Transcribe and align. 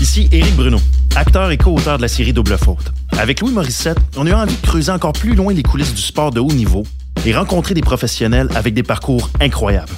Ici 0.00 0.28
Éric 0.30 0.54
Bruno, 0.54 0.78
acteur 1.16 1.50
et 1.50 1.56
co-auteur 1.56 1.96
de 1.96 2.02
la 2.02 2.08
série 2.08 2.32
Double 2.32 2.56
Faute. 2.56 2.92
Avec 3.18 3.40
Louis 3.40 3.52
Morissette, 3.52 3.98
on 4.16 4.26
a 4.26 4.30
eu 4.30 4.32
envie 4.32 4.54
de 4.54 4.66
creuser 4.66 4.92
encore 4.92 5.12
plus 5.12 5.34
loin 5.34 5.52
les 5.52 5.64
coulisses 5.64 5.92
du 5.92 6.00
sport 6.00 6.30
de 6.30 6.38
haut 6.38 6.52
niveau 6.52 6.84
et 7.26 7.34
rencontrer 7.34 7.74
des 7.74 7.80
professionnels 7.80 8.48
avec 8.54 8.74
des 8.74 8.84
parcours 8.84 9.28
incroyables. 9.40 9.92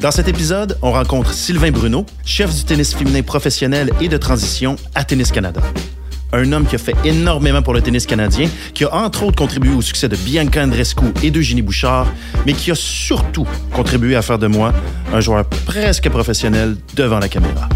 Dans 0.00 0.10
cet 0.10 0.26
épisode, 0.26 0.76
on 0.82 0.90
rencontre 0.90 1.32
Sylvain 1.32 1.70
Bruno, 1.70 2.06
chef 2.24 2.52
du 2.52 2.64
tennis 2.64 2.92
féminin 2.92 3.22
professionnel 3.22 3.90
et 4.00 4.08
de 4.08 4.16
transition 4.16 4.74
à 4.96 5.04
Tennis 5.04 5.30
Canada. 5.30 5.60
Un 6.32 6.50
homme 6.50 6.66
qui 6.66 6.74
a 6.74 6.78
fait 6.78 6.96
énormément 7.04 7.62
pour 7.62 7.72
le 7.72 7.82
tennis 7.82 8.06
canadien, 8.06 8.48
qui 8.74 8.82
a 8.82 8.92
entre 8.92 9.22
autres 9.22 9.36
contribué 9.36 9.72
au 9.72 9.80
succès 9.80 10.08
de 10.08 10.16
Bianca 10.16 10.64
Andrescu 10.64 11.04
et 11.22 11.30
d'Eugénie 11.30 11.62
Bouchard, 11.62 12.08
mais 12.46 12.52
qui 12.52 12.72
a 12.72 12.74
surtout 12.74 13.46
contribué 13.72 14.16
à 14.16 14.22
faire 14.22 14.40
de 14.40 14.48
moi 14.48 14.72
un 15.12 15.20
joueur 15.20 15.44
presque 15.46 16.08
professionnel 16.08 16.76
devant 16.96 17.20
la 17.20 17.28
caméra. 17.28 17.68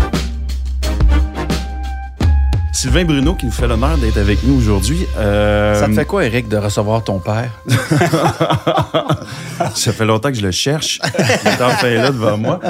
Sylvain 2.80 3.04
Bruno 3.04 3.34
qui 3.34 3.44
nous 3.44 3.50
fait 3.50 3.66
l'honneur 3.66 3.98
d'être 3.98 4.18
avec 4.18 4.44
nous 4.44 4.56
aujourd'hui. 4.56 5.04
Euh, 5.18 5.80
ça 5.80 5.88
te 5.88 5.94
fait 5.94 6.04
quoi, 6.04 6.24
Eric, 6.24 6.46
de 6.46 6.58
recevoir 6.58 7.02
ton 7.02 7.18
père? 7.18 7.50
ça 9.74 9.92
fait 9.92 10.04
longtemps 10.04 10.28
que 10.28 10.36
je 10.36 10.46
le 10.46 10.52
cherche. 10.52 11.00
Il 11.18 11.48
est 11.48 11.60
enfin 11.60 11.90
là 11.90 12.12
devant 12.12 12.38
moi. 12.38 12.60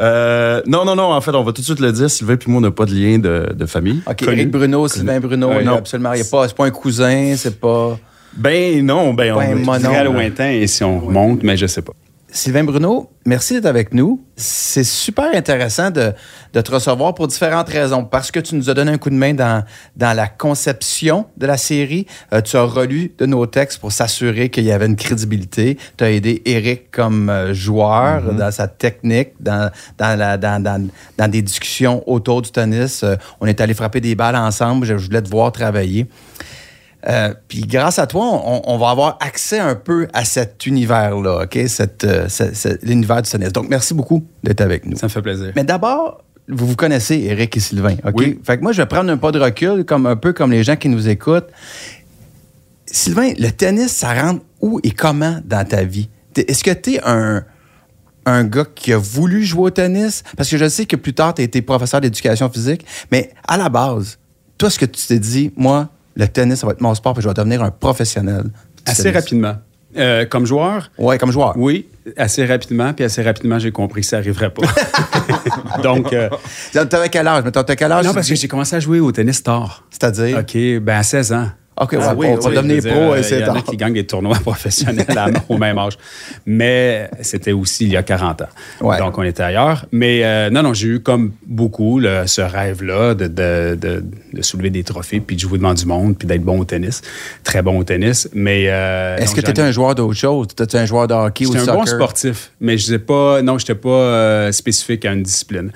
Euh, 0.00 0.62
non, 0.66 0.86
non, 0.86 0.96
non, 0.96 1.12
en 1.12 1.20
fait, 1.20 1.32
on 1.32 1.44
va 1.44 1.52
tout 1.52 1.60
de 1.60 1.66
suite 1.66 1.80
le 1.80 1.92
dire. 1.92 2.08
Sylvain 2.08 2.36
et 2.36 2.50
moi, 2.50 2.56
on 2.56 2.60
n'a 2.62 2.70
pas 2.70 2.86
de 2.86 2.94
lien 2.94 3.18
de, 3.18 3.52
de 3.52 3.66
famille. 3.66 4.00
OK, 4.06 4.22
Eric 4.22 4.50
Bruno, 4.50 4.88
Sylvain 4.88 5.20
Bruno, 5.20 5.60
non. 5.60 5.74
absolument. 5.74 6.12
C'est 6.14 6.30
pas, 6.30 6.48
pas 6.48 6.64
un 6.64 6.70
cousin, 6.70 7.34
c'est 7.36 7.60
pas... 7.60 7.98
Ben 8.34 8.82
non, 8.86 9.12
ben 9.12 9.34
on 9.34 9.74
est 9.74 9.80
très 9.80 10.04
lointain 10.04 10.48
et 10.48 10.66
si 10.66 10.82
on 10.82 10.98
remonte, 10.98 11.42
mais 11.42 11.58
je 11.58 11.66
sais 11.66 11.82
pas. 11.82 11.92
Sylvain 12.30 12.62
Bruno, 12.62 13.10
merci 13.24 13.54
d'être 13.54 13.66
avec 13.66 13.94
nous. 13.94 14.22
C'est 14.36 14.84
super 14.84 15.34
intéressant 15.34 15.90
de, 15.90 16.12
te 16.52 16.70
recevoir 16.70 17.14
pour 17.14 17.26
différentes 17.26 17.70
raisons. 17.70 18.04
Parce 18.04 18.30
que 18.30 18.38
tu 18.38 18.54
nous 18.54 18.68
as 18.68 18.74
donné 18.74 18.92
un 18.92 18.98
coup 18.98 19.08
de 19.08 19.14
main 19.14 19.32
dans, 19.32 19.64
dans 19.96 20.14
la 20.14 20.26
conception 20.26 21.24
de 21.38 21.46
la 21.46 21.56
série. 21.56 22.06
Euh, 22.34 22.42
tu 22.42 22.58
as 22.58 22.64
relu 22.64 23.14
de 23.16 23.24
nos 23.24 23.46
textes 23.46 23.78
pour 23.78 23.92
s'assurer 23.92 24.50
qu'il 24.50 24.64
y 24.64 24.72
avait 24.72 24.86
une 24.86 24.96
crédibilité. 24.96 25.78
Tu 25.96 26.04
as 26.04 26.10
aidé 26.10 26.42
Eric 26.44 26.90
comme 26.90 27.30
euh, 27.30 27.54
joueur 27.54 28.22
mm-hmm. 28.22 28.36
dans 28.36 28.50
sa 28.50 28.68
technique, 28.68 29.30
dans, 29.40 29.70
dans, 29.96 30.18
la, 30.18 30.36
dans, 30.36 30.62
dans, 30.62 31.30
des 31.30 31.40
discussions 31.40 32.02
autour 32.06 32.42
du 32.42 32.50
tennis. 32.50 33.04
Euh, 33.04 33.16
on 33.40 33.46
est 33.46 33.60
allé 33.62 33.72
frapper 33.72 34.02
des 34.02 34.14
balles 34.14 34.36
ensemble. 34.36 34.86
Je 34.86 34.94
voulais 34.94 35.22
te 35.22 35.30
voir 35.30 35.50
travailler. 35.50 36.06
Euh, 37.06 37.32
puis 37.46 37.60
grâce 37.60 37.98
à 37.98 38.06
toi, 38.06 38.24
on, 38.24 38.76
va 38.76 38.90
avoir 38.90 39.18
accès 39.20 39.58
un 39.58 39.76
peu 39.76 40.08
à 40.12 40.24
cet 40.24 40.66
univers-là, 40.66 41.44
OK? 41.44 41.56
Euh, 41.56 42.28
l'univers 42.82 43.22
du 43.22 43.30
tennis. 43.30 43.52
Donc, 43.52 43.68
merci 43.68 43.94
beaucoup 43.94 44.26
d'être 44.42 44.60
avec 44.60 44.84
nous. 44.84 44.96
Ça 44.96 45.06
me 45.06 45.10
fait 45.10 45.22
plaisir. 45.22 45.52
Mais 45.54 45.62
d'abord, 45.62 46.24
vous 46.48 46.66
vous 46.66 46.76
connaissez, 46.76 47.20
Eric 47.20 47.56
et 47.56 47.60
Sylvain, 47.60 47.96
OK? 48.04 48.14
Oui. 48.16 48.40
Fait 48.42 48.58
que 48.58 48.62
moi, 48.62 48.72
je 48.72 48.82
vais 48.82 48.86
prendre 48.86 49.10
un 49.12 49.16
pas 49.16 49.30
de 49.30 49.38
recul, 49.38 49.84
comme 49.84 50.06
un 50.06 50.16
peu 50.16 50.32
comme 50.32 50.50
les 50.50 50.64
gens 50.64 50.76
qui 50.76 50.88
nous 50.88 51.08
écoutent. 51.08 51.48
Sylvain, 52.86 53.32
le 53.38 53.50
tennis, 53.50 53.92
ça 53.92 54.14
rentre 54.14 54.42
où 54.60 54.80
et 54.82 54.90
comment 54.90 55.38
dans 55.44 55.66
ta 55.66 55.84
vie? 55.84 56.08
Est-ce 56.34 56.64
que 56.64 56.70
tu 56.70 56.94
es 56.94 57.00
un, 57.04 57.44
un 58.26 58.44
gars 58.44 58.64
qui 58.74 58.92
a 58.92 58.98
voulu 58.98 59.44
jouer 59.44 59.64
au 59.64 59.70
tennis? 59.70 60.24
Parce 60.36 60.50
que 60.50 60.56
je 60.56 60.68
sais 60.68 60.86
que 60.86 60.96
plus 60.96 61.14
tard, 61.14 61.34
tu 61.34 61.42
as 61.42 61.44
été 61.44 61.62
professeur 61.62 62.00
d'éducation 62.00 62.48
physique, 62.50 62.84
mais 63.12 63.30
à 63.46 63.56
la 63.56 63.68
base, 63.68 64.18
toi, 64.56 64.68
ce 64.68 64.78
que 64.78 64.86
tu 64.86 65.06
t'es 65.06 65.18
dit, 65.18 65.52
moi, 65.56 65.90
le 66.18 66.28
tennis, 66.28 66.58
ça 66.60 66.66
va 66.66 66.72
être 66.72 66.80
mon 66.80 66.94
sport, 66.94 67.14
puis 67.14 67.22
je 67.22 67.28
vais 67.28 67.34
devenir 67.34 67.62
un 67.62 67.70
professionnel. 67.70 68.44
Assez 68.84 69.10
rapidement. 69.10 69.54
Euh, 69.96 70.26
comme 70.26 70.44
joueur? 70.44 70.90
Oui, 70.98 71.16
comme 71.16 71.32
joueur. 71.32 71.54
Oui, 71.56 71.86
assez 72.16 72.44
rapidement, 72.44 72.92
puis 72.92 73.04
assez 73.04 73.22
rapidement, 73.22 73.58
j'ai 73.58 73.70
compris 73.70 74.02
que 74.02 74.06
ça 74.06 74.18
n'arriverait 74.18 74.50
pas. 74.50 74.62
Donc. 75.82 76.12
Euh, 76.12 76.28
T'avais 76.72 77.08
quel 77.08 77.26
âge? 77.26 77.44
T'avais 77.50 77.76
quel 77.76 77.90
âge? 77.92 78.04
Non, 78.04 78.12
parce 78.12 78.28
que 78.28 78.34
j'ai 78.34 78.48
commencé 78.48 78.76
à 78.76 78.80
jouer 78.80 79.00
au 79.00 79.10
tennis 79.12 79.42
tard. 79.42 79.84
C'est-à-dire? 79.90 80.38
OK, 80.38 80.82
ben 80.82 80.98
à 80.98 81.02
16 81.02 81.32
ans. 81.32 81.48
OK, 81.80 81.96
ah, 82.00 82.14
oui, 82.16 82.26
on 82.30 82.40
va 82.40 82.50
devenir 82.50 82.82
pro. 82.82 83.14
Il 83.16 83.38
y 83.38 83.44
en 83.44 83.54
a 83.54 83.62
qui 83.62 83.76
gagnent 83.76 83.94
des 83.94 84.06
tournois 84.06 84.38
professionnels 84.42 85.06
au 85.48 85.58
même 85.58 85.78
âge. 85.78 85.96
Mais 86.44 87.08
c'était 87.20 87.52
aussi 87.52 87.84
il 87.84 87.92
y 87.92 87.96
a 87.96 88.02
40 88.02 88.42
ans. 88.42 88.96
Donc, 88.98 89.18
on 89.18 89.22
était 89.22 89.42
ailleurs. 89.42 89.86
Mais 89.92 90.24
euh, 90.24 90.50
non, 90.50 90.62
non, 90.62 90.74
j'ai 90.74 90.88
eu 90.88 91.00
comme 91.00 91.32
beaucoup 91.46 92.00
ce 92.26 92.40
rêve-là 92.40 93.14
de, 93.14 93.28
de, 93.28 93.78
de, 93.80 94.42
soulever 94.42 94.70
des 94.70 94.82
trophées, 94.82 95.20
puis 95.20 95.36
de 95.36 95.40
jouer 95.40 95.58
devant 95.58 95.74
du 95.74 95.86
monde, 95.86 96.16
puis 96.18 96.26
d'être 96.26 96.42
bon 96.42 96.58
au 96.58 96.64
tennis. 96.64 97.02
Très 97.44 97.62
bon 97.62 97.78
au 97.78 97.84
tennis. 97.84 98.28
Mais. 98.32 98.64
Euh, 98.68 99.16
Est-ce 99.18 99.34
que 99.34 99.40
tu 99.40 99.50
étais 99.50 99.62
un 99.62 99.70
joueur 99.70 99.94
d'autre 99.94 100.14
chose? 100.14 100.48
Tu 100.56 100.62
étais 100.62 100.78
un 100.78 100.86
joueur 100.86 101.06
de 101.06 101.14
hockey 101.14 101.46
ou 101.46 101.54
de 101.54 101.58
soccer? 101.58 101.74
un 101.74 101.78
bon 101.78 101.86
sportif, 101.86 102.50
mais 102.60 102.76
je 102.76 102.90
n'étais 102.90 103.04
pas. 103.04 103.40
Non, 103.42 103.58
je 103.58 103.64
n'étais 103.64 103.80
pas 103.80 103.88
euh, 103.88 104.52
spécifique 104.52 105.04
à 105.04 105.12
une 105.12 105.22
discipline. 105.22 105.70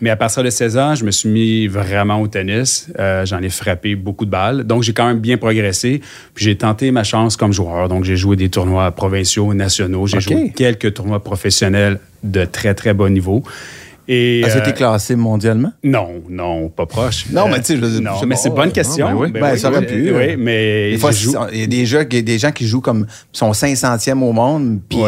Mais 0.00 0.10
à 0.10 0.16
partir 0.16 0.44
de 0.44 0.50
16 0.50 0.78
ans, 0.78 0.94
je 0.94 1.04
me 1.04 1.10
suis 1.10 1.28
mis 1.28 1.66
vraiment 1.66 2.20
au 2.20 2.28
tennis. 2.28 2.88
J'en 3.24 3.42
ai 3.42 3.50
frappé 3.50 3.96
beaucoup 3.96 4.24
de 4.24 4.30
balles. 4.30 4.64
Donc, 4.64 4.82
j'ai 4.82 4.92
quand 4.92 5.06
même 5.06 5.18
bien 5.18 5.36
progressé. 5.48 6.02
Puis 6.34 6.44
j'ai 6.44 6.56
tenté 6.56 6.90
ma 6.90 7.04
chance 7.04 7.36
comme 7.36 7.52
joueur. 7.52 7.88
Donc, 7.88 8.04
j'ai 8.04 8.16
joué 8.16 8.36
des 8.36 8.50
tournois 8.50 8.90
provinciaux, 8.90 9.54
nationaux. 9.54 10.06
J'ai 10.06 10.20
joué 10.20 10.52
quelques 10.54 10.94
tournois 10.94 11.22
professionnels 11.24 12.00
de 12.22 12.44
très, 12.44 12.74
très 12.74 12.92
bon 12.92 13.12
niveau. 13.12 13.42
Et, 14.10 14.40
été 14.40 14.56
euh, 14.56 14.72
classé 14.72 15.16
mondialement? 15.16 15.70
Non, 15.84 16.22
non, 16.30 16.70
pas 16.70 16.86
proche. 16.86 17.26
Non, 17.30 17.46
mais 17.46 17.60
tu 17.60 17.78
sais, 17.78 18.00
Non, 18.00 18.12
mais 18.26 18.36
c'est 18.36 18.48
une 18.48 18.54
bonne 18.54 18.72
question. 18.72 19.08
Ben 19.08 19.14
oui, 19.14 19.30
ben, 19.30 19.56
ça 19.58 19.68
aurait 19.68 19.84
pu. 19.84 20.12
Oui, 20.12 20.36
mais. 20.38 20.92
Des 20.92 20.98
fois, 20.98 21.10
il 21.52 21.60
y 21.60 21.62
a 21.64 21.66
des, 21.66 21.84
jeux, 21.84 22.04
des 22.06 22.38
gens 22.38 22.50
qui 22.50 22.66
jouent 22.66 22.80
comme 22.80 23.06
son 23.32 23.52
500e 23.52 24.22
au 24.22 24.32
monde, 24.32 24.80
puis 24.88 24.98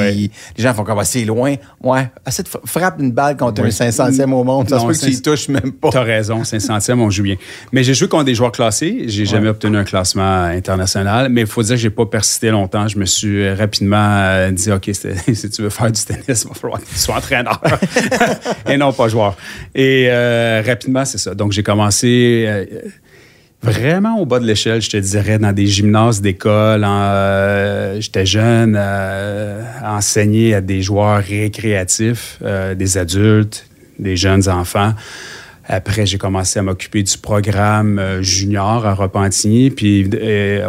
les 0.57 0.63
gens 0.63 0.75
font 0.75 0.85
comme 0.85 0.99
ah, 0.99 1.05
c'est 1.05 1.25
loin. 1.25 1.55
Ouais, 1.83 2.11
assez 2.27 2.43
de 2.43 2.49
frappe 2.49 3.01
une 3.01 3.13
balle 3.13 3.39
contre 3.39 3.63
un 3.63 3.69
500e 3.69 4.33
au 4.33 4.45
monde. 4.45 4.69
Ça 4.69 4.79
se 4.79 4.85
peut 4.85 4.93
que 4.93 4.99
tu 4.99 5.11
y 5.11 5.23
touches 5.23 5.49
même 5.49 5.73
pas. 5.73 5.89
T'as 5.91 6.03
raison, 6.03 6.43
500e, 6.43 6.99
on 6.99 7.09
joue 7.09 7.23
bien. 7.23 7.37
Mais 7.73 7.83
j'ai 7.83 7.95
joué 7.95 8.07
contre 8.09 8.25
des 8.25 8.35
joueurs 8.35 8.53
classés. 8.53 9.05
J'ai 9.07 9.25
jamais 9.25 9.49
obtenu 9.49 9.79
un 9.79 9.85
classement 9.85 10.43
international, 10.45 11.31
mais 11.31 11.43
il 11.43 11.47
faut 11.47 11.63
dire 11.63 11.77
que 11.77 11.81
j'ai 11.81 11.91
pas 11.91 12.05
persisté 12.07 12.51
longtemps. 12.51 12.87
Je 12.87 12.99
me 12.99 13.07
suis 13.07 13.51
rapidement 13.53 13.97
euh, 13.97 14.51
dit, 14.51 14.71
OK, 14.71 14.91
si 15.33 15.51
tu 15.51 15.63
veux 15.63 15.71
faire 15.71 15.91
du 15.91 16.03
tennis, 16.03 16.43
il 16.45 16.49
va 16.49 16.55
falloir 16.55 16.81
que 16.81 16.87
tu 16.87 16.99
sois 16.99 17.17
entraîneur. 17.17 17.61
Et 18.69 18.77
non, 18.77 18.90
pas 18.93 19.09
joueur. 19.09 19.37
Et 19.75 20.07
euh, 20.09 20.63
rapidement, 20.67 21.05
c'est 21.05 21.19
ça. 21.19 21.35
Donc, 21.35 21.53
j'ai 21.53 21.63
commencé 21.63 22.45
euh, 22.47 22.65
vraiment 23.63 24.19
au 24.19 24.27
bas 24.27 24.39
de 24.41 24.47
l'échelle, 24.47 24.81
je 24.81 24.91
te 24.91 24.97
dirais, 24.97 25.39
dans 25.39 25.53
des 25.53 25.67
gymnases 25.67 26.21
d'école. 26.21 26.85
Euh, 26.85 28.01
j'étais 28.01 28.27
jeune, 28.27 28.77
à 28.77 29.97
enseigner 29.97 30.55
à 30.55 30.61
des 30.61 30.83
joueurs 30.83 31.23
récréatifs, 31.23 32.39
des 32.77 32.99
adultes, 32.99 33.67
des 33.99 34.17
jeunes 34.17 34.49
enfants. 34.49 34.95
Après, 35.73 36.05
j'ai 36.05 36.19
commencé 36.19 36.59
à 36.59 36.63
m'occuper 36.63 37.03
du 37.05 37.17
programme 37.17 38.21
junior 38.23 38.85
à 38.85 38.95
Repentigny, 38.95 39.71
puis 39.71 40.11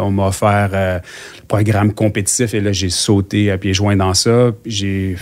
on 0.00 0.12
m'a 0.12 0.28
offert 0.28 0.70
le 0.72 1.46
programme 1.48 1.92
compétitif, 1.92 2.54
et 2.54 2.60
là, 2.60 2.70
j'ai 2.70 2.90
sauté 2.90 3.50
à 3.50 3.58
pieds 3.58 3.74
joints 3.74 3.96
dans 3.96 4.14
ça. 4.14 4.52
J'ai 4.64 5.16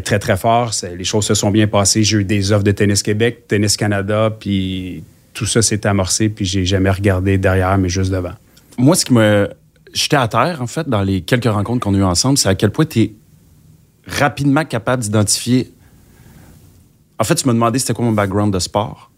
très, 0.00 0.18
très 0.18 0.36
fort. 0.36 0.72
Les 0.96 1.04
choses 1.04 1.26
se 1.26 1.34
sont 1.34 1.50
bien 1.50 1.66
passées. 1.66 2.02
J'ai 2.02 2.18
eu 2.18 2.24
des 2.24 2.52
offres 2.52 2.64
de 2.64 2.72
Tennis 2.72 3.02
Québec, 3.02 3.46
Tennis 3.48 3.76
Canada, 3.76 4.34
puis 4.38 5.04
tout 5.34 5.46
ça 5.46 5.62
s'est 5.62 5.86
amorcé, 5.86 6.28
puis 6.28 6.44
j'ai 6.44 6.64
jamais 6.64 6.90
regardé 6.90 7.38
derrière, 7.38 7.76
mais 7.78 7.88
juste 7.88 8.10
devant. 8.10 8.32
Moi, 8.78 8.96
ce 8.96 9.04
qui 9.04 9.12
me. 9.12 9.48
J'étais 9.92 10.16
à 10.16 10.28
terre, 10.28 10.60
en 10.60 10.66
fait, 10.66 10.88
dans 10.88 11.02
les 11.02 11.22
quelques 11.22 11.44
rencontres 11.44 11.80
qu'on 11.80 11.94
a 11.94 11.98
eues 11.98 12.02
ensemble, 12.02 12.36
c'est 12.36 12.48
à 12.48 12.54
quel 12.54 12.70
point 12.70 12.84
tu 12.84 13.00
es 13.00 13.12
rapidement 14.06 14.64
capable 14.64 15.02
d'identifier. 15.02 15.72
En 17.18 17.24
fait, 17.24 17.36
tu 17.36 17.46
m'as 17.46 17.54
demandé 17.54 17.78
c'était 17.78 17.94
quoi 17.94 18.04
mon 18.04 18.12
background 18.12 18.52
de 18.52 18.58
sport. 18.58 19.10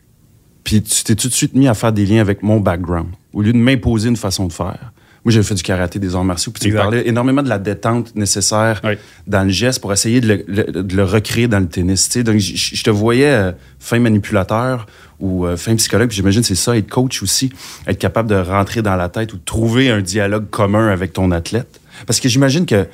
Puis 0.62 0.82
tu 0.82 1.02
t'es 1.02 1.16
tout 1.16 1.28
de 1.28 1.32
suite 1.32 1.54
mis 1.54 1.66
à 1.66 1.74
faire 1.74 1.92
des 1.92 2.06
liens 2.06 2.20
avec 2.20 2.42
mon 2.42 2.60
background, 2.60 3.08
au 3.32 3.42
lieu 3.42 3.52
de 3.52 3.58
m'imposer 3.58 4.08
une 4.08 4.16
façon 4.16 4.46
de 4.46 4.52
faire. 4.52 4.92
Moi, 5.28 5.32
j'avais 5.34 5.44
fait 5.44 5.56
du 5.56 5.62
karaté, 5.62 5.98
des 5.98 6.14
arts 6.14 6.24
martiaux. 6.24 6.52
Puis 6.52 6.70
tu 6.70 6.74
parlais 6.74 7.06
énormément 7.06 7.42
de 7.42 7.50
la 7.50 7.58
détente 7.58 8.16
nécessaire 8.16 8.80
dans 9.26 9.44
le 9.44 9.50
geste 9.50 9.78
pour 9.82 9.92
essayer 9.92 10.22
de 10.22 10.42
le, 10.46 11.04
recréer 11.04 11.48
dans 11.48 11.60
le 11.60 11.68
tennis. 11.68 12.08
Donc, 12.16 12.38
je 12.38 12.82
te 12.82 12.88
voyais 12.88 13.26
euh, 13.26 13.52
fin 13.78 13.98
manipulateur 13.98 14.86
ou 15.20 15.44
euh, 15.44 15.58
fin 15.58 15.76
psychologue. 15.76 16.10
J'imagine 16.12 16.42
c'est 16.42 16.54
ça, 16.54 16.78
être 16.78 16.88
coach 16.88 17.22
aussi, 17.22 17.52
être 17.86 17.98
capable 17.98 18.30
de 18.30 18.36
rentrer 18.36 18.80
dans 18.80 18.96
la 18.96 19.10
tête 19.10 19.34
ou 19.34 19.36
de 19.36 19.44
trouver 19.44 19.90
un 19.90 20.00
dialogue 20.00 20.48
commun 20.48 20.88
avec 20.88 21.12
ton 21.12 21.30
athlète. 21.30 21.78
Parce 22.06 22.20
que 22.20 22.30
j'imagine 22.30 22.64
que 22.64 22.86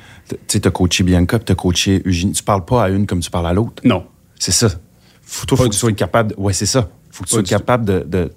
tu 0.49 0.59
as 0.61 0.71
coaché 0.71 1.05
Bianca, 1.05 1.39
tu 1.39 1.53
as 1.53 1.55
coaché 1.55 2.03
Eugénie. 2.05 2.33
Tu 2.33 2.43
parles 2.43 2.65
pas 2.65 2.83
à 2.83 2.89
une 2.89 3.07
comme 3.07 3.21
tu 3.21 3.31
parles 3.31 3.47
à 3.47 3.53
l'autre. 3.53 3.81
Non. 3.85 4.05
C'est 4.37 4.51
ça. 4.51 4.67
Faut, 5.23 5.45
toi, 5.45 5.57
faut 5.57 5.63
que 5.63 5.69
tu 5.69 5.77
sois 5.77 5.93
capable. 5.93 6.35
Ouais, 6.37 6.51
c'est 6.51 6.65
ça. 6.65 6.89
Faut 7.11 7.23
que 7.23 7.29
tu 7.29 7.35
sois 7.35 7.43
capable 7.43 7.85
de, 7.85 8.03
de 8.05 8.33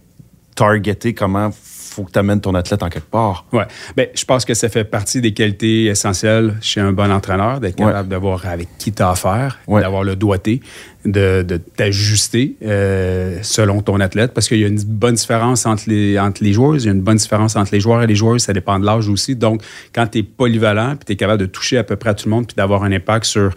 targeter 0.55 1.15
comment 1.15 1.51
faut 1.99 2.05
que 2.05 2.13
tu 2.13 2.19
amènes 2.19 2.41
ton 2.41 2.55
athlète 2.55 2.83
en 2.85 2.89
quelque 2.89 3.11
part. 3.11 3.45
Oui. 3.53 3.65
Bien, 3.97 4.07
je 4.15 4.25
pense 4.25 4.45
que 4.45 4.55
ça 4.55 4.69
fait 4.69 4.85
partie 4.85 5.21
des 5.21 5.33
qualités 5.33 5.87
essentielles 5.87 6.55
chez 6.61 6.81
un 6.81 6.93
bon 6.93 7.11
entraîneur, 7.11 7.59
d'être 7.59 7.75
capable 7.75 8.09
de 8.09 8.17
voir 8.17 8.47
avec 8.47 8.69
qui 8.79 8.93
tu 8.93 9.03
as 9.03 9.11
affaire, 9.11 9.59
d'avoir 9.69 10.05
le 10.05 10.15
doigté, 10.15 10.61
de, 11.05 11.45
t'ajuster 11.77 12.57
euh, 12.65 13.39
selon 13.43 13.83
ton 13.83 13.99
athlète, 13.99 14.33
parce 14.33 14.47
qu'il 14.49 14.59
y 14.59 14.65
a 14.65 14.69
une 14.69 14.83
bonne 14.83 15.15
différence 15.15 15.67
entre 15.67 15.85
les, 15.89 16.19
entre 16.19 16.45
les 16.45 16.53
joueurs, 16.53 16.77
il 16.77 16.85
y 16.85 16.89
a 16.89 16.93
une 16.93 17.01
bonne 17.01 17.17
différence 17.17 17.57
entre 17.57 17.71
les 17.73 17.81
joueurs 17.81 18.03
et 18.03 18.07
les 18.07 18.15
joueurs, 18.15 18.41
ça 18.41 18.53
dépend 18.53 18.79
de 18.79 18.87
l'âge 18.87 19.09
aussi. 19.09 19.35
Donc, 19.35 19.63
quand 19.93 20.07
tu 20.07 20.19
es 20.19 20.23
polyvalent, 20.23 20.95
puis 20.97 21.07
tu 21.07 21.13
es 21.15 21.17
capable 21.17 21.41
de 21.41 21.47
toucher 21.47 21.79
à 21.79 21.85
peu 21.85 21.97
près 21.97 22.11
à 22.11 22.15
tout 22.15 22.29
le 22.29 22.35
monde, 22.35 22.47
puis 22.47 22.57
d'avoir 22.57 22.85
un 22.85 22.93
impact 22.93 23.25
sur 23.25 23.53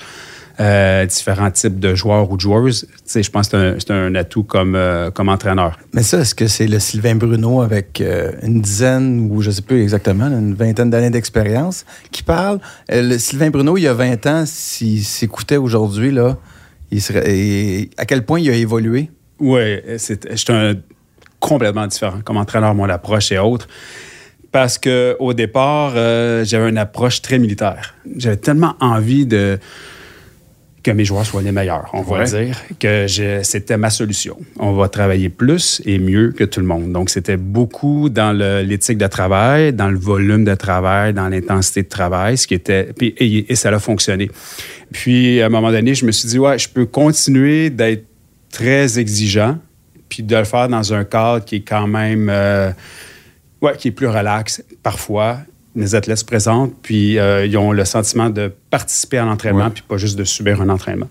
euh, 0.60 1.06
différents 1.06 1.50
types 1.50 1.80
de 1.80 1.96
joueurs 1.96 2.30
ou 2.30 2.36
de 2.36 2.42
joueuses. 2.42 2.88
je 3.14 3.30
pense 3.30 3.48
que 3.48 3.78
c'est 3.80 3.92
un, 3.92 4.14
atout 4.16 4.44
comme, 4.44 4.76
euh, 4.76 5.10
comme 5.10 5.30
entraîneur. 5.30 5.80
Mais 5.94 6.04
ça, 6.04 6.20
est-ce 6.20 6.36
que 6.36 6.48
c'est 6.48 6.68
le 6.68 6.80
Sylvain 6.80 7.16
Bruno 7.16 7.62
avec 7.62 8.02
euh, 8.02 8.32
une 8.44 8.62
dizaine 8.62 9.30
ou 9.32 9.42
je 9.42 9.50
ne 9.50 9.56
sais 9.56 9.62
plus 9.62 9.82
exactement, 9.82 10.28
une 10.28 10.54
vingtaine 10.54 10.90
d'années 10.90 11.10
d'expérience 11.10 11.86
qui 12.12 12.24
parle? 12.24 12.60
le 12.90 13.18
Sylvain 13.18 13.50
Bruno, 13.50 13.78
il 13.78 13.84
y 13.84 13.88
a 13.88 13.94
20 13.94 14.26
ans, 14.28 14.44
s'il 14.46 15.04
s'écoutait 15.04 15.58
aujourd'hui, 15.58 16.12
là, 16.12 16.38
il 16.92 17.02
serait, 17.02 17.90
à 17.98 18.06
quel 18.06 18.26
point 18.26 18.40
il 18.40 18.50
a 18.50 18.56
évolué? 18.56 19.10
Oui, 19.40 19.80
c'est 19.98 20.50
un 20.50 20.74
complètement 21.40 21.88
différent 21.88 22.20
comme 22.24 22.38
entraîneur, 22.38 22.76
mon 22.76 22.90
approche 22.90 23.32
et 23.32 23.40
autres 23.40 23.68
parce 24.52 24.78
que 24.78 25.16
au 25.20 25.34
départ, 25.34 25.94
j'avais 26.44 26.70
une 26.70 26.78
approche 26.78 27.22
très 27.22 27.40
militaire. 27.40 27.96
J'avais 28.18 28.36
tellement 28.36 28.76
envie 28.82 29.26
de 29.26 29.58
que 30.84 30.92
mes 30.92 31.06
joueurs 31.06 31.26
soient 31.26 31.42
les 31.42 31.52
meilleurs, 31.52 31.90
on 31.94 32.02
va 32.02 32.24
dire, 32.24 32.58
que 32.80 33.06
c'était 33.44 33.78
ma 33.78 33.90
solution. 33.90 34.38
On 34.58 34.74
va 34.74 34.90
travailler 34.90 35.30
plus 35.30 35.82
et 35.86 36.00
mieux 36.00 36.32
que 36.32 36.44
tout 36.44 36.60
le 36.60 36.66
monde. 36.66 36.92
Donc, 36.92 37.10
c'était 37.10 37.38
beaucoup 37.38 38.10
dans 38.10 38.32
l'éthique 38.32 38.98
de 38.98 39.08
travail, 39.08 39.74
dans 39.74 39.90
le 39.90 39.98
volume 39.98 40.44
de 40.44 40.56
travail, 40.56 41.14
dans 41.14 41.30
l'intensité 41.30 41.84
de 41.84 41.90
travail, 41.90 42.38
ce 42.38 42.48
qui 42.48 42.56
était... 42.56 42.90
et, 43.00 43.56
ça 43.56 43.70
a 43.70 43.80
fonctionné. 43.80 44.32
Puis, 44.92 45.42
à 45.42 45.46
un 45.46 45.50
moment 45.50 45.72
donné, 45.72 45.94
je 45.94 46.06
me 46.06 46.12
suis 46.12 46.28
dit, 46.28 46.40
ouais, 46.40 46.58
je 46.58 46.68
peux 46.68 46.86
continuer 46.86 47.70
d'être 47.70 48.06
très 48.52 48.98
exigeant, 48.98 49.60
puis 50.10 50.24
de 50.24 50.36
le 50.36 50.44
faire 50.46 50.68
dans 50.68 50.94
un 50.94 51.04
cadre 51.04 51.46
qui 51.46 51.58
est 51.58 51.62
quand 51.62 51.88
même... 51.88 52.28
Euh, 52.30 52.72
ouais, 53.62 53.78
qui 53.78 53.90
est 53.90 53.92
plus 53.92 54.08
relax 54.08 54.64
parfois, 54.82 55.38
les 55.76 55.96
athlètes 55.96 56.18
se 56.18 56.26
présentent, 56.26 56.74
puis 56.82 57.18
euh, 57.18 57.46
ils 57.46 57.58
ont 57.58 57.72
le 57.72 57.86
sentiment 57.86 58.30
de 58.30 58.54
participer 58.70 59.18
à 59.18 59.26
l'entraînement, 59.26 59.70
puis 59.70 59.84
pas 59.88 59.98
juste 59.98 60.18
de 60.18 60.24
subir 60.24 60.62
un 60.62 60.70
entraînement. 60.70 61.08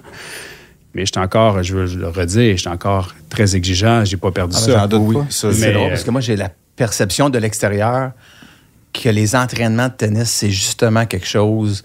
Mais 0.94 1.06
j'étais 1.06 1.20
encore, 1.20 1.62
je 1.62 1.76
veux 1.76 1.96
le 1.96 2.08
redire, 2.08 2.56
j'étais 2.56 2.68
encore 2.68 3.14
très 3.28 3.56
exigeant, 3.56 4.04
j'ai 4.04 4.16
pas 4.16 4.32
perdu 4.32 4.56
ah, 4.58 4.60
ça. 4.60 4.88
oui, 4.98 5.16
c'est 5.30 5.72
drôle, 5.72 5.88
parce 5.88 6.04
que 6.04 6.10
moi, 6.10 6.20
j'ai 6.20 6.36
la 6.36 6.50
perception 6.76 7.30
de 7.30 7.38
l'extérieur 7.38 8.12
que 8.92 9.08
les 9.08 9.36
entraînements 9.36 9.88
de 9.88 9.92
tennis, 9.92 10.30
c'est 10.30 10.50
justement 10.50 11.06
quelque 11.06 11.26
chose 11.26 11.84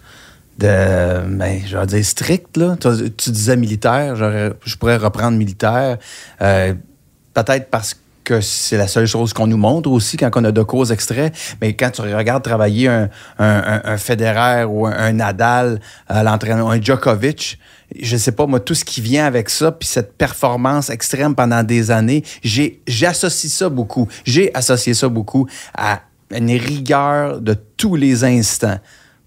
de, 0.58 1.22
ben, 1.28 1.62
je 1.66 1.78
vais 1.78 1.86
dire 1.86 2.06
strict, 2.06 2.58
là. 2.58 2.78
Tu, 2.80 3.30
disais 3.30 3.58
militaire, 3.58 4.16
je 4.16 4.76
pourrais 4.78 4.98
reprendre 4.98 5.38
militaire. 5.38 5.98
Euh, 6.42 6.74
peut-être 7.34 7.70
parce 7.70 7.94
que 7.94 8.00
que 8.26 8.42
c'est 8.42 8.76
la 8.76 8.88
seule 8.88 9.06
chose 9.06 9.32
qu'on 9.32 9.48
nous 9.48 9.56
montre 9.58 9.90
aussi 9.90 10.18
quand 10.18 10.30
on 10.36 10.44
a 10.44 10.52
de 10.52 10.64
causes 10.64 10.92
extraits. 10.92 11.34
Mais 11.62 11.74
quand 11.74 11.92
tu 11.92 12.02
regardes 12.02 12.44
travailler 12.44 12.90
un, 12.90 13.10
un, 13.40 13.98
Federer 13.98 14.66
ou 14.66 14.86
un, 14.86 15.14
Nadal 15.14 15.80
à 16.08 16.24
l'entraînement, 16.24 16.70
un 16.70 16.82
Djokovic, 16.82 17.58
je 17.98 18.18
sais 18.18 18.32
pas, 18.34 18.48
moi, 18.48 18.60
tout 18.60 18.74
ce 18.74 18.84
qui 18.84 19.00
vient 19.00 19.26
avec 19.26 19.50
ça, 19.50 19.72
puis 19.72 19.88
cette 19.88 20.18
performance 20.18 20.90
extrême 20.90 21.36
pendant 21.36 21.64
des 21.64 21.92
années, 21.92 22.24
j'ai, 22.44 22.82
j'associe 22.88 23.54
ça 23.54 23.70
beaucoup. 23.70 24.10
J'ai 24.26 24.54
associé 24.54 24.94
ça 24.94 25.08
beaucoup 25.08 25.48
à 25.74 26.02
une 26.36 26.50
rigueur 26.50 27.40
de 27.40 27.56
tous 27.78 27.96
les 27.96 28.24
instants. 28.24 28.80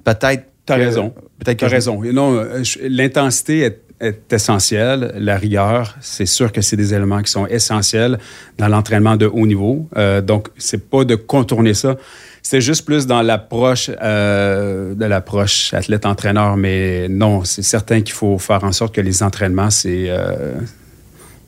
Peut-être. 0.05 0.45
T'as 0.67 0.77
raison. 0.77 1.15
Peut-être 1.39 1.61
que. 1.61 1.65
T'as 1.65 1.71
raison. 1.71 2.03
Non, 2.03 2.35
euh, 2.35 2.63
l'intensité 2.83 3.61
est 3.61 3.81
est 4.01 4.33
essentiel. 4.33 5.13
La 5.17 5.37
rigueur, 5.37 5.97
c'est 6.01 6.27
sûr 6.27 6.53
que 6.53 6.61
c'est 6.61 6.77
des 6.77 6.95
éléments 6.95 7.23
qui 7.23 7.31
sont 7.31 7.47
essentiels 7.47 8.19
dans 8.57 8.69
l'entraînement 8.69 9.17
de 9.17 9.27
haut 9.27 9.47
niveau. 9.47 9.89
Euh, 9.97 10.21
donc, 10.21 10.49
c'est 10.57 10.89
pas 10.89 11.05
de 11.05 11.15
contourner 11.15 11.75
ça. 11.75 11.97
C'est 12.43 12.61
juste 12.61 12.85
plus 12.87 13.07
dans 13.07 13.23
l'approche 13.23 13.91
euh, 14.01 14.95
de 14.95 15.05
l'approche 15.05 15.75
athlète-entraîneur, 15.75 16.57
mais 16.57 17.09
non, 17.09 17.45
c'est 17.45 17.63
certain 17.63 18.01
qu'il 18.01 18.15
faut 18.15 18.39
faire 18.39 18.65
en 18.65 18.73
sorte 18.73 18.95
que 18.95 19.01
les 19.01 19.23
entraînements, 19.23 19.71
c'est 19.71 20.07
euh, 20.09 20.55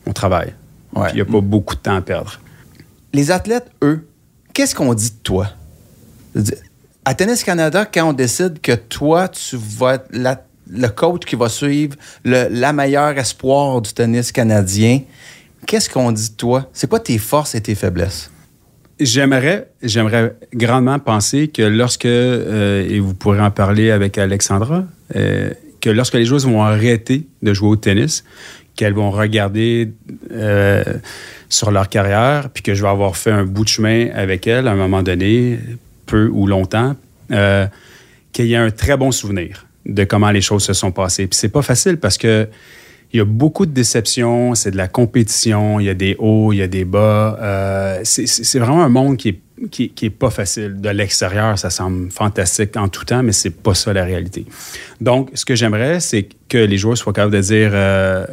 on 0.05 0.13
travaille. 0.13 0.53
Il 1.09 1.15
n'y 1.15 1.21
a 1.21 1.25
pas 1.25 1.41
beaucoup 1.41 1.75
de 1.75 1.79
temps 1.79 1.95
à 1.95 2.01
perdre. 2.01 2.39
Les 3.13 3.31
athlètes, 3.31 3.71
eux, 3.81 4.05
qu'est-ce 4.53 4.75
qu'on 4.75 4.93
dit 4.93 5.11
de 5.11 5.23
toi? 5.23 5.47
À 7.05 7.13
Tennis 7.13 7.43
Canada, 7.43 7.85
quand 7.85 8.09
on 8.09 8.13
décide 8.13 8.61
que 8.61 8.73
toi, 8.73 9.27
tu 9.27 9.57
vas 9.57 9.95
être 9.95 10.07
la 10.11 10.35
le 10.71 10.87
coach 10.87 11.25
qui 11.25 11.35
va 11.35 11.49
suivre 11.49 11.95
la 12.23 12.73
meilleure 12.73 13.17
espoir 13.17 13.81
du 13.81 13.93
tennis 13.93 14.31
canadien, 14.31 15.01
qu'est-ce 15.65 15.89
qu'on 15.89 16.11
dit 16.11 16.31
de 16.31 16.35
toi? 16.35 16.69
C'est 16.73 16.89
quoi 16.89 16.99
tes 16.99 17.17
forces 17.17 17.55
et 17.55 17.61
tes 17.61 17.75
faiblesses? 17.75 18.31
J'aimerais, 18.99 19.67
j'aimerais 19.81 20.35
grandement 20.53 20.99
penser 20.99 21.47
que 21.47 21.63
lorsque, 21.63 22.05
euh, 22.05 22.87
et 22.87 22.99
vous 22.99 23.15
pourrez 23.15 23.41
en 23.41 23.49
parler 23.49 23.89
avec 23.89 24.17
Alexandra, 24.17 24.85
euh, 25.15 25.49
que 25.79 25.89
lorsque 25.89 26.13
les 26.13 26.25
joueuses 26.25 26.45
vont 26.45 26.61
arrêter 26.61 27.25
de 27.41 27.53
jouer 27.53 27.69
au 27.69 27.75
tennis, 27.75 28.23
qu'elles 28.75 28.93
vont 28.93 29.09
regarder 29.09 29.91
euh, 30.31 30.83
sur 31.49 31.71
leur 31.71 31.89
carrière, 31.89 32.49
puis 32.53 32.61
que 32.61 32.75
je 32.75 32.83
vais 32.83 32.89
avoir 32.89 33.17
fait 33.17 33.31
un 33.31 33.43
bout 33.43 33.63
de 33.63 33.69
chemin 33.69 34.09
avec 34.13 34.45
elles 34.45 34.67
à 34.67 34.71
un 34.71 34.75
moment 34.75 35.01
donné, 35.01 35.59
peu 36.05 36.27
ou 36.27 36.45
longtemps, 36.45 36.95
qu'il 37.29 38.45
y 38.45 38.53
ait 38.53 38.57
un 38.57 38.71
très 38.71 38.97
bon 38.97 39.11
souvenir 39.11 39.65
de 39.85 40.03
comment 40.03 40.31
les 40.31 40.41
choses 40.41 40.63
se 40.63 40.73
sont 40.73 40.91
passées. 40.91 41.27
Puis 41.27 41.37
c'est 41.37 41.49
pas 41.49 41.61
facile 41.61 41.97
parce 41.97 42.17
que 42.17 42.47
il 43.13 43.17
y 43.17 43.19
a 43.19 43.25
beaucoup 43.25 43.65
de 43.65 43.71
déceptions, 43.71 44.55
c'est 44.55 44.71
de 44.71 44.77
la 44.77 44.87
compétition, 44.87 45.81
il 45.81 45.85
y 45.85 45.89
a 45.89 45.93
des 45.93 46.15
hauts, 46.17 46.53
il 46.53 46.57
y 46.57 46.61
a 46.61 46.67
des 46.67 46.85
bas. 46.85 47.37
Euh, 47.41 47.99
c'est 48.03 48.59
vraiment 48.59 48.83
un 48.83 48.89
monde 48.89 49.17
qui 49.17 49.29
est, 49.29 49.39
qui, 49.69 49.91
est 50.01 50.09
pas 50.09 50.29
facile. 50.29 50.79
De 50.79 50.87
l'extérieur, 50.89 51.59
ça 51.59 51.69
semble 51.69 52.09
fantastique 52.09 52.77
en 52.77 52.87
tout 52.87 53.03
temps, 53.03 53.21
mais 53.21 53.33
c'est 53.33 53.49
pas 53.49 53.73
ça 53.73 53.91
la 53.91 54.05
réalité. 54.05 54.45
Donc, 55.01 55.29
ce 55.33 55.43
que 55.43 55.55
j'aimerais, 55.55 55.99
c'est 55.99 56.29
que 56.47 56.57
les 56.57 56.77
joueurs 56.77 56.97
soient 56.97 57.11
capables 57.11 57.33
de 57.33 57.41
dire 57.41 57.71
euh, 57.73 58.25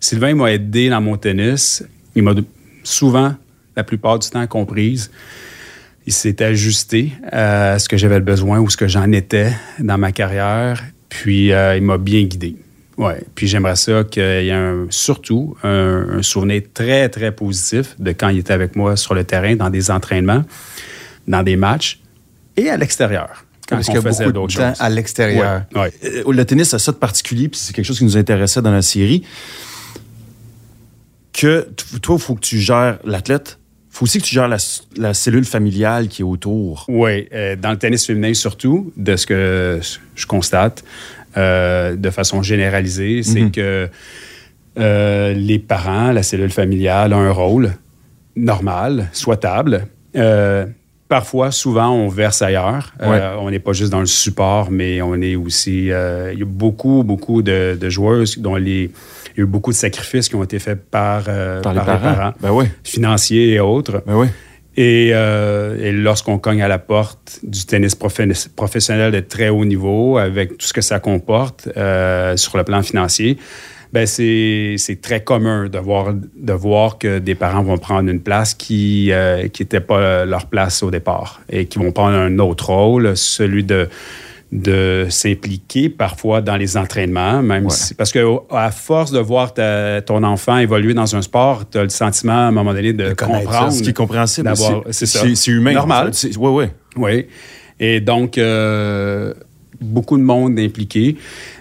Sylvain 0.00 0.34
m'a 0.34 0.52
aidé 0.52 0.90
dans 0.90 1.00
mon 1.00 1.16
tennis. 1.16 1.82
Il 2.14 2.22
m'a 2.22 2.34
souvent, 2.82 3.34
la 3.74 3.84
plupart 3.84 4.18
du 4.18 4.28
temps, 4.28 4.46
comprise 4.46 5.10
il 6.06 6.12
s'est 6.12 6.40
ajusté 6.40 7.12
à 7.32 7.78
ce 7.78 7.88
que 7.88 7.96
j'avais 7.96 8.20
besoin 8.20 8.60
ou 8.60 8.70
ce 8.70 8.76
que 8.76 8.86
j'en 8.86 9.10
étais 9.10 9.52
dans 9.80 9.98
ma 9.98 10.12
carrière. 10.12 10.80
Puis 11.08 11.52
euh, 11.52 11.76
il 11.76 11.82
m'a 11.82 11.98
bien 11.98 12.22
guidé. 12.24 12.56
Ouais. 12.96 13.22
Puis 13.34 13.46
j'aimerais 13.46 13.76
ça 13.76 14.04
qu'il 14.04 14.22
y 14.22 14.48
ait 14.48 14.74
surtout 14.90 15.56
un, 15.62 16.22
souvenir 16.22 16.62
très, 16.72 17.08
très 17.08 17.30
positif 17.30 17.94
de 17.98 18.12
quand 18.12 18.30
il 18.30 18.38
était 18.38 18.54
avec 18.54 18.74
moi 18.74 18.96
sur 18.96 19.14
le 19.14 19.24
terrain, 19.24 19.54
dans 19.54 19.70
des 19.70 19.90
entraînements, 19.90 20.44
dans 21.28 21.42
des 21.42 21.56
matchs 21.56 22.00
et 22.56 22.70
à 22.70 22.76
l'extérieur. 22.76 23.44
Quand 23.68 23.76
Parce 23.76 23.88
on 23.88 24.00
faisait 24.00 24.32
d'autres 24.32 24.52
choses. 24.52 24.76
À 24.78 24.88
l'extérieur. 24.88 25.62
Ouais, 25.74 25.92
euh, 26.04 26.22
Le 26.32 26.44
tennis 26.44 26.72
a 26.72 26.78
ça 26.78 26.92
de 26.92 26.96
particulier, 26.96 27.48
puis 27.48 27.58
c'est 27.58 27.74
quelque 27.74 27.84
chose 27.84 27.98
qui 27.98 28.04
nous 28.04 28.16
intéressait 28.16 28.62
dans 28.62 28.70
la 28.70 28.82
série. 28.82 29.24
Que 31.32 31.68
toi, 32.00 32.16
il 32.16 32.22
faut 32.22 32.36
que 32.36 32.40
tu 32.40 32.58
gères 32.58 32.98
l'athlète, 33.04 33.58
faut 33.96 34.04
aussi 34.04 34.18
que 34.18 34.24
tu 34.24 34.34
gères 34.34 34.48
la, 34.48 35.14
cellule 35.14 35.46
familiale 35.46 36.08
qui 36.08 36.20
est 36.20 36.24
autour. 36.24 36.84
Oui, 36.88 37.28
euh, 37.32 37.56
dans 37.56 37.70
le 37.70 37.78
tennis 37.78 38.06
féminin 38.06 38.34
surtout, 38.34 38.92
de 38.94 39.16
ce 39.16 39.26
que 39.26 39.80
je 40.14 40.26
constate 40.26 40.84
euh, 41.38 41.96
de 41.96 42.10
façon 42.10 42.42
généralisée, 42.42 43.22
c'est 43.22 43.40
mhm. 43.40 43.52
que 43.52 43.88
euh, 44.78 45.32
les 45.32 45.58
parents, 45.58 46.12
la 46.12 46.22
cellule 46.22 46.50
familiale 46.50 47.14
a 47.14 47.16
un 47.16 47.30
rôle 47.30 47.72
normal, 48.36 49.08
souhaitable. 49.12 49.86
Parfois, 51.08 51.50
souvent, 51.52 51.90
on 51.90 52.08
verse 52.08 52.42
ailleurs. 52.42 52.92
on 53.00 53.50
n'est 53.50 53.58
pas 53.60 53.72
juste 53.72 53.92
dans 53.92 54.00
le 54.00 54.06
support, 54.06 54.70
mais 54.70 55.02
on 55.02 55.14
est 55.20 55.36
aussi. 55.36 55.86
il 55.86 56.38
y 56.38 56.42
a 56.42 56.44
beaucoup, 56.44 57.04
beaucoup 57.04 57.42
de, 57.42 57.76
de 57.80 57.88
joueuses 57.88 58.38
dont 58.38 58.56
les, 58.56 58.90
il 59.36 59.40
y 59.40 59.42
a 59.42 59.44
eu 59.44 59.46
beaucoup 59.46 59.70
de 59.70 59.76
sacrifices 59.76 60.30
qui 60.30 60.34
ont 60.34 60.44
été 60.44 60.58
faits 60.58 60.82
par, 60.90 61.24
euh, 61.28 61.58
les, 61.58 61.80
parents, 61.80 62.32
ben 62.40 62.68
financiers 62.84 63.52
et 63.52 63.60
autres. 63.60 64.02
Ben 64.06 64.28
euh, 64.78 65.78
et, 65.78 65.92
lorsqu'on 65.92 66.38
cogne 66.38 66.62
à 66.62 66.68
la 66.68 66.78
porte 66.78 67.40
du 67.42 67.64
tennis 67.66 67.94
professionnel 67.94 69.12
de 69.12 69.20
très 69.20 69.50
haut 69.50 69.64
niveau, 69.64 70.16
avec 70.16 70.56
tout 70.56 70.66
ce 70.66 70.72
que 70.72 70.80
ça 70.80 71.00
comporte 71.00 71.68
euh, 71.76 72.36
sur 72.36 72.56
le 72.56 72.64
plan 72.64 72.82
financier, 72.82 73.36
ben 73.96 74.06
c'est 74.06 75.00
très 75.00 75.22
commun 75.22 75.68
de 75.68 75.78
voir, 75.78 76.12
de 76.12 76.52
voir 76.52 76.98
que 76.98 77.18
des 77.18 77.34
parents 77.34 77.62
vont 77.62 77.78
prendre 77.78 78.10
une 78.10 78.20
place 78.20 78.52
qui 78.54 79.10
n'était 79.10 79.80
pas 79.80 80.24
leur 80.24 80.46
place 80.46 80.82
au 80.82 80.90
départ 80.90 81.40
et 81.48 81.66
qui 81.66 81.78
vont 81.78 81.92
prendre 81.92 82.16
un 82.16 82.38
autre 82.38 82.70
rôle, 82.70 83.16
celui 83.16 83.64
de 83.64 83.88
de 84.52 85.06
s'impliquer 85.10 85.88
parfois 85.88 86.40
dans 86.40 86.56
les 86.56 86.76
entraînements, 86.76 87.42
même 87.42 87.68
si, 87.68 87.94
parce 87.94 88.12
que 88.12 88.24
à 88.50 88.70
force 88.70 89.10
de 89.10 89.18
voir 89.18 89.52
ton 89.54 90.22
enfant 90.22 90.58
évoluer 90.58 90.94
dans 90.94 91.16
un 91.16 91.22
sport, 91.22 91.68
tu 91.68 91.78
as 91.78 91.82
le 91.82 91.88
sentiment 91.88 92.32
à 92.32 92.48
un 92.48 92.50
moment 92.52 92.72
donné 92.72 92.92
de, 92.92 93.12
comprendre. 93.14 93.72
ce 93.72 93.82
qui 93.82 93.90
est 93.90 93.92
compréhensible. 93.92 94.52
C'est 94.90 95.46
humain. 95.48 95.72
Normal. 95.72 96.12
Oui, 96.38 96.50
oui. 96.50 96.64
Oui. 96.96 97.26
Et 97.78 98.00
donc, 98.00 98.38
euh, 98.38 99.34
beaucoup 99.80 100.16
de 100.18 100.22
monde 100.22 100.58
impliqué. 100.58 101.16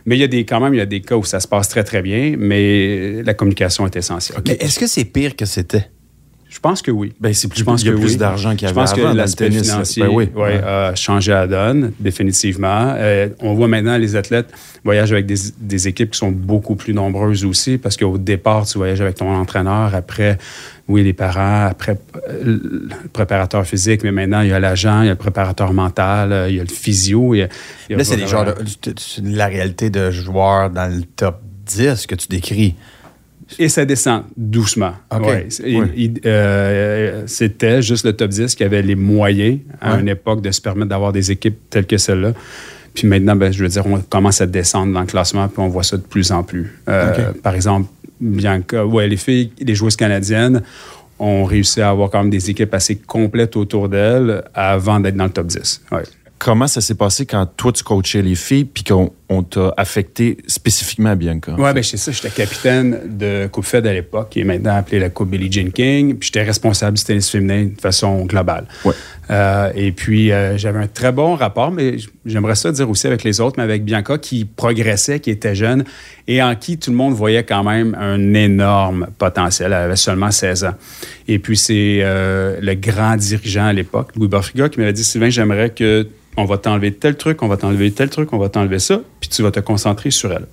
Mais 0.05 0.15
il 0.15 0.19
y 0.19 0.23
a 0.23 0.27
des, 0.27 0.45
quand 0.45 0.59
même, 0.59 0.73
il 0.73 0.77
y 0.77 0.81
a 0.81 0.85
des 0.85 1.01
cas 1.01 1.15
où 1.15 1.23
ça 1.23 1.39
se 1.39 1.47
passe 1.47 1.69
très, 1.69 1.83
très 1.83 2.01
bien, 2.01 2.35
mais 2.37 3.23
la 3.23 3.33
communication 3.33 3.85
est 3.85 3.95
essentielle. 3.95 4.39
Mais 4.47 4.57
est-ce 4.59 4.79
que 4.79 4.87
c'est 4.87 5.05
pire 5.05 5.35
que 5.35 5.45
c'était? 5.45 5.89
Je 6.55 6.59
pense 6.61 6.81
que 6.81 6.89
oui. 6.89 7.11
Ben, 7.19 7.33
c'est 7.33 7.49
plus, 7.49 7.59
je 7.59 7.63
pense 7.65 7.81
il 7.81 7.87
y 7.87 7.89
a 7.89 7.91
que 7.91 7.97
plus 7.97 8.11
oui. 8.13 8.15
d'argent 8.17 8.51
qu'il 8.55 8.61
y 8.61 8.71
Je 8.71 8.73
avait 8.73 8.73
pense 8.81 8.93
que 8.93 8.99
avant 9.01 9.09
dans 9.09 9.13
le 9.15 9.17
l'aspect 9.19 9.49
tennis. 9.49 9.69
financier 9.69 10.03
Ben 10.03 10.09
oui. 10.13 10.29
ouais, 10.35 10.63
a 10.63 10.95
changé 10.95 11.33
la 11.33 11.47
donne, 11.47 11.91
définitivement. 11.99 12.93
Euh, 12.95 13.27
on 13.41 13.53
voit 13.55 13.67
maintenant 13.67 13.97
les 13.97 14.15
athlètes 14.15 14.47
voyagent 14.85 15.11
avec 15.11 15.25
des, 15.25 15.35
des 15.59 15.87
équipes 15.89 16.11
qui 16.11 16.17
sont 16.17 16.31
beaucoup 16.31 16.75
plus 16.75 16.93
nombreuses 16.93 17.43
aussi, 17.43 17.77
parce 17.77 17.97
qu'au 17.97 18.17
départ, 18.17 18.65
tu 18.65 18.77
voyages 18.77 19.01
avec 19.01 19.15
ton 19.15 19.29
entraîneur, 19.35 19.93
après, 19.93 20.37
oui, 20.87 21.03
les 21.03 21.11
parents, 21.13 21.65
après 21.69 21.97
euh, 22.29 22.59
le 23.03 23.09
préparateur 23.11 23.65
physique, 23.65 24.03
mais 24.03 24.11
maintenant, 24.13 24.39
il 24.41 24.47
y 24.49 24.53
a 24.53 24.59
l'agent, 24.59 25.01
il 25.01 25.07
y 25.07 25.09
a 25.09 25.11
le 25.13 25.17
préparateur 25.17 25.73
mental, 25.73 26.31
euh, 26.31 26.49
il 26.49 26.55
y 26.55 26.59
a 26.59 26.63
le 26.63 26.69
physio. 26.69 27.35
il 27.35 27.39
y 27.39 27.41
a- 27.43 27.49
il 27.89 27.91
y 27.91 27.95
a 27.95 27.97
Là, 27.97 28.03
c'est 28.05 28.15
des 28.15 28.27
genres 28.27 28.45
de, 28.45 28.53
c'est 28.97 29.23
la 29.23 29.47
réalité 29.47 29.89
de 29.89 30.09
joueurs 30.09 30.69
dans 30.69 30.87
le 30.89 31.03
top 31.03 31.41
10 31.65 32.07
que 32.07 32.15
tu 32.15 32.27
décris. 32.29 32.75
Et 33.59 33.69
ça 33.69 33.85
descend 33.85 34.23
doucement. 34.35 34.93
Ouais. 35.11 35.47
Oui. 35.63 36.13
euh, 36.25 37.23
C'était 37.27 37.81
juste 37.81 38.05
le 38.05 38.13
top 38.13 38.29
10 38.31 38.55
qui 38.55 38.63
avait 38.63 38.81
les 38.81 38.95
moyens 38.95 39.59
à 39.81 39.93
Ouais. 39.95 40.01
une 40.01 40.09
époque 40.09 40.41
de 40.41 40.51
se 40.51 40.61
permettre 40.61 40.89
d'avoir 40.89 41.13
des 41.13 41.31
équipes 41.31 41.57
telles 41.69 41.85
que 41.85 41.97
celle-là. 41.97 42.33
Puis 42.93 43.07
maintenant, 43.07 43.35
ben, 43.35 43.51
je 43.51 43.61
veux 43.61 43.69
dire, 43.69 43.85
on 43.85 43.99
commence 43.99 44.41
à 44.41 44.45
descendre 44.47 44.93
dans 44.93 45.01
le 45.01 45.05
classement, 45.05 45.47
puis 45.47 45.59
on 45.59 45.67
voit 45.67 45.83
ça 45.83 45.97
de 45.97 46.01
plus 46.01 46.31
en 46.31 46.43
plus. 46.43 46.79
Euh, 46.89 47.33
Par 47.43 47.53
exemple, 47.53 47.87
Bianca, 48.21 48.85
ouais, 48.85 49.07
les 49.07 49.17
filles, 49.17 49.51
les 49.59 49.75
joueuses 49.75 49.97
canadiennes 49.97 50.61
ont 51.19 51.43
réussi 51.43 51.81
à 51.81 51.89
avoir 51.89 52.09
quand 52.09 52.19
même 52.21 52.29
des 52.29 52.49
équipes 52.49 52.73
assez 52.73 52.95
complètes 52.95 53.55
autour 53.57 53.89
d'elles 53.89 54.43
avant 54.53 54.99
d'être 54.99 55.15
dans 55.17 55.25
le 55.25 55.29
top 55.29 55.47
10. 55.47 55.81
Ouais. 55.91 56.03
Comment 56.39 56.67
ça 56.67 56.81
s'est 56.81 56.95
passé 56.95 57.25
quand 57.25 57.45
toi, 57.57 57.71
tu 57.71 57.83
coachais 57.83 58.21
les 58.21 58.35
filles 58.35 58.65
puis 58.65 58.83
qu'on 58.83 59.11
on 59.29 59.43
t'a 59.43 59.73
affecté 59.77 60.37
spécifiquement 60.47 61.09
à 61.09 61.15
Bianca? 61.15 61.55
Oui, 61.57 61.73
ben 61.73 61.83
c'est 61.83 61.97
ça. 61.97 62.11
J'étais 62.11 62.29
capitaine 62.29 63.17
de 63.17 63.47
Coupe 63.47 63.65
Fed 63.65 63.87
à 63.87 63.93
l'époque, 63.93 64.29
qui 64.29 64.41
est 64.41 64.43
maintenant 64.43 64.75
appelée 64.75 64.99
la 64.99 65.09
Coupe 65.09 65.29
Billie 65.29 65.51
Jean 65.51 65.71
King. 65.71 66.15
Puis 66.17 66.27
j'étais 66.27 66.43
responsable 66.43 66.97
du 66.97 67.03
tennis 67.03 67.29
féminin 67.29 67.65
de 67.75 67.81
façon 67.81 68.25
globale. 68.25 68.67
Ouais. 68.83 68.93
Euh, 69.31 69.71
et 69.75 69.91
puis 69.91 70.31
euh, 70.31 70.57
j'avais 70.57 70.79
un 70.79 70.87
très 70.87 71.11
bon 71.11 71.35
rapport, 71.35 71.71
mais 71.71 71.97
j'aimerais 72.25 72.55
ça 72.55 72.71
dire 72.71 72.89
aussi 72.89 73.07
avec 73.07 73.23
les 73.23 73.41
autres, 73.41 73.55
mais 73.57 73.63
avec 73.63 73.83
Bianca 73.83 74.17
qui 74.17 74.45
progressait, 74.45 75.19
qui 75.19 75.31
était 75.31 75.55
jeune 75.55 75.83
et 76.27 76.43
en 76.43 76.55
qui 76.55 76.77
tout 76.77 76.91
le 76.91 76.97
monde 76.97 77.13
voyait 77.13 77.43
quand 77.43 77.63
même 77.63 77.95
un 77.99 78.33
énorme 78.33 79.07
potentiel. 79.17 79.67
Elle 79.67 79.73
avait 79.73 79.95
seulement 79.95 80.29
16 80.29 80.65
ans. 80.65 80.75
Et 81.27 81.39
puis 81.39 81.57
c'est 81.57 81.99
euh, 82.01 82.59
le 82.61 82.75
grand 82.75 83.15
dirigeant 83.15 83.65
à 83.65 83.73
l'époque, 83.73 84.09
Louis 84.15 84.27
Barfiga, 84.27 84.69
qui 84.69 84.79
m'avait 84.79 84.93
dit 84.93 85.03
Sylvain, 85.03 85.29
j'aimerais 85.29 85.71
que 85.71 86.07
on 86.37 86.45
va 86.45 86.57
t'enlever 86.57 86.91
tel 86.91 87.15
truc, 87.15 87.41
on 87.43 87.47
va 87.47 87.57
t'enlever 87.57 87.91
tel 87.91 88.09
truc, 88.09 88.33
on 88.33 88.37
va 88.37 88.49
t'enlever 88.49 88.79
ça, 88.79 89.01
puis 89.19 89.29
tu 89.29 89.41
vas 89.43 89.51
te 89.51 89.59
concentrer 89.59 90.11
sur 90.11 90.31
elle. 90.31 90.45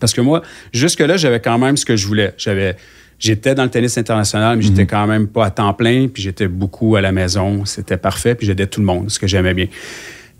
Parce 0.00 0.12
que 0.12 0.20
moi, 0.20 0.42
jusque-là, 0.72 1.16
j'avais 1.16 1.40
quand 1.40 1.58
même 1.58 1.76
ce 1.76 1.84
que 1.84 1.94
je 1.96 2.06
voulais. 2.06 2.34
J'avais, 2.36 2.76
j'étais 3.18 3.54
dans 3.54 3.62
le 3.64 3.70
tennis 3.70 3.96
international, 3.98 4.56
mais 4.56 4.62
j'étais 4.62 4.86
quand 4.86 5.06
même 5.06 5.28
pas 5.28 5.46
à 5.46 5.50
temps 5.50 5.72
plein, 5.74 6.08
puis 6.08 6.22
j'étais 6.22 6.48
beaucoup 6.48 6.96
à 6.96 7.00
la 7.00 7.12
maison. 7.12 7.64
C'était 7.64 7.96
parfait, 7.96 8.34
puis 8.34 8.46
j'aidais 8.46 8.66
tout 8.66 8.80
le 8.80 8.86
monde, 8.86 9.10
ce 9.10 9.18
que 9.18 9.26
j'aimais 9.26 9.54
bien. 9.54 9.66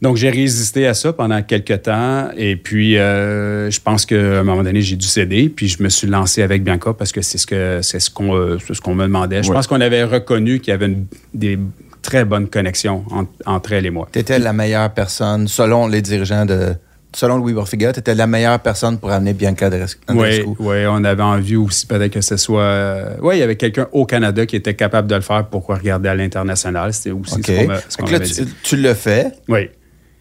Donc, 0.01 0.17
j'ai 0.17 0.31
résisté 0.31 0.89
à 0.89 0.95
ça 0.95 1.13
pendant 1.13 1.41
quelques 1.43 1.83
temps. 1.83 2.29
Et 2.37 2.57
puis, 2.57 2.99
euh, 2.99 3.71
je 3.71 3.79
pense 3.81 4.05
qu'à 4.05 4.41
un 4.41 4.43
moment 4.43 4.65
donné, 4.65 4.81
j'ai 4.83 4.97
dû 4.97 5.07
céder. 5.07 5.49
Puis, 5.49 5.69
je 5.69 5.81
me 5.81 5.89
suis 5.89 6.09
lancé 6.09 6.43
avec 6.43 6.65
Bianca 6.65 6.93
parce 6.93 7.13
que 7.13 7.23
c'est 7.23 7.39
ce 7.39 7.47
que 7.47 7.79
c'est 7.83 8.01
ce 8.01 8.11
qu'on 8.11 8.35
euh, 8.35 8.59
ce 8.73 8.81
qu'on 8.81 8.97
me 8.97 9.05
demandait. 9.05 9.45
Je 9.45 9.49
Ouais. 9.51 9.55
pense 9.55 9.69
qu'on 9.69 9.81
avait 9.81 10.03
reconnu 10.03 10.59
qu'il 10.59 10.73
y 10.73 10.75
avait 10.75 10.87
une- 10.87 11.07
des 11.35 11.57
très 12.03 12.25
bonnes 12.25 12.49
connexions 12.49 13.05
en- 13.13 13.27
entre 13.47 13.75
elle 13.75 13.87
et 13.87 13.91
moi. 13.91 14.09
Tu 14.13 14.19
étais 14.19 14.41
la 14.41 14.53
meilleure 14.53 14.93
personne, 14.93 15.47
selon 15.47 15.87
les 15.87 16.03
dirigeants 16.03 16.47
de. 16.47 16.75
Selon 17.15 17.37
Louis 17.37 17.53
Borfiga, 17.53 17.93
tu 17.93 18.01
étais 18.01 18.15
la 18.15 18.27
meilleure 18.27 18.59
personne 18.61 18.99
pour 18.99 19.11
amener 19.11 19.35
Bianca 19.35 19.69
Andres- 19.69 19.97
Oui, 20.09 20.15
Andreescu. 20.15 20.47
ouais, 20.61 20.87
on 20.89 21.05
avait 21.05 21.23
envie 21.23 21.57
aussi 21.57 21.87
peut-être 21.87 22.13
que 22.13 22.21
ce 22.23 22.37
soit. 22.39 23.17
Oui, 23.21 23.37
il 23.37 23.41
y 23.41 23.43
avait 23.43 23.57
quelqu'un 23.57 23.87
au 23.93 24.07
Canada 24.07 24.47
qui 24.47 24.57
était 24.57 24.75
capable 24.75 25.09
de 25.09 25.15
le 25.17 25.21
faire. 25.21 25.47
Pourquoi 25.47 25.77
regarder 25.77 26.09
à 26.09 26.15
l'international? 26.15 26.93
C'était 26.95 27.11
aussi 27.11 27.35
OK. 27.35 27.47
ce 27.89 27.97
qu'on 27.99 28.07
avait 28.07 28.21
tu, 28.27 28.45
dit. 28.45 28.53
tu 28.63 28.77
l'as 28.77 28.95
fait, 28.95 29.35
Oui, 29.49 29.69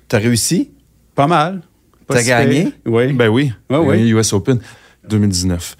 tu 0.10 0.15
as 0.15 0.19
réussi? 0.19 0.71
pas 1.15 1.27
mal. 1.27 1.62
Pas 2.07 2.15
T'as 2.15 2.21
si 2.21 2.27
gagné? 2.27 2.71
Oui. 2.86 3.13
Ben 3.13 3.29
oui. 3.29 3.53
Ouais. 3.69 3.86
Gagné 3.98 4.10
US 4.10 4.33
Open 4.33 4.60
2019. 5.07 5.77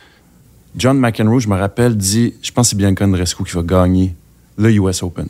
John 0.77 0.98
McEnroe, 0.98 1.39
je 1.41 1.50
me 1.50 1.56
rappelle, 1.58 1.98
dit 1.98 2.36
Je 2.41 2.51
pense 2.51 2.68
que 2.68 2.70
c'est 2.72 2.75
Bianca 2.77 3.03
Andreescu 3.03 3.44
qui 3.44 3.51
va 3.53 3.63
gagner 3.63 4.15
le 4.58 4.72
US 4.75 5.03
Open. 5.03 5.27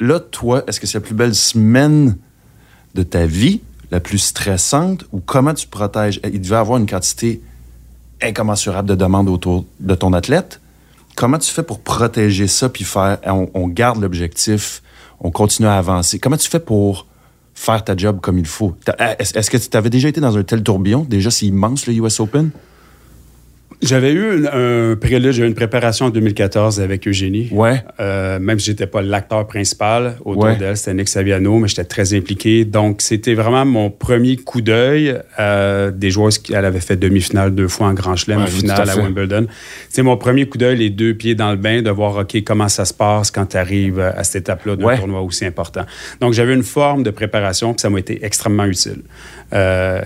Là, 0.00 0.20
toi, 0.20 0.62
est-ce 0.68 0.78
que 0.80 0.86
c'est 0.86 0.98
la 0.98 1.04
plus 1.04 1.14
belle 1.14 1.34
semaine 1.34 2.16
de 2.94 3.02
ta 3.02 3.26
vie, 3.26 3.60
plus 4.00 4.18
stressante, 4.18 5.04
ou 5.12 5.20
comment 5.20 5.54
tu 5.54 5.66
protèges? 5.66 6.20
Il 6.24 6.40
devait 6.40 6.56
avoir 6.56 6.78
une 6.78 6.86
quantité 6.86 7.40
incommensurable 8.22 8.88
de 8.88 8.94
demandes 8.94 9.28
autour 9.28 9.64
de 9.80 9.94
ton 9.94 10.12
athlète. 10.12 10.60
Comment 11.16 11.38
tu 11.38 11.50
fais 11.50 11.62
pour 11.62 11.80
protéger 11.80 12.46
ça 12.46 12.68
puis 12.68 12.84
faire 12.84 13.18
on, 13.26 13.48
on 13.54 13.68
garde 13.68 14.00
l'objectif, 14.00 14.82
on 15.20 15.30
continue 15.30 15.68
à 15.68 15.76
avancer? 15.76 16.18
Comment 16.18 16.36
tu 16.36 16.48
fais 16.48 16.60
pour 16.60 17.06
faire 17.54 17.82
ta 17.82 17.96
job 17.96 18.20
comme 18.20 18.38
il 18.38 18.46
faut? 18.46 18.76
Est-ce 19.18 19.50
que 19.50 19.56
tu 19.56 19.76
avais 19.76 19.90
déjà 19.90 20.08
été 20.08 20.20
dans 20.20 20.36
un 20.36 20.42
tel 20.42 20.62
tourbillon? 20.62 21.06
Déjà, 21.08 21.30
c'est 21.30 21.46
immense 21.46 21.86
le 21.86 21.94
US 21.94 22.20
Open? 22.20 22.50
J'avais 23.82 24.12
eu 24.12 24.46
un, 24.46 24.92
un 24.92 24.96
prélude, 24.96 25.36
eu 25.36 25.46
une 25.46 25.54
préparation 25.54 26.06
en 26.06 26.10
2014 26.10 26.80
avec 26.80 27.06
Eugénie. 27.06 27.48
Ouais. 27.52 27.82
Euh, 28.00 28.38
même 28.38 28.58
si 28.58 28.66
j'étais 28.66 28.86
pas 28.86 29.02
l'acteur 29.02 29.46
principal 29.46 30.16
autour 30.24 30.44
Ouais. 30.44 30.56
d'elle, 30.56 30.76
c'était 30.76 30.94
Nick 30.94 31.08
Saviano, 31.08 31.58
mais 31.58 31.68
j'étais 31.68 31.84
très 31.84 32.14
impliqué. 32.14 32.64
Donc, 32.64 33.02
c'était 33.02 33.34
vraiment 33.34 33.64
mon 33.66 33.90
premier 33.90 34.36
coup 34.36 34.60
d'œil 34.62 35.16
à 35.36 35.90
des 35.90 36.10
joueuses 36.10 36.38
qui 36.38 36.54
elle 36.54 36.64
avait 36.64 36.80
fait 36.80 36.96
demi-finale 36.96 37.54
deux 37.54 37.68
fois 37.68 37.88
en 37.88 37.92
Grand 37.94 38.16
Chelem, 38.16 38.40
Ouais, 38.40 38.46
finale 38.46 38.88
à. 38.88 38.96
Wimbledon. 38.96 39.46
C'est 39.90 40.02
mon 40.02 40.16
premier 40.16 40.46
coup 40.46 40.58
d'œil, 40.58 40.78
les 40.78 40.90
deux 40.90 41.14
pieds 41.14 41.34
dans 41.34 41.50
le 41.50 41.56
bain, 41.56 41.82
de 41.82 41.90
voir, 41.90 42.16
OK, 42.16 42.42
comment 42.44 42.68
ça 42.68 42.84
se 42.86 42.94
passe 42.94 43.30
quand 43.30 43.46
tu 43.46 43.56
arrives 43.58 44.00
à 44.00 44.24
cette 44.24 44.42
étape-là 44.44 44.76
d'un 44.76 44.84
Ouais. 44.86 44.98
tournoi 44.98 45.20
aussi 45.20 45.44
important. 45.44 45.82
Donc, 46.20 46.32
j'avais 46.32 46.54
une 46.54 46.62
forme 46.62 47.02
de 47.02 47.10
préparation, 47.10 47.74
puis 47.74 47.80
ça 47.82 47.90
m'a 47.90 47.98
été 48.00 48.24
extrêmement 48.24 48.64
utile. 48.64 49.02
Euh, 49.52 50.00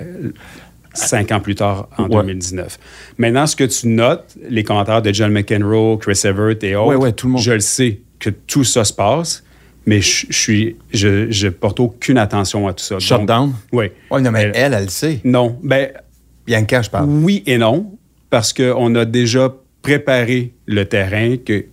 cinq 0.94 1.32
ans 1.32 1.40
plus 1.40 1.54
tard, 1.54 1.88
en 1.98 2.04
Ouais. 2.04 2.22
2019. 2.22 2.78
Maintenant, 3.18 3.46
ce 3.46 3.56
que 3.56 3.64
tu 3.64 3.88
notes, 3.88 4.36
les 4.48 4.64
commentaires 4.64 5.02
de 5.02 5.12
John 5.12 5.30
McEnroe, 5.32 5.98
Chris 5.98 6.20
Evert 6.24 6.56
et 6.62 6.74
autres, 6.76 6.88
Ouais, 6.88 6.96
ouais, 6.96 7.12
tout 7.12 7.26
le 7.26 7.32
monde. 7.34 7.42
je 7.42 7.52
le 7.52 7.60
sais 7.60 8.00
que 8.18 8.30
tout 8.30 8.64
ça 8.64 8.84
se 8.84 8.92
passe, 8.92 9.42
mais 9.86 10.00
je, 10.00 10.26
je 10.28 10.36
suis, 10.38 10.76
je, 10.92 11.30
je 11.30 11.48
porte 11.48 11.80
aucune 11.80 12.18
attention 12.18 12.68
à 12.68 12.72
tout 12.74 12.84
ça. 12.84 12.98
Shut 12.98 13.18
Donc, 13.18 13.28
down? 13.28 13.52
Oui. 13.72 13.86
Oui, 14.10 14.22
non, 14.22 14.30
mais 14.30 14.42
Elle- 14.42 14.52
elle, 14.54 14.74
elle 14.74 14.84
le 14.84 14.88
sait. 14.90 15.20
Non, 15.24 15.58
ben 15.62 15.88
Bianca, 16.46 16.82
je 16.82 16.90
parle. 16.90 17.08
oui 17.08 17.42
et 17.46 17.56
non, 17.58 17.92
parce 18.28 18.52
qu'on 18.52 18.94
a 18.94 19.04
déjà 19.04 19.54
préparé 19.82 20.52
le 20.66 20.84
terrain, 20.84 21.36
que 21.38 21.64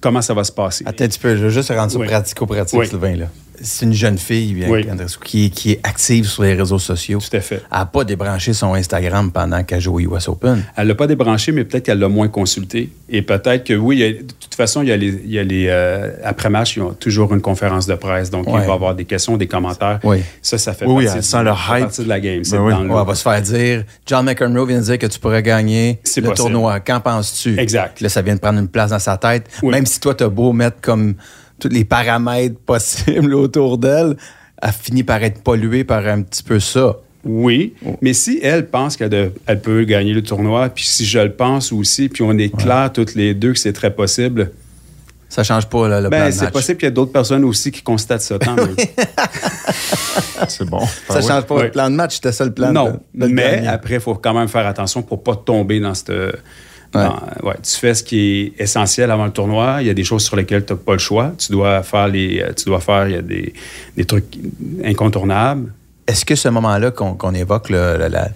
comment 0.00 0.20
ça 0.22 0.34
va 0.34 0.44
se 0.44 0.52
passer? 0.52 0.84
Attends 0.86 1.04
un 1.04 1.08
petit 1.08 1.18
peu, 1.18 1.36
je 1.36 1.44
veux 1.44 1.48
juste 1.50 1.70
rendre 1.70 1.90
ça 1.90 1.98
pratico-pratique. 1.98 2.84
Sylvain. 2.84 3.16
Là. 3.16 3.26
C'est 3.62 3.86
une 3.86 3.92
jeune 3.92 4.18
fille, 4.18 4.64
Oui. 4.68 4.86
Andreescu, 4.90 5.20
qui, 5.24 5.50
qui 5.50 5.72
est 5.72 5.80
active 5.82 6.26
sur 6.26 6.42
les 6.42 6.54
réseaux 6.54 6.78
sociaux. 6.78 7.18
Tout 7.20 7.36
à 7.36 7.40
fait. 7.40 7.62
Elle 7.70 7.78
n'a 7.78 7.86
pas 7.86 8.04
débranché 8.04 8.52
son 8.52 8.74
Instagram 8.74 9.30
pendant 9.32 9.62
qu'elle 9.64 9.80
joue 9.80 9.94
au 9.94 10.00
US 10.16 10.28
Open. 10.28 10.62
Elle 10.76 10.88
l'a 10.88 10.94
pas 10.94 11.06
débranché, 11.06 11.52
mais 11.52 11.64
peut-être 11.64 11.84
qu'elle 11.86 11.98
l'a 11.98 12.08
moins 12.08 12.28
consulté. 12.28 12.90
Et 13.08 13.22
peut-être 13.22 13.64
que 13.64 13.74
oui, 13.74 14.02
a- 14.02 14.12
de 14.12 14.18
toute 14.40 14.54
façon, 14.54 14.82
il 14.82 14.88
y 14.88 14.92
a 14.92 14.96
les, 14.96 15.08
il 15.24 15.30
y 15.30 15.38
a 15.38 15.44
les 15.44 15.66
euh, 15.68 16.10
après-match, 16.24 16.76
ils 16.76 16.82
ont 16.82 16.92
toujours 16.92 17.32
une 17.34 17.40
conférence 17.40 17.86
de 17.86 17.94
presse. 17.94 18.30
Donc, 18.30 18.46
Ouais. 18.46 18.54
il 18.62 18.66
va 18.66 18.72
y 18.72 18.74
avoir 18.74 18.94
des 18.94 19.04
questions, 19.04 19.36
des 19.36 19.46
commentaires. 19.46 20.00
Oui. 20.04 20.18
Ça, 20.42 20.58
ça 20.58 20.72
fait 20.74 20.84
Oui, 20.86 21.04
partie, 21.04 21.20
du- 21.20 21.24
sent 21.26 21.42
le 21.42 21.50
hype. 21.50 21.80
partie 21.84 22.04
de 22.04 22.08
la 22.08 22.20
game. 22.20 22.44
C'est 22.44 22.56
Ben 22.58 22.62
oui. 22.64 22.74
Ouais, 22.88 23.04
va 23.04 23.14
se 23.14 23.22
faire 23.22 23.40
dire 23.42 23.84
John 24.06 24.24
McEnroe 24.26 24.66
vient 24.66 24.78
de 24.78 24.84
dire 24.84 24.98
que 24.98 25.06
tu 25.06 25.18
pourrais 25.18 25.42
gagner 25.42 25.98
le 26.16 26.22
possible. 26.22 26.34
tournoi. 26.34 26.80
Qu'en 26.80 27.00
penses-tu? 27.00 27.58
Exact. 27.58 28.00
Là, 28.00 28.08
ça 28.08 28.22
vient 28.22 28.34
de 28.34 28.40
prendre 28.40 28.58
une 28.58 28.68
place 28.68 28.90
dans 28.90 28.98
sa 28.98 29.16
tête. 29.16 29.46
Même 29.62 29.86
si 29.86 30.00
toi, 30.00 30.14
tu 30.14 30.24
as 30.24 30.28
beau 30.28 30.52
mettre 30.52 30.80
comme 30.80 31.14
tous 31.60 31.68
les 31.68 31.84
paramètres 31.84 32.58
possibles 32.58 33.34
autour 33.44 33.78
d'elle, 33.78 34.16
elle 34.62 34.72
finit 34.72 35.02
par 35.04 35.22
être 35.22 35.42
polluée 35.42 35.84
par 35.84 36.06
un 36.06 36.22
petit 36.22 36.42
peu 36.42 36.60
ça. 36.60 36.96
Oui, 37.24 37.74
mais 38.02 38.12
si 38.12 38.38
elle 38.42 38.68
pense 38.68 38.96
qu'elle 38.96 39.32
elle 39.46 39.60
peut 39.60 39.82
gagner 39.84 40.12
le 40.12 40.22
tournoi, 40.22 40.68
puis 40.68 40.84
si 40.84 41.04
je 41.04 41.18
le 41.18 41.32
pense 41.32 41.72
aussi, 41.72 42.08
puis 42.08 42.22
on 42.22 42.38
est 42.38 42.56
clair 42.56 42.92
toutes 42.92 43.14
les 43.16 43.34
deux 43.34 43.52
que 43.52 43.58
c'est 43.58 43.72
très 43.72 43.92
possible, 43.92 44.52
Ça 45.28 45.42
change 45.42 45.66
pas 45.66 45.88
là, 45.88 46.00
le 46.00 46.08
plan 46.08 46.20
ben 46.20 46.30
c'est 46.30 46.52
possible 46.52 46.78
qu'il 46.78 46.86
y 46.86 46.88
ait 46.88 46.92
d'autres 46.92 47.10
personnes 47.10 47.42
aussi 47.44 47.72
qui 47.72 47.82
constatent 47.82 48.20
ça. 48.22 48.38
Tant. 48.38 48.54
C'est 50.48 50.64
bon. 50.68 50.80
Ça 50.86 50.90
Ah 51.08 51.14
ouais. 51.16 51.22
change 51.22 51.44
pas 51.44 51.54
Oui. 51.56 51.62
le 51.64 51.70
plan 51.72 51.90
de 51.90 51.96
match, 51.96 52.14
c'était 52.14 52.32
ça 52.32 52.44
le 52.44 52.52
plan. 52.54 52.72
non, 52.72 53.00
de- 53.14 53.26
de 53.26 53.32
mais 53.32 53.42
gagner. 53.56 53.68
après, 53.68 53.94
il 53.94 54.00
faut 54.00 54.14
quand 54.14 54.34
même 54.34 54.48
faire 54.48 54.66
attention 54.66 55.02
pour 55.02 55.22
pas 55.22 55.34
tomber 55.36 55.80
dans 55.80 55.94
cette... 55.94 56.12
ouais, 57.42 57.54
tu 57.62 57.72
fais 57.76 57.94
ce 57.94 58.02
qui 58.02 58.52
est 58.56 58.60
essentiel 58.62 59.10
avant 59.10 59.24
le 59.26 59.30
tournoi. 59.32 59.78
Il 59.80 59.86
y 59.86 59.90
a 59.90 59.94
des 59.94 60.04
choses 60.04 60.24
sur 60.24 60.36
lesquelles 60.36 60.64
tu 60.64 60.72
n'as 60.72 60.78
pas 60.78 60.92
le 60.92 60.98
choix. 60.98 61.32
Tu 61.38 61.52
dois 61.52 61.82
faire 61.82 62.08
les, 62.08 62.40
euh, 62.40 62.52
tu 62.54 62.64
dois 62.66 62.80
faire, 62.80 63.08
il 63.08 63.14
y 63.14 63.18
a 63.18 63.22
des, 63.22 63.52
des 63.96 64.04
trucs 64.04 64.38
incontournables. 64.84 65.72
Est-ce 66.06 66.24
que 66.24 66.34
ce 66.34 66.48
moment-là 66.48 66.90
qu'on 66.92 67.34
évoque, 67.34 67.70
le- 67.70 67.96
la, 67.98 68.08
la, 68.08 68.28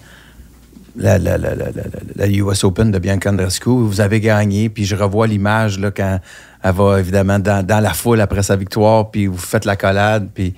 la, 0.97 1.19
la, 1.19 1.39
la, 1.39 1.55
la- 1.55 1.65
la- 1.67 1.83
la 2.17 2.27
US 2.29 2.65
Open 2.65 2.91
de 2.91 2.99
Bianca 2.99 3.31
Andreescu, 3.31 3.71
vous 3.71 4.01
avez 4.01 4.21
gagné, 4.21 4.69
puis 4.69 4.85
je 4.85 4.97
revois 4.97 5.27
l'image 5.27 5.79
là, 5.79 5.91
quand 5.91 6.19
elle 6.63 6.73
va 6.73 6.99
évidemment 6.99 7.39
dans, 7.39 7.65
dans 7.65 7.81
la 7.81 7.93
foule 7.95 8.21
après 8.21 8.43
sa 8.43 8.57
victoire, 8.57 9.11
puis 9.11 9.27
vous 9.27 9.39
faites 9.39 9.65
la 9.65 9.77
collade, 9.77 10.29
puis 10.35 10.55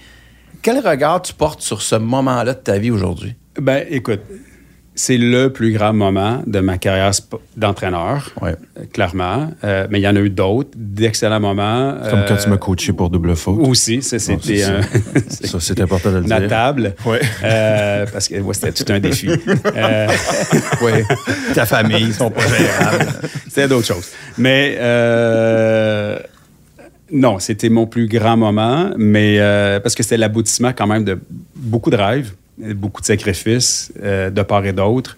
quel 0.63 0.79
regard 0.87 1.21
tu 1.23 1.35
portes 1.35 1.61
sur 1.61 1.83
ce 1.83 1.97
moment-là 1.97 2.55
de 2.55 2.59
ta 2.59 2.79
vie 2.79 2.91
aujourd'hui? 2.91 3.35
Ben, 3.61 3.85
écoute, 3.91 4.21
c'est 4.95 5.17
le 5.17 5.49
plus 5.51 5.73
grand 5.73 5.95
moment 5.95 6.43
de 6.47 6.61
ma 6.61 6.77
carrière 6.77 7.13
d'entraîneur, 7.57 8.31
Ouais. 8.43 8.57
euh, 8.79 8.83
clairement. 8.93 9.51
Euh, 9.65 9.87
mais 9.91 10.01
il 10.01 10.03
y 10.03 10.09
en 10.09 10.15
a 10.17 10.21
eu 10.21 10.29
d'autres, 10.29 10.71
d'excellents 10.77 11.41
moments. 11.41 11.95
Comme 12.11 12.25
quand 12.29 12.35
Euh, 12.35 12.43
tu 12.43 12.49
m'as 12.51 12.59
coaché 12.59 12.93
pour 12.93 13.09
double 13.09 13.35
faute. 13.35 13.59
Aussi, 13.67 14.03
ça, 14.03 14.19
c'était 14.19 14.65
un- 14.65 14.83
Ça, 15.29 15.59
c'est 15.61 15.81
important 15.81 16.11
de 16.13 16.19
le 16.19 16.25
dire. 16.25 16.41
notable. 16.41 16.95
Ouais. 17.07 17.21
Euh, 17.43 18.05
parce 18.13 18.29
que 18.29 18.39
ouais, 18.41 18.55
c'était 18.55 18.73
tout 18.85 18.93
un 18.93 19.01
défi. 19.01 19.29
Euh, 19.31 20.07
Oui. 20.83 20.93
Ta 21.55 21.65
famille, 21.67 22.03
ils 22.03 22.15
sont 22.15 22.31
pas 22.31 22.43
gérables. 22.47 23.07
C'était 23.49 23.69
d'autres 23.69 23.87
choses. 23.87 24.09
Mais 24.37 24.77
euh, 24.79 26.19
non, 27.11 27.39
c'était 27.39 27.69
mon 27.69 27.87
plus 27.87 28.09
grand 28.09 28.37
moment, 28.37 28.91
mais 28.97 29.37
euh, 29.39 29.81
parce 29.81 29.95
que 29.95 30.03
c'était 30.03 30.17
l'aboutissement 30.19 30.73
quand 30.77 30.87
même 30.87 31.05
de 31.05 31.19
beaucoup 31.57 31.91
de 31.91 31.97
rêves, 31.97 32.33
beaucoup 32.75 33.01
de 33.01 33.07
sacrifices 33.07 33.93
euh, 34.03 34.31
de 34.31 34.43
part 34.43 34.65
et 34.67 34.73
d'autre. 34.73 35.17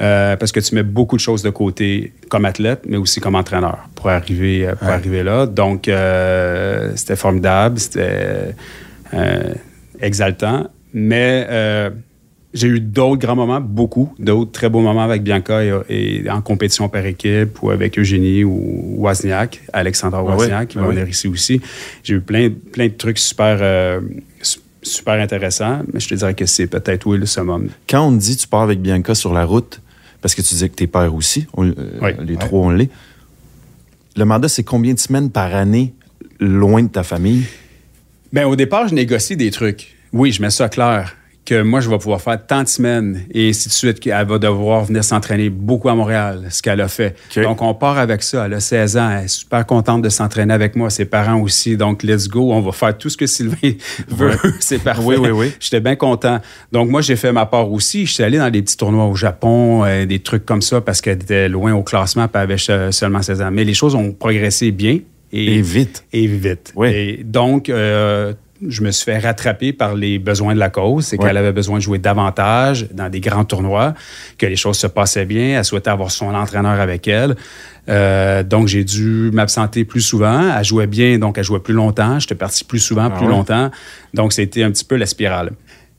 euh, 0.00 0.34
parce 0.36 0.50
que 0.50 0.58
tu 0.58 0.74
mets 0.74 0.82
beaucoup 0.82 1.16
de 1.16 1.20
choses 1.20 1.42
de 1.44 1.50
côté 1.50 2.12
comme 2.28 2.44
athlète, 2.46 2.82
mais 2.88 2.96
aussi 2.96 3.20
comme 3.20 3.36
entraîneur 3.36 3.78
pour 3.94 4.08
arriver, 4.08 4.66
euh, 4.66 4.74
pour 4.74 4.88
Ouais. 4.88 4.94
arriver 4.94 5.22
là. 5.22 5.46
Donc, 5.46 5.88
c'était 6.96 7.16
formidable, 7.16 7.78
c'était 7.78 8.54
exaltant. 10.00 10.68
Mais 10.92 11.46
j'ai 12.52 12.68
eu 12.68 12.78
d'autres 12.80 13.20
grands 13.20 13.34
moments, 13.36 13.60
beaucoup, 13.60 14.14
d'autres 14.18 14.52
très 14.52 14.68
beaux 14.68 14.80
moments 14.80 15.02
avec 15.02 15.22
Bianca 15.24 15.62
et, 15.64 15.72
et 15.88 16.30
en 16.30 16.40
compétition 16.40 16.88
par 16.88 17.04
équipe 17.04 17.60
ou 17.62 17.70
avec 17.70 17.98
Eugénie 17.98 18.44
ou 18.44 18.94
Wozniak, 18.98 19.60
Alexandra 19.72 20.20
Ah 20.20 20.24
oui, 20.24 20.36
Wozniak, 20.36 20.68
qui 20.68 20.78
ah 20.78 20.82
va 20.82 20.88
oui. 20.88 20.94
venir 20.94 21.08
ici 21.08 21.26
aussi. 21.26 21.60
J'ai 22.04 22.14
eu 22.14 22.20
plein, 22.20 22.50
plein 22.72 22.86
de 22.86 22.92
trucs 22.92 23.18
super, 23.18 23.58
euh, 23.60 24.00
su- 24.40 24.60
super 24.84 25.14
intéressants, 25.14 25.82
mais 25.92 26.00
je 26.00 26.08
te 26.08 26.14
dirais 26.14 26.34
que 26.34 26.46
c'est 26.46 26.66
peut-être, 26.66 27.06
oui, 27.06 27.18
le 27.18 27.26
summum. 27.26 27.68
Quand 27.88 28.06
on 28.06 28.12
dit 28.12 28.36
tu 28.36 28.46
pars 28.46 28.62
avec 28.62 28.80
Bianca 28.80 29.14
sur 29.14 29.32
la 29.32 29.44
route, 29.44 29.80
parce 30.20 30.34
que 30.34 30.42
tu 30.42 30.54
disais 30.54 30.68
que 30.68 30.74
t'es 30.74 30.86
père 30.86 31.14
aussi, 31.14 31.46
on- 31.54 31.66
euh, 31.68 31.74
Oui. 32.00 32.10
les 32.24 32.36
trois, 32.36 32.60
on 32.60 32.70
l'est. 32.70 32.90
Le 34.16 34.24
mandat, 34.24 34.48
c'est 34.48 34.62
combien 34.62 34.94
de 34.94 34.98
semaines 34.98 35.30
par 35.30 35.54
année 35.54 35.92
loin 36.40 36.82
de 36.82 36.88
ta 36.88 37.02
famille? 37.02 37.44
Bien, 38.32 38.46
au 38.46 38.56
départ, 38.56 38.88
je 38.88 38.94
négocie 38.94 39.36
des 39.36 39.50
trucs. 39.50 39.96
Oui, 40.12 40.32
je 40.32 40.40
mets 40.40 40.50
ça 40.50 40.68
clair. 40.68 41.16
Que 41.44 41.62
moi, 41.62 41.80
je 41.80 41.90
vais 41.90 41.98
pouvoir 41.98 42.22
faire 42.22 42.38
tant 42.46 42.62
de 42.62 42.68
semaines 42.68 43.26
et 43.30 43.50
ainsi 43.50 43.68
de 43.68 43.72
suite. 43.74 44.00
qu'elle 44.00 44.26
va 44.26 44.38
devoir 44.38 44.84
venir 44.84 45.04
s'entraîner 45.04 45.50
beaucoup 45.50 45.88
à 45.88 45.94
Montréal, 45.94 46.46
ce 46.50 46.62
qu'elle 46.62 46.80
a 46.80 46.88
fait. 46.88 47.16
Donc, 47.36 47.60
on 47.60 47.74
part 47.74 47.98
avec 47.98 48.22
ça. 48.22 48.46
Elle 48.46 48.54
a 48.54 48.60
16 48.60 48.96
ans. 48.96 49.10
Elle 49.10 49.24
est 49.24 49.28
super 49.28 49.66
contente 49.66 50.02
de 50.02 50.08
s'entraîner 50.08 50.54
avec 50.54 50.74
moi. 50.74 50.88
Ses 50.90 51.04
parents 51.04 51.40
aussi. 51.40 51.76
Donc, 51.76 52.02
let's 52.02 52.28
go. 52.28 52.52
On 52.52 52.60
va 52.60 52.72
faire 52.72 52.96
tout 52.96 53.10
ce 53.10 53.16
que 53.16 53.26
Sylvain 53.26 53.72
veut. 54.08 54.38
C'est 54.60 54.82
parfait. 54.82 55.02
Oui, 55.04 55.16
oui, 55.18 55.30
oui. 55.30 55.52
J'étais 55.60 55.80
bien 55.80 55.96
content. 55.96 56.40
Donc, 56.72 56.88
moi, 56.88 57.02
j'ai 57.02 57.16
fait 57.16 57.32
ma 57.32 57.46
part 57.46 57.70
aussi. 57.70 58.06
Je 58.06 58.14
suis 58.14 58.22
allé 58.22 58.38
dans 58.38 58.50
des 58.50 58.62
petits 58.62 58.76
tournois 58.76 59.04
au 59.04 59.14
Japon, 59.14 59.84
euh, 59.84 60.06
des 60.06 60.20
trucs 60.20 60.46
comme 60.46 60.62
ça, 60.62 60.80
parce 60.80 61.00
qu'elle 61.00 61.22
était 61.22 61.48
loin 61.48 61.74
au 61.74 61.82
classement, 61.82 62.26
puis 62.26 62.42
elle 62.42 62.52
avait 62.52 62.92
seulement 62.92 63.20
16 63.22 63.42
ans. 63.42 63.50
Mais 63.50 63.64
les 63.64 63.74
choses 63.74 63.94
ont 63.94 64.12
progressé 64.12 64.70
bien. 64.70 65.00
Et 65.36 65.60
vite. 65.62 66.04
Et 66.12 66.26
vite. 66.28 66.72
Oui. 66.76 66.88
Et 66.88 67.24
donc, 67.24 67.68
euh, 67.68 68.34
je 68.68 68.82
me 68.82 68.90
suis 68.90 69.04
fait 69.04 69.18
rattraper 69.18 69.72
par 69.72 69.94
les 69.94 70.18
besoins 70.18 70.54
de 70.54 70.58
la 70.58 70.70
cause. 70.70 71.06
C'est 71.06 71.18
Ouais. 71.20 71.26
qu'elle 71.28 71.36
avait 71.36 71.52
besoin 71.52 71.78
de 71.78 71.82
jouer 71.82 71.98
davantage 71.98 72.86
dans 72.92 73.08
des 73.08 73.20
grands 73.20 73.44
tournois, 73.44 73.94
que 74.38 74.46
les 74.46 74.56
choses 74.56 74.78
se 74.78 74.86
passaient 74.86 75.24
bien. 75.26 75.58
Elle 75.58 75.64
souhaitait 75.64 75.90
avoir 75.90 76.10
son 76.10 76.34
entraîneur 76.34 76.80
avec 76.80 77.06
elle. 77.08 77.36
Euh, 77.88 78.42
donc, 78.42 78.68
j'ai 78.68 78.84
dû 78.84 79.30
m'absenter 79.32 79.84
plus 79.84 80.00
souvent. 80.00 80.56
Elle 80.58 80.64
jouait 80.64 80.86
bien, 80.86 81.18
donc 81.18 81.36
elle 81.38 81.44
jouait 81.44 81.60
plus 81.60 81.74
longtemps. 81.74 82.18
J'étais 82.18 82.34
parti 82.34 82.64
plus 82.64 82.78
souvent, 82.78 83.08
Ah 83.12 83.16
plus 83.16 83.26
ouais? 83.26 83.32
longtemps. 83.32 83.70
Donc, 84.14 84.32
c'était 84.32 84.62
un 84.62 84.70
petit 84.70 84.84
peu 84.84 84.96
la 84.96 85.06
spirale. 85.06 85.50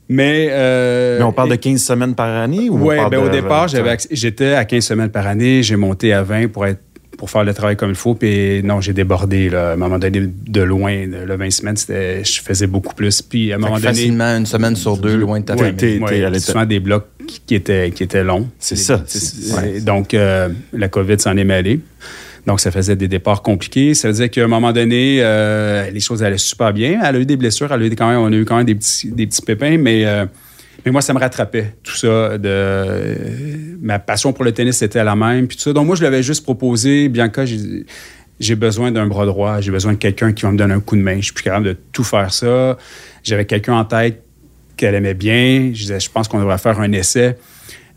Mais, 0.08 0.48
euh, 0.50 1.18
Mais 1.18 1.24
on 1.24 1.32
parle 1.32 1.50
de 1.50 1.56
15 1.56 1.82
semaines 1.82 2.14
par 2.14 2.28
année? 2.28 2.68
oui, 2.70 2.96
parle 2.96 3.10
ben, 3.10 3.18
au 3.18 3.28
départ, 3.28 3.66
j'étais 4.10 4.54
à 4.54 4.64
15 4.64 4.84
semaines 4.84 5.10
par 5.10 5.26
année. 5.26 5.62
J'ai 5.64 5.74
monté 5.76 6.12
à 6.12 6.22
20 6.22 6.48
pour 6.48 6.64
être 6.66 6.80
pour 7.16 7.30
faire 7.30 7.44
le 7.44 7.54
travail 7.54 7.76
comme 7.76 7.90
il 7.90 7.94
faut. 7.96 8.14
Puis 8.14 8.62
non, 8.62 8.80
j'ai 8.80 8.92
débordé. 8.92 9.48
Là. 9.48 9.70
À 9.70 9.72
un 9.72 9.76
moment 9.76 9.98
donné, 9.98 10.22
de 10.26 10.62
loin, 10.62 11.06
le 11.06 11.36
20 11.36 11.50
semaines, 11.50 11.76
c'était, 11.76 12.24
je 12.24 12.40
faisais 12.42 12.66
beaucoup 12.66 12.94
plus. 12.94 13.22
Puis 13.22 13.52
à 13.52 13.56
un 13.56 13.58
moment 13.58 13.74
donné... 13.76 13.86
facilement, 13.88 14.36
une 14.36 14.46
semaine 14.46 14.76
sur 14.76 14.96
deux, 14.96 15.16
loin 15.16 15.40
de 15.40 15.44
ta 15.44 15.54
Ouais, 15.56 15.72
famille. 15.76 15.98
ouais, 16.00 16.24
allé- 16.24 16.38
souvent 16.38 16.64
des 16.66 16.80
blocs 16.80 17.06
qui, 17.26 17.40
qui 17.46 17.54
étaient, 17.54 17.90
qui 17.90 18.02
étaient 18.02 18.24
longs. 18.24 18.48
C'est 18.58 18.76
ça. 18.76 19.02
Donc, 19.82 20.14
euh, 20.14 20.48
la 20.72 20.88
COVID 20.88 21.18
s'en 21.18 21.36
est 21.36 21.44
mêlée. 21.44 21.80
Donc, 22.46 22.60
ça 22.60 22.70
faisait 22.70 22.94
des 22.94 23.08
départs 23.08 23.42
compliqués. 23.42 23.94
Ça 23.94 24.06
veut 24.08 24.14
dire 24.14 24.30
qu'à 24.30 24.44
un 24.44 24.46
moment 24.46 24.72
donné, 24.72 25.18
euh, 25.20 25.90
les 25.90 25.98
choses 26.00 26.22
allaient 26.22 26.38
super 26.38 26.72
bien. 26.72 27.00
Elle 27.04 27.16
a 27.16 27.18
eu 27.18 27.26
des 27.26 27.36
blessures. 27.36 27.72
Elle 27.72 27.82
a 27.82 27.86
eu 27.86 27.90
des- 27.90 27.96
quand 27.96 28.08
même, 28.08 28.18
on 28.20 28.32
a 28.32 28.36
eu 28.36 28.44
quand 28.44 28.56
même 28.56 28.66
des 28.66 28.76
petits, 28.76 29.10
des 29.10 29.26
petits 29.26 29.42
pépins, 29.42 29.76
mais, 29.78 30.04
euh, 30.06 30.26
mais 30.86 30.92
moi, 30.92 31.02
ça 31.02 31.12
me 31.12 31.18
rattrapait, 31.18 31.74
tout 31.82 31.96
ça. 31.96 32.38
De, 32.38 33.76
ma 33.82 33.98
passion 33.98 34.32
pour 34.32 34.44
le 34.44 34.52
tennis 34.52 34.80
était 34.82 35.02
la 35.02 35.16
même. 35.16 35.48
Puis 35.48 35.56
tout 35.56 35.64
ça. 35.64 35.72
Donc, 35.72 35.84
moi, 35.84 35.96
je 35.96 36.04
l'avais 36.04 36.22
juste 36.22 36.44
proposé. 36.44 37.08
Bianca, 37.08 37.44
j'ai 37.44 37.84
j'ai 38.38 38.54
besoin 38.54 38.92
d'un 38.92 39.06
bras 39.06 39.26
droit. 39.26 39.60
J'ai 39.60 39.72
besoin 39.72 39.94
de 39.94 39.98
quelqu'un 39.98 40.32
qui 40.32 40.42
va 40.42 40.52
me 40.52 40.56
donner 40.56 40.74
un 40.74 40.80
coup 40.80 40.94
de 40.94 41.00
main. 41.00 41.16
Je 41.16 41.24
suis 41.24 41.32
plus 41.32 41.42
capable 41.42 41.66
de 41.66 41.76
tout 41.92 42.04
faire 42.04 42.32
ça. 42.32 42.78
J'avais 43.24 43.46
quelqu'un 43.46 43.74
en 43.74 43.84
tête 43.84 44.22
qu'elle 44.76 44.94
aimait 44.94 45.14
bien. 45.14 45.70
Je 45.72 45.80
disais, 45.80 45.98
je 45.98 46.08
pense 46.08 46.28
qu'on 46.28 46.38
devrait 46.38 46.58
faire 46.58 46.78
un 46.78 46.92
essai. 46.92 47.36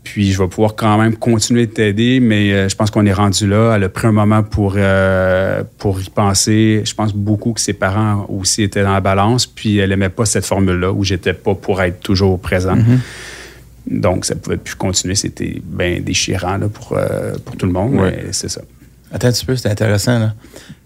Puis 0.02 0.32
je 0.32 0.38
vais 0.42 0.48
pouvoir 0.48 0.74
quand 0.76 0.96
même 0.98 1.16
continuer 1.16 1.66
de 1.66 1.72
t'aider, 1.72 2.20
mais 2.20 2.52
euh, 2.52 2.68
je 2.68 2.74
pense 2.74 2.90
qu'on 2.90 3.04
est 3.06 3.12
rendu 3.12 3.46
là. 3.46 3.74
Elle 3.76 3.84
a 3.84 3.88
pris 3.88 4.06
un 4.06 4.12
moment 4.12 4.42
pour, 4.42 4.74
euh, 4.76 5.62
pour 5.78 6.00
y 6.00 6.08
penser. 6.08 6.82
Je 6.84 6.94
pense 6.94 7.14
beaucoup 7.14 7.52
que 7.52 7.60
ses 7.60 7.74
parents 7.74 8.26
aussi 8.28 8.62
étaient 8.62 8.82
dans 8.82 8.94
la 8.94 9.00
balance, 9.02 9.46
puis 9.46 9.78
elle 9.78 9.92
aimait 9.92 10.08
pas 10.08 10.24
cette 10.24 10.46
formule-là 10.46 10.90
où 10.92 11.04
j'étais 11.04 11.34
pas 11.34 11.54
pour 11.54 11.82
être 11.82 12.00
toujours 12.00 12.40
présent. 12.40 12.76
Donc 13.86 14.24
ça 14.24 14.34
pouvait 14.36 14.56
plus 14.56 14.74
continuer. 14.74 15.14
C'était 15.14 15.60
bien 15.62 16.00
déchirant 16.00 16.56
là, 16.56 16.68
pour, 16.68 16.94
euh, 16.96 17.34
pour 17.44 17.56
tout 17.56 17.66
le 17.66 17.72
monde, 17.72 17.92
mais 17.92 18.26
c'est 18.32 18.48
ça. 18.48 18.62
Attends 19.12 19.28
un 19.28 19.32
petit 19.32 19.44
peu, 19.44 19.56
c'est 19.56 19.68
intéressant, 19.68 20.18
là. 20.18 20.34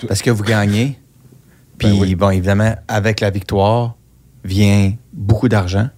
Parce 0.09 0.23
que 0.23 0.31
vous 0.31 0.45
gagnez. 0.45 0.99
Puis, 1.79 1.89
Ben 1.89 1.99
oui. 2.01 2.15
bon, 2.15 2.31
évidemment, 2.31 2.75
avec 2.89 3.21
la 3.21 3.31
victoire 3.31 3.97
vient 4.45 4.93
beaucoup 5.13 5.49
d'argent, 5.49 5.89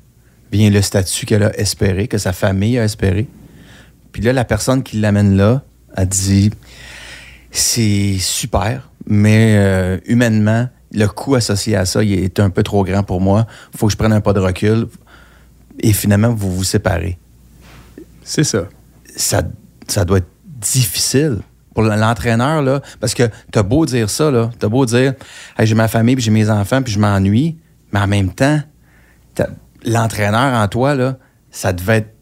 vient 0.52 0.70
le 0.70 0.80
statut 0.82 1.26
qu'elle 1.26 1.42
a 1.42 1.58
espéré, 1.58 2.08
que 2.08 2.18
sa 2.18 2.32
famille 2.32 2.78
a 2.78 2.84
espéré. 2.84 3.26
Puis 4.12 4.22
là, 4.22 4.32
la 4.32 4.44
personne 4.44 4.82
qui 4.82 4.98
l'amène 4.98 5.36
là 5.36 5.62
a 5.94 6.04
dit 6.06 6.50
c'est 7.50 8.16
super, 8.18 8.90
mais 9.06 9.56
euh, 9.58 9.98
humainement, 10.06 10.68
le 10.92 11.06
coût 11.06 11.34
associé 11.34 11.76
à 11.76 11.84
ça 11.84 12.02
il 12.02 12.12
est 12.12 12.38
un 12.40 12.50
peu 12.50 12.62
trop 12.62 12.84
grand 12.84 13.02
pour 13.02 13.20
moi. 13.20 13.46
Il 13.72 13.78
faut 13.78 13.86
que 13.86 13.92
je 13.92 13.96
prenne 13.96 14.12
un 14.12 14.20
pas 14.20 14.32
de 14.32 14.40
recul. 14.40 14.88
Et 15.80 15.92
finalement, 15.92 16.32
vous 16.32 16.54
vous 16.54 16.64
séparez. 16.64 17.18
C'est 18.22 18.44
ça. 18.44 18.66
ça, 19.14 19.42
ça 19.88 20.04
doit 20.04 20.18
être 20.18 20.28
difficile 20.46 21.38
pour 21.74 21.82
l'entraîneur, 21.82 22.62
là, 22.62 22.80
parce 23.00 23.12
que 23.12 23.24
t'as 23.52 23.62
beau 23.62 23.84
dire 23.84 24.08
ça, 24.08 24.30
là, 24.30 24.50
t'as 24.58 24.68
beau 24.68 24.86
dire, 24.86 25.12
Hey, 25.58 25.66
j'ai 25.66 25.74
ma 25.74 25.88
famille, 25.88 26.14
puis 26.16 26.24
j'ai 26.24 26.30
mes 26.30 26.48
enfants, 26.48 26.80
puis 26.82 26.94
je 26.94 26.98
m'ennuie, 26.98 27.58
mais 27.92 28.00
en 28.00 28.06
même 28.06 28.32
temps, 28.32 28.58
t'as- 29.34 29.50
l'entraîneur 29.86 30.52
en 30.60 30.68
toi, 30.68 30.94
là, 30.94 31.16
ça 31.50 31.72
devait 31.72 31.98
être 31.98 32.14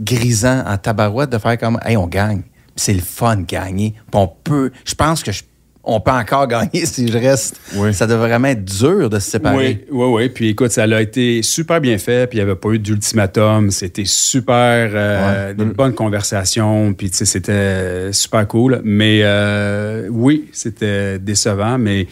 grisant 0.00 0.64
en 0.66 0.76
tabarouette 0.78 1.30
de 1.30 1.38
faire 1.38 1.58
comme, 1.58 1.78
hey, 1.84 1.96
on 1.96 2.06
gagne. 2.06 2.42
C'est 2.76 2.94
le 2.94 3.00
fun 3.00 3.36
de 3.38 3.42
gagner. 3.44 3.94
Puis 4.10 4.20
on 4.20 4.28
peut, 4.28 4.70
je 4.84 4.94
pense 4.94 5.22
que 5.24 5.32
je- 5.32 5.42
on 5.82 6.00
peut 6.00 6.12
encore 6.12 6.46
gagner 6.48 6.86
si 6.86 7.08
je 7.08 7.18
reste. 7.18 7.58
Oui. 7.74 7.92
Ça 7.92 8.06
devrait 8.06 8.28
vraiment 8.28 8.48
être 8.48 8.64
dur 8.64 9.10
de 9.10 9.18
se 9.18 9.30
séparer. 9.32 9.86
Oui, 9.90 10.06
oui, 10.06 10.06
oui. 10.24 10.28
Puis 10.28 10.48
écoute, 10.50 10.70
ça 10.70 10.84
a 10.84 11.00
été 11.00 11.42
super 11.42 11.80
bien 11.80 11.98
fait. 11.98 12.28
Puis 12.28 12.38
il 12.38 12.44
n'y 12.44 12.48
avait 12.48 12.58
pas 12.60 12.68
eu 12.70 12.78
d'ultimatum. 12.78 13.70
C'était 13.72 14.04
super, 14.04 14.90
euh, 14.94 15.48
Ouais. 15.52 15.54
une 15.64 15.72
bonne 15.72 15.94
conversation. 15.94 16.92
Puis 16.94 17.10
tu 17.10 17.16
sais, 17.16 17.24
c'était 17.24 18.12
super 18.12 18.46
cool. 18.46 18.80
Mais 18.84 19.20
euh, 19.24 20.06
oui, 20.10 20.48
c'était 20.52 21.18
décevant. 21.18 21.78
Mais 21.78 22.06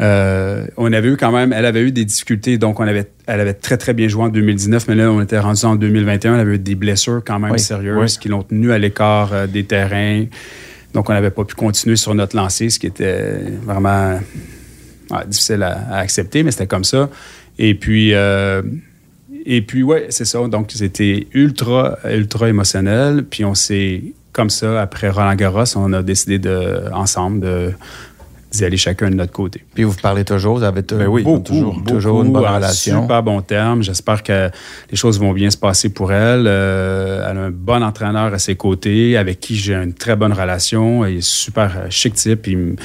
euh, 0.00 0.66
on 0.76 0.92
avait 0.92 1.08
eu 1.08 1.16
quand 1.16 1.30
même, 1.32 1.52
elle 1.52 1.66
avait 1.66 1.82
eu 1.82 1.92
des 1.92 2.04
difficultés. 2.04 2.58
Donc 2.58 2.80
on 2.80 2.86
avait, 2.86 3.08
elle 3.26 3.40
avait 3.40 3.54
très 3.54 3.76
très 3.76 3.94
bien 3.94 4.08
joué 4.08 4.24
en 4.24 4.28
2019. 4.28 4.88
Mais 4.88 4.94
là, 4.96 5.10
on 5.10 5.20
était 5.22 5.38
rendu 5.38 5.64
en 5.64 5.76
2021. 5.76 6.34
Elle 6.34 6.40
avait 6.40 6.54
eu 6.56 6.58
des 6.58 6.74
blessures 6.74 7.22
quand 7.24 7.38
même 7.38 7.52
Oui. 7.52 7.60
sérieuses 7.60 8.14
Oui. 8.14 8.18
qui 8.20 8.28
l'ont 8.28 8.42
tenue 8.42 8.72
à 8.72 8.78
l'écart 8.78 9.32
euh, 9.32 9.46
des 9.46 9.64
terrains. 9.64 10.24
Donc 10.94 11.10
on 11.10 11.12
n'avait 11.12 11.30
pas 11.30 11.44
pu 11.44 11.54
continuer 11.54 11.96
sur 11.96 12.14
notre 12.14 12.36
lancée, 12.36 12.70
ce 12.70 12.78
qui 12.78 12.86
était 12.86 13.38
vraiment 13.64 14.18
Ouais, 15.10 15.26
difficile 15.26 15.62
à, 15.62 15.78
à 15.90 15.98
accepter, 15.98 16.42
mais 16.42 16.50
c'était 16.50 16.66
comme 16.66 16.82
ça. 16.82 17.10
Et 17.58 17.74
puis, 17.74 18.14
euh, 18.14 18.62
et 19.44 19.60
puis 19.60 19.82
ouais, 19.82 20.06
c'est 20.08 20.24
ça. 20.24 20.38
Donc, 20.48 20.70
c'était 20.74 21.26
ultra, 21.34 21.98
ultra 22.10 22.48
émotionnel. 22.48 23.24
Puis, 23.28 23.44
on 23.44 23.54
s'est, 23.54 24.02
comme 24.32 24.48
ça, 24.48 24.80
après 24.80 25.10
Roland 25.10 25.34
Garros, 25.34 25.76
on 25.76 25.92
a 25.92 26.02
décidé 26.02 26.38
de, 26.38 26.90
ensemble 26.94 27.40
de, 27.40 27.72
aller 28.62 28.76
chacun 28.76 29.10
de 29.10 29.14
notre 29.16 29.32
côté. 29.32 29.64
Puis 29.74 29.84
vous 29.84 29.94
parlez 29.94 30.24
toujours, 30.24 30.58
vous 30.58 30.62
avez 30.62 30.82
Ben 30.82 31.06
oui, 31.06 31.22
beaucoup, 31.22 31.42
toujours, 31.42 31.82
toujours 31.86 32.22
une 32.22 32.32
Beaucoup, 32.32 32.44
bonne 32.44 32.54
relation. 32.54 33.02
Super 33.02 33.22
bon 33.22 33.40
terme. 33.40 33.82
J'espère 33.82 34.22
que 34.22 34.50
les 34.90 34.96
choses 34.96 35.18
vont 35.18 35.32
bien 35.32 35.50
se 35.50 35.56
passer 35.56 35.88
pour 35.88 36.12
elle. 36.12 36.44
Euh, 36.46 37.26
elle 37.28 37.38
a 37.38 37.40
un 37.40 37.50
bon 37.50 37.82
entraîneur 37.82 38.32
à 38.32 38.38
ses 38.38 38.54
côtés, 38.54 39.16
avec 39.16 39.40
qui 39.40 39.56
j'ai 39.56 39.74
une 39.74 39.94
très 39.94 40.14
bonne 40.14 40.32
relation. 40.32 41.04
Il 41.06 41.18
est 41.18 41.22
super 41.22 41.72
euh, 41.76 41.86
chic 41.90 42.14
type. 42.14 42.46
Il, 42.46 42.76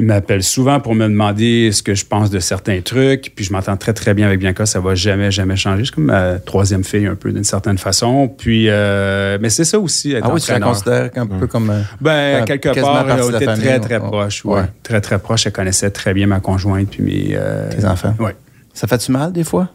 Il 0.00 0.06
m'appelle 0.06 0.42
souvent 0.42 0.80
pour 0.80 0.94
me 0.94 1.04
demander 1.08 1.72
ce 1.72 1.82
que 1.82 1.94
je 1.94 2.06
pense 2.06 2.30
de 2.30 2.38
certains 2.38 2.80
trucs. 2.80 3.32
Puis 3.36 3.44
je 3.44 3.52
m'entends 3.52 3.76
très, 3.76 3.92
très 3.92 4.14
bien 4.14 4.26
avec 4.28 4.40
Bianca. 4.40 4.64
Ça 4.64 4.80
va 4.80 4.94
jamais, 4.94 5.30
jamais 5.30 5.56
changer. 5.56 5.84
C'est 5.84 5.94
comme 5.94 6.04
ma 6.06 6.38
troisième 6.38 6.84
fille, 6.84 7.04
un 7.06 7.16
peu, 7.16 7.32
d'une 7.32 7.44
certaine 7.44 7.76
façon. 7.76 8.26
Puis, 8.26 8.70
euh, 8.70 9.36
mais 9.42 9.50
c'est 9.50 9.64
ça 9.66 9.78
aussi. 9.78 10.12
Être 10.12 10.24
Ah 10.26 10.32
oui, 10.32 10.40
tu 10.40 10.50
la 10.52 10.58
considères 10.60 11.10
un 11.16 11.26
peu 11.26 11.46
comme. 11.46 11.68
euh, 11.68 11.80
Ben, 12.00 12.46
quelque 12.46 12.70
part, 12.80 13.04
on 13.04 13.28
la 13.30 13.36
était 13.36 13.44
famille, 13.44 13.62
très, 13.66 13.78
très 13.80 13.94
ouais. 13.98 14.00
proches. 14.08 14.44
Ouais. 14.46 14.60
Ouais. 14.60 14.66
Très, 14.82 15.02
très 15.02 15.18
proches. 15.18 15.46
Elle 15.46 15.52
connaissait 15.52 15.90
très 15.90 16.14
bien 16.14 16.26
ma 16.26 16.40
conjointe 16.40 16.88
puis 16.88 17.02
mes... 17.02 17.28
euh, 17.34 17.68
Tes 17.68 17.84
enfants. 17.84 18.14
Ouais. 18.18 18.34
Ça 18.72 18.86
fait-tu 18.86 19.12
mal 19.12 19.32
des 19.32 19.44
fois? 19.44 19.68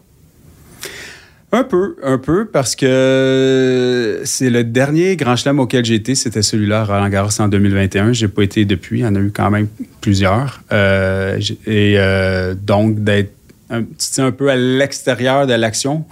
Un 1.51 1.63
peu, 1.63 1.95
un 2.03 2.17
peu, 2.17 2.45
parce 2.45 2.75
que 2.75 4.21
c'est 4.25 4.49
le 4.49 4.63
dernier 4.63 5.15
grand 5.15 5.35
chelem 5.35 5.59
auquel 5.59 5.85
j'ai 5.85 5.95
été, 5.95 6.13
c'était 6.15 6.41
celui-là, 6.41 6.81
à 6.81 6.85
Roland 6.85 7.07
Garros 7.09 7.29
en 7.39 7.47
2021. 7.47 8.13
J'ai 8.13 8.27
pas 8.27 8.43
été 8.43 8.65
depuis, 8.65 8.99
il 8.99 9.03
y 9.03 9.07
en 9.07 9.15
a 9.15 9.19
eu 9.19 9.31
quand 9.31 9.49
même 9.51 9.67
plusieurs. 10.01 10.61
Euh, 10.73 11.39
et 11.65 11.95
euh, 11.97 12.55
donc, 12.55 13.03
d'être 13.03 13.31
un, 13.69 13.83
un 14.17 14.31
peu 14.31 14.49
à 14.49 14.55
l'extérieur 14.55 15.47
de 15.47 15.53
l'action 15.53 16.05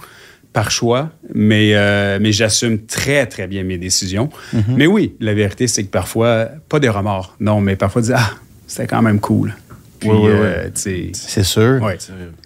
par 0.54 0.70
choix, 0.70 1.10
mais, 1.34 1.72
euh, 1.74 2.18
mais 2.20 2.30
j'assume 2.32 2.78
très, 2.86 3.26
très 3.26 3.46
bien 3.48 3.64
mes 3.64 3.76
décisions. 3.76 4.30
Mais 4.68 4.86
oui, 4.86 5.14
la 5.20 5.34
vérité, 5.34 5.66
c'est 5.66 5.82
que 5.82 5.90
parfois, 5.90 6.48
pas 6.68 6.78
des 6.78 6.88
remords, 6.88 7.36
non, 7.40 7.60
mais 7.60 7.74
parfois, 7.76 8.00
dire, 8.02 8.16
ah, 8.18 8.30
c'était 8.66 8.86
quand 8.86 9.02
même 9.02 9.18
cool. 9.20 9.54
Puis, 9.98 10.10
euh, 10.12 10.66
tu 10.66 10.80
sais, 10.80 11.10
C'est 11.12 11.42
sûr. 11.44 11.82
ouais, 11.82 11.98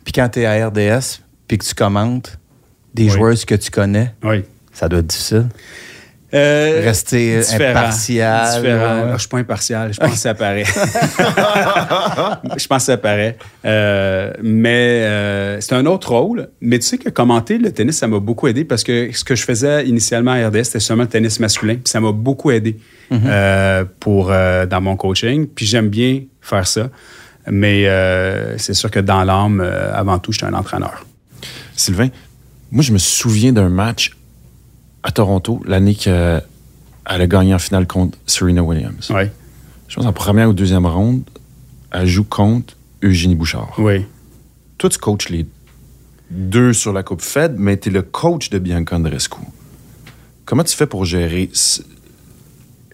Puis 0.04 0.12
quand 0.12 0.28
tu 0.30 0.40
es 0.40 0.46
à 0.46 0.68
RDS, 0.68 1.20
puis 1.46 1.58
que 1.58 1.64
tu 1.64 1.74
commentes 1.74 2.38
des 2.98 3.04
Oui. 3.04 3.10
joueuses 3.10 3.44
que 3.44 3.54
tu 3.54 3.70
connais, 3.70 4.12
oui. 4.24 4.44
ça 4.72 4.88
doit 4.88 4.98
être 5.00 5.06
difficile. 5.06 5.46
Euh, 6.34 6.82
Rester 6.84 7.38
différent, 7.38 7.70
impartial. 7.80 8.56
différent. 8.60 8.96
ouais. 8.96 9.08
Ah, 9.08 9.12
je 9.14 9.18
suis 9.20 9.28
pas 9.28 9.38
impartial. 9.38 9.94
Je 9.94 9.98
pense 9.98 10.10
que 10.10 10.16
ça 10.18 10.34
paraît. 10.44 10.64
je 12.58 12.66
pense 12.66 12.82
que 12.82 12.86
ça 12.92 12.96
paraît. 12.98 13.36
Euh, 13.64 14.32
mais 14.42 15.02
euh, 15.04 15.60
c'est 15.60 15.74
un 15.74 15.86
autre 15.86 16.12
rôle. 16.14 16.48
Mais 16.60 16.78
tu 16.78 16.86
sais 16.86 16.98
que 16.98 17.08
commenter 17.08 17.56
le 17.58 17.72
tennis, 17.72 17.96
ça 17.96 18.08
m'a 18.08 18.18
beaucoup 18.18 18.46
aidé 18.48 18.64
parce 18.64 18.84
que 18.84 19.10
ce 19.12 19.24
que 19.24 19.34
je 19.34 19.44
faisais 19.44 19.86
initialement 19.86 20.32
à 20.32 20.48
RDS, 20.48 20.64
c'était 20.64 20.80
seulement 20.80 21.04
le 21.04 21.08
tennis 21.08 21.40
masculin. 21.40 21.74
Puis 21.76 21.84
ça 21.90 22.00
m'a 22.00 22.12
beaucoup 22.12 22.50
aidé 22.50 22.76
euh, 23.12 23.84
pour, 24.00 24.30
euh, 24.30 24.66
dans 24.66 24.80
mon 24.82 24.96
coaching. 24.96 25.46
Puis 25.46 25.64
j'aime 25.66 25.88
bien 25.88 26.20
faire 26.40 26.66
ça. 26.66 26.88
Mais 27.50 27.86
euh, 27.88 28.58
c'est 28.58 28.74
sûr 28.74 28.90
que 28.90 29.00
dans 29.00 29.24
l'âme, 29.24 29.62
euh, 29.64 29.90
avant 29.94 30.18
tout, 30.18 30.32
j'étais 30.32 30.44
un 30.46 30.52
entraîneur. 30.54 31.06
Sylvain, 31.74 32.08
moi, 32.70 32.82
je 32.82 32.92
me 32.92 32.98
souviens 32.98 33.52
d'un 33.52 33.68
match 33.68 34.16
à 35.02 35.10
Toronto, 35.10 35.60
l'année 35.66 35.94
qu'elle 35.94 36.42
a 37.04 37.26
gagné 37.26 37.54
en 37.54 37.58
finale 37.58 37.86
contre 37.86 38.18
Serena 38.26 38.62
Williams. 38.62 39.10
Oui, 39.14 39.22
Je 39.88 39.96
pense 39.96 40.06
en 40.06 40.12
première 40.12 40.48
ou 40.50 40.52
deuxième 40.52 40.86
ronde, 40.86 41.22
elle 41.92 42.06
joue 42.06 42.24
contre 42.24 42.74
Eugénie 43.02 43.34
Bouchard. 43.34 43.74
oui. 43.78 44.04
Toi, 44.76 44.90
tu 44.90 44.98
coaches 44.98 45.28
les 45.30 45.44
deux 46.30 46.72
sur 46.72 46.92
la 46.92 47.02
Coupe 47.02 47.20
Fed, 47.22 47.56
mais 47.58 47.76
tu 47.78 47.88
es 47.88 47.92
le 47.92 48.02
coach 48.02 48.48
de 48.50 48.58
Bianca 48.60 48.94
Andreescu. 48.94 49.38
Comment 50.44 50.62
tu 50.62 50.76
fais 50.76 50.86
pour 50.86 51.04
gérer 51.04 51.50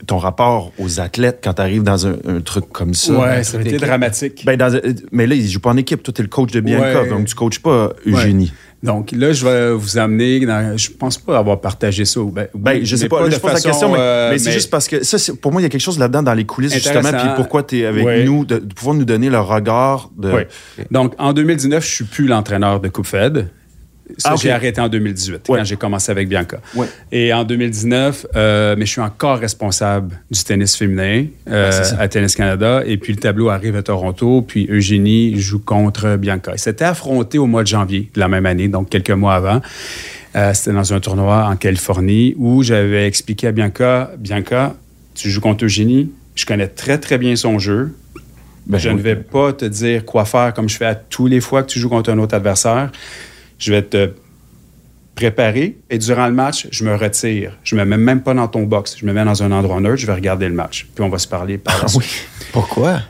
ton 0.06 0.18
rapport 0.18 0.72
aux 0.78 1.00
athlètes 1.00 1.40
quand 1.42 1.54
tu 1.54 1.60
arrives 1.62 1.82
dans 1.82 2.06
un, 2.06 2.16
un 2.26 2.40
truc 2.40 2.66
comme 2.72 2.94
ça? 2.94 3.12
Ouais, 3.18 3.44
ça 3.44 3.58
a 3.58 3.60
été 3.60 3.76
dramatique. 3.76 4.44
Ben, 4.46 4.56
dans- 4.56 4.80
mais 5.12 5.26
là, 5.26 5.34
il 5.34 5.46
joue 5.48 5.60
pas 5.60 5.70
en 5.70 5.76
équipe. 5.76 6.02
Toi, 6.02 6.12
tu 6.14 6.20
es 6.20 6.24
le 6.24 6.28
coach 6.30 6.52
de 6.52 6.60
Bianca, 6.60 7.02
Ouais. 7.02 7.08
donc 7.08 7.26
tu 7.26 7.34
coaches 7.34 7.60
pas 7.60 7.90
Eugénie. 8.06 8.52
Donc 8.84 9.12
là, 9.12 9.32
je 9.32 9.44
vais 9.46 9.72
vous 9.72 9.96
amener 9.96 10.44
dans. 10.44 10.76
Je 10.76 10.90
pense 10.90 11.16
pas 11.16 11.38
avoir 11.38 11.60
partagé 11.60 12.04
ça. 12.04 12.20
Ben, 12.22 12.48
Ben, 12.54 12.84
je 12.84 12.96
sais 12.96 13.08
pas, 13.08 13.28
je 13.30 13.38
pose 13.38 13.52
la 13.54 13.60
question, 13.60 13.92
mais, 13.92 13.98
euh, 13.98 14.30
mais 14.30 14.38
c'est 14.38 14.52
juste 14.52 14.70
parce 14.70 14.86
que 14.88 15.02
ça, 15.02 15.16
pour 15.40 15.52
moi, 15.52 15.62
il 15.62 15.64
y 15.64 15.66
a 15.66 15.70
quelque 15.70 15.80
chose 15.80 15.98
là-dedans 15.98 16.22
dans 16.22 16.34
les 16.34 16.44
coulisses, 16.44 16.74
justement, 16.74 17.10
puis 17.10 17.28
pourquoi 17.36 17.62
tu 17.62 17.80
es 17.80 17.86
avec 17.86 18.26
nous, 18.26 18.44
de, 18.44 18.58
de 18.58 18.74
pouvoir 18.74 18.94
nous 18.94 19.06
donner 19.06 19.30
le 19.30 19.40
regard 19.40 20.10
de. 20.18 20.32
Oui. 20.32 20.84
Donc, 20.90 21.14
en 21.18 21.32
2019, 21.32 21.84
je 21.84 21.94
suis 21.94 22.04
plus 22.04 22.26
l'entraîneur 22.26 22.80
de 22.80 22.88
Coupe 22.88 23.06
Fed. 23.06 23.48
Ça, 24.18 24.30
Ah, 24.32 24.36
j'ai 24.36 24.50
arrêté 24.50 24.80
en 24.80 24.88
2018, 24.88 25.48
Ouais. 25.48 25.58
quand 25.58 25.64
j'ai 25.64 25.76
commencé 25.76 26.12
avec 26.12 26.28
Bianca. 26.28 26.58
Ouais. 26.74 26.86
Et 27.10 27.32
en 27.32 27.42
2019, 27.44 28.26
euh, 28.36 28.74
mais 28.78 28.84
je 28.84 28.90
suis 28.90 29.00
encore 29.00 29.38
responsable 29.38 30.20
du 30.30 30.44
tennis 30.44 30.76
féminin 30.76 31.24
euh, 31.48 31.70
à 31.98 32.06
Tennis 32.08 32.36
Canada. 32.36 32.82
Et 32.84 32.98
puis, 32.98 33.14
le 33.14 33.18
tableau 33.18 33.48
arrive 33.48 33.76
à 33.76 33.82
Toronto. 33.82 34.42
Puis, 34.42 34.66
Eugénie 34.70 35.40
joue 35.40 35.58
contre 35.58 36.16
Bianca. 36.16 36.52
Ils 36.54 36.58
s'étaient 36.58 36.84
affrontés 36.84 37.38
au 37.38 37.46
mois 37.46 37.62
de 37.62 37.68
janvier 37.68 38.10
de 38.14 38.20
la 38.20 38.28
même 38.28 38.44
année, 38.46 38.68
donc 38.68 38.90
quelques 38.90 39.10
mois 39.10 39.34
avant. 39.36 39.60
Euh, 40.36 40.52
C'était 40.52 40.72
dans 40.74 40.92
un 40.92 41.00
tournoi 41.00 41.46
en 41.48 41.56
Californie 41.56 42.34
où 42.36 42.62
j'avais 42.62 43.06
expliqué 43.06 43.46
à 43.46 43.52
Bianca, 43.52 44.10
Bianca, 44.18 44.74
tu 45.14 45.30
joues 45.30 45.40
contre 45.40 45.64
Eugénie. 45.64 46.10
Je 46.34 46.44
connais 46.44 46.66
très, 46.68 46.98
très 46.98 47.16
bien 47.18 47.36
son 47.36 47.58
jeu. 47.58 47.94
Ben, 48.66 48.78
je 48.78 48.88
oui. 48.88 48.96
ne 48.96 49.00
vais 49.00 49.16
pas 49.16 49.52
te 49.52 49.64
dire 49.64 50.04
quoi 50.04 50.24
faire 50.24 50.52
comme 50.52 50.68
je 50.68 50.76
fais 50.76 50.86
à 50.86 50.94
tous 50.94 51.26
les 51.26 51.40
fois 51.40 51.62
que 51.62 51.68
tu 51.68 51.78
joues 51.78 51.88
contre 51.88 52.10
un 52.10 52.18
autre 52.18 52.34
adversaire. 52.34 52.90
Je 53.58 53.72
vais 53.72 53.82
te 53.82 54.12
préparer 55.14 55.78
et 55.90 55.98
durant 55.98 56.26
le 56.26 56.32
match, 56.32 56.66
je 56.70 56.84
me 56.84 56.94
retire. 56.94 57.56
Je 57.62 57.76
me 57.76 57.84
mets 57.84 57.96
même 57.96 58.22
pas 58.22 58.34
dans 58.34 58.48
ton 58.48 58.64
box. 58.64 58.96
Je 58.98 59.06
me 59.06 59.12
mets 59.12 59.24
dans 59.24 59.42
un 59.42 59.52
endroit 59.52 59.80
neutre, 59.80 59.96
je 59.96 60.06
vais 60.06 60.14
regarder 60.14 60.48
le 60.48 60.54
match. 60.54 60.88
Puis 60.94 61.04
on 61.04 61.08
va 61.08 61.18
se 61.18 61.28
parler 61.28 61.58
par 61.58 61.80
Ah 61.82 61.86
oui. 61.94 62.04
Pourquoi? 62.52 63.00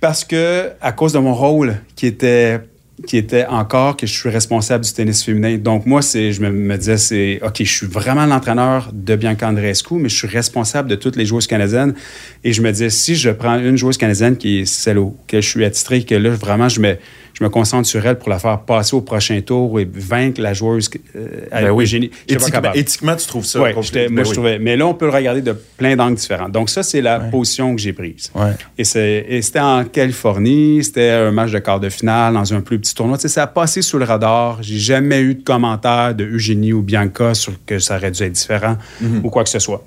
Parce 0.00 0.24
que, 0.24 0.70
à 0.80 0.92
cause 0.92 1.12
de 1.12 1.18
mon 1.18 1.34
rôle 1.34 1.76
qui 1.96 2.06
était 2.06 2.60
qui 3.06 3.16
était 3.16 3.46
encore 3.46 3.96
que 3.96 4.06
je 4.06 4.12
suis 4.12 4.28
responsable 4.28 4.84
du 4.84 4.92
tennis 4.92 5.22
féminin. 5.22 5.56
Donc, 5.56 5.86
moi, 5.86 6.02
c'est, 6.02 6.32
je 6.32 6.42
me, 6.42 6.50
me 6.50 6.76
disais, 6.76 6.96
c'est, 6.96 7.40
OK, 7.44 7.58
je 7.58 7.72
suis 7.72 7.86
vraiment 7.86 8.26
l'entraîneur 8.26 8.90
de 8.92 9.14
Bianca 9.14 9.48
Andreescu, 9.48 9.94
mais 9.94 10.08
je 10.08 10.16
suis 10.16 10.26
responsable 10.26 10.88
de 10.88 10.96
toutes 10.96 11.16
les 11.16 11.24
joueuses 11.24 11.46
canadiennes. 11.46 11.94
Et 12.42 12.52
je 12.52 12.60
me 12.60 12.72
disais, 12.72 12.90
si 12.90 13.14
je 13.14 13.30
prends 13.30 13.58
une 13.58 13.76
joueuse 13.76 13.98
canadienne 13.98 14.36
qui 14.36 14.60
est 14.60 14.66
celle 14.66 14.98
auquel 14.98 15.42
je 15.42 15.48
suis 15.48 15.64
attitré, 15.64 16.02
que 16.02 16.14
là, 16.14 16.30
vraiment, 16.30 16.68
je 16.68 16.80
me, 16.80 16.96
je 17.38 17.44
me 17.44 17.48
concentre 17.50 17.86
sur 17.86 18.04
elle 18.04 18.18
pour 18.18 18.28
la 18.30 18.38
faire 18.38 18.60
passer 18.60 18.96
au 18.96 19.00
prochain 19.00 19.40
tour 19.40 19.78
et 19.78 19.88
vaincre 19.92 20.40
la 20.40 20.54
joueuse 20.54 20.90
euh, 21.14 21.26
Ben 21.52 21.70
oui. 21.70 21.84
Éthiquement, 22.28 22.72
éthiquement, 22.74 23.14
tu 23.16 23.26
trouves 23.26 23.44
ça. 23.44 23.60
Ouais, 23.60 23.74
j'étais- 23.80 24.06
ben 24.08 24.14
moi, 24.14 24.24
je 24.24 24.28
oui. 24.30 24.34
trouvais. 24.34 24.58
Mais 24.58 24.76
là, 24.76 24.86
on 24.86 24.94
peut 24.94 25.04
le 25.06 25.12
regarder 25.12 25.42
de 25.42 25.52
plein 25.76 25.94
d'angles 25.94 26.16
différents. 26.16 26.48
Donc, 26.48 26.68
ça, 26.70 26.82
c'est 26.82 27.00
la 27.00 27.20
position 27.20 27.74
que 27.76 27.80
j'ai 27.80 27.92
prise. 27.92 28.30
Ouais. 28.34 28.52
Et, 28.76 28.84
c'est- 28.84 29.24
et 29.28 29.40
c'était 29.42 29.60
en 29.60 29.84
Californie. 29.84 30.82
C'était 30.82 31.10
un 31.10 31.30
match 31.30 31.50
de 31.52 31.58
quart 31.58 31.80
de 31.80 31.88
finale 31.88 32.34
dans 32.34 32.52
un 32.54 32.60
plus 32.60 32.78
petit 32.78 32.94
tournoi. 32.94 33.16
Tu 33.18 33.22
sais, 33.22 33.28
ça 33.28 33.44
a 33.44 33.46
passé 33.46 33.82
sous 33.82 33.98
le 33.98 34.04
radar. 34.04 34.58
J'ai 34.62 34.78
jamais 34.78 35.20
eu 35.20 35.34
de 35.36 35.42
commentaires 35.44 36.14
de 36.14 36.24
Eugénie 36.24 36.72
ou 36.72 36.82
Bianca 36.82 37.34
sur 37.34 37.52
que 37.66 37.78
ça 37.78 37.96
aurait 37.96 38.10
dû 38.10 38.22
être 38.22 38.32
différent 38.32 38.76
Mhm. 39.00 39.20
ou 39.24 39.30
quoi 39.30 39.44
que 39.44 39.50
ce 39.50 39.58
soit. 39.58 39.84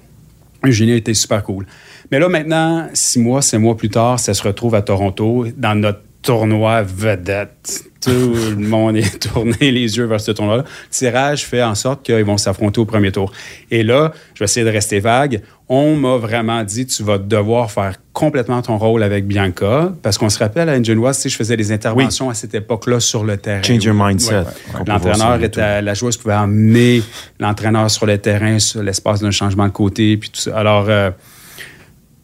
Eugénie 0.65 0.93
était 0.93 1.13
super 1.13 1.43
cool. 1.43 1.65
Mais 2.11 2.19
là, 2.19 2.29
maintenant, 2.29 2.87
six 2.93 3.19
mois, 3.19 3.41
sept 3.41 3.59
mois 3.59 3.75
plus 3.75 3.89
tard, 3.89 4.19
ça 4.19 4.33
se 4.33 4.43
retrouve 4.43 4.75
à 4.75 4.81
Toronto 4.81 5.45
dans 5.57 5.75
notre 5.75 6.01
tournoi 6.21 6.81
vedette. 6.83 7.85
Tout 8.03 8.09
le 8.09 8.55
monde 8.55 8.97
est 8.97 9.19
tourné 9.31 9.71
les 9.71 9.97
yeux 9.97 10.05
vers 10.05 10.19
ce 10.19 10.31
tournoi-là. 10.31 10.63
Le 10.63 10.89
tirage 10.89 11.45
fait 11.45 11.61
en 11.61 11.75
sorte 11.75 12.03
qu'ils 12.03 12.23
vont 12.23 12.37
s'affronter 12.37 12.81
au 12.81 12.85
premier 12.85 13.11
tour. 13.11 13.31
Et 13.69 13.83
là, 13.83 14.11
je 14.33 14.39
vais 14.39 14.45
essayer 14.45 14.65
de 14.65 14.71
rester 14.71 14.99
vague. 14.99 15.41
On 15.69 15.95
m'a 15.95 16.17
vraiment 16.17 16.63
dit, 16.63 16.87
tu 16.87 17.03
vas 17.03 17.19
devoir 17.19 17.69
faire 17.69 17.95
complètement 18.11 18.61
ton 18.61 18.77
rôle 18.77 19.03
avec 19.03 19.25
Bianca, 19.25 19.93
parce 20.01 20.17
qu'on 20.17 20.29
se 20.29 20.39
rappelle 20.39 20.67
à 20.67 20.79
tu 20.79 20.95
sais, 21.13 21.29
je 21.29 21.35
faisais 21.35 21.55
des 21.55 21.71
interventions 21.71 22.29
à 22.29 22.33
cette 22.33 22.53
époque-là 22.55 22.99
sur 22.99 23.23
le 23.23 23.37
terrain. 23.37 23.63
Change 23.63 23.83
your 23.83 23.95
mindset. 23.95 24.39
Ouais. 24.39 24.83
L'entraîneur 24.87 25.41
était, 25.41 25.81
la 25.81 25.93
joueuse 25.93 26.17
pouvait 26.17 26.33
emmener 26.33 27.03
l'entraîneur 27.39 27.89
sur 27.89 28.05
le 28.05 28.17
terrain, 28.17 28.59
sur 28.59 28.83
l'espace 28.83 29.21
d'un 29.21 29.31
changement 29.31 29.67
de 29.67 29.71
côté, 29.71 30.17
puis 30.17 30.29
tout 30.29 30.41
ça. 30.41 30.57
Alors, 30.57 30.87
euh, 30.89 31.11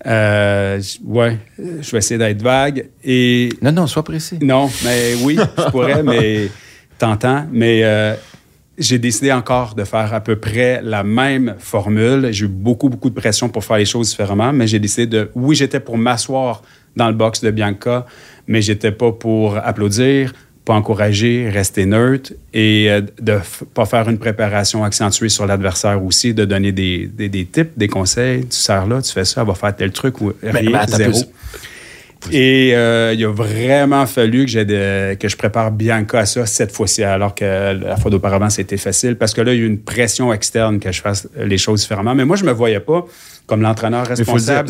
euh, 0.06 0.80
ouais, 1.06 1.38
je 1.58 1.92
vais 1.92 1.98
essayer 1.98 2.18
d'être 2.18 2.42
vague. 2.42 2.90
Et 3.04 3.50
Non, 3.62 3.72
non, 3.72 3.88
sois 3.88 4.04
précis. 4.04 4.38
non, 4.42 4.70
mais 4.84 5.16
oui, 5.22 5.38
je 5.58 5.70
pourrais, 5.72 6.04
mais 6.04 6.50
t'entends. 7.00 7.46
Mais 7.52 7.84
euh, 7.84 8.14
j'ai 8.78 9.00
décidé 9.00 9.32
encore 9.32 9.74
de 9.76 9.84
faire 9.84 10.14
à 10.14 10.22
peu 10.22 10.36
près 10.36 10.82
la 10.84 11.04
même 11.04 11.56
formule. 11.58 12.30
J'ai 12.32 12.46
eu 12.46 12.48
beaucoup, 12.48 12.90
beaucoup 12.90 13.10
de 13.10 13.16
pression 13.16 13.50
pour 13.50 13.64
faire 13.64 13.78
les 13.78 13.86
choses 13.86 14.10
différemment, 14.10 14.54
mais 14.54 14.68
j'ai 14.68 14.80
décidé 14.80 15.08
de. 15.08 15.32
Oui, 15.36 15.56
j'étais 15.56 15.80
pour 15.80 15.98
m'asseoir 15.98 16.62
dans 16.96 17.08
le 17.08 17.14
box 17.14 17.42
de 17.42 17.52
Bianca, 17.52 18.06
mais 18.48 18.62
j'étais 18.62 18.92
pas 18.92 19.12
pour 19.12 19.58
applaudir, 19.58 20.34
pas 20.67 20.73
encourager, 20.73 21.49
rester 21.49 21.86
neutre 21.86 22.34
et 22.53 22.88
euh, 22.91 23.01
de 23.21 23.34
f- 23.34 23.63
pas 23.73 23.86
faire 23.86 24.08
une 24.10 24.17
préparation 24.17 24.84
accentuée 24.84 25.30
sur 25.30 25.45
l'adversaire 25.47 26.03
aussi, 26.03 26.34
de 26.34 26.43
donner 26.45 26.71
des, 26.73 27.08
des, 27.08 27.30
des 27.30 27.45
tips, 27.45 27.71
des 27.77 27.88
conseils. 27.88 28.41
Tu 28.47 28.58
sers 28.58 28.86
là, 28.86 29.01
tu 29.01 29.12
fais 29.12 29.23
ça, 29.25 29.41
elle 29.41 29.47
va 29.47 29.53
faire 29.56 29.75
tel 29.75 29.91
truc 29.91 30.19
ou 30.21 30.34
rien, 30.43 30.51
mais 30.53 30.75
attends, 30.75 30.97
zéro. 30.97 31.12
plus- 32.19 32.36
Et 32.36 32.71
euh, 32.75 33.13
il 33.15 33.23
a 33.23 33.32
vraiment 33.32 34.06
fallu 34.08 34.45
que, 34.45 34.63
de- 34.63 35.13
que 35.15 35.27
je 35.30 35.38
prépare 35.38 35.71
Bianca 35.71 36.19
à 36.19 36.25
ça 36.25 36.45
cette 36.45 36.71
fois-ci, 36.73 37.03
alors 37.03 37.34
que 37.34 37.45
la 37.45 37.95
fois 37.95 38.12
d'auparavant, 38.12 38.49
c'était 38.49 38.77
facile, 38.77 39.15
parce 39.15 39.34
que 39.34 39.41
là, 39.41 39.53
il 39.53 39.60
y 39.60 39.62
a 39.62 39.63
eu 39.63 39.67
une 39.67 39.80
pression 39.80 40.34
externe 40.34 40.80
que 40.80 40.91
je 40.91 40.99
fasse 41.01 41.27
les 41.38 41.58
choses 41.58 41.82
différemment. 41.82 42.13
Mais 42.15 42.25
moi, 42.25 42.36
je 42.36 42.43
me 42.43 42.51
voyais 42.51 42.80
pas 42.82 43.06
comme 43.45 43.62
l'entraîneur 43.62 44.03
faut 44.06 44.10
le 44.10 44.15
responsable 44.17 44.69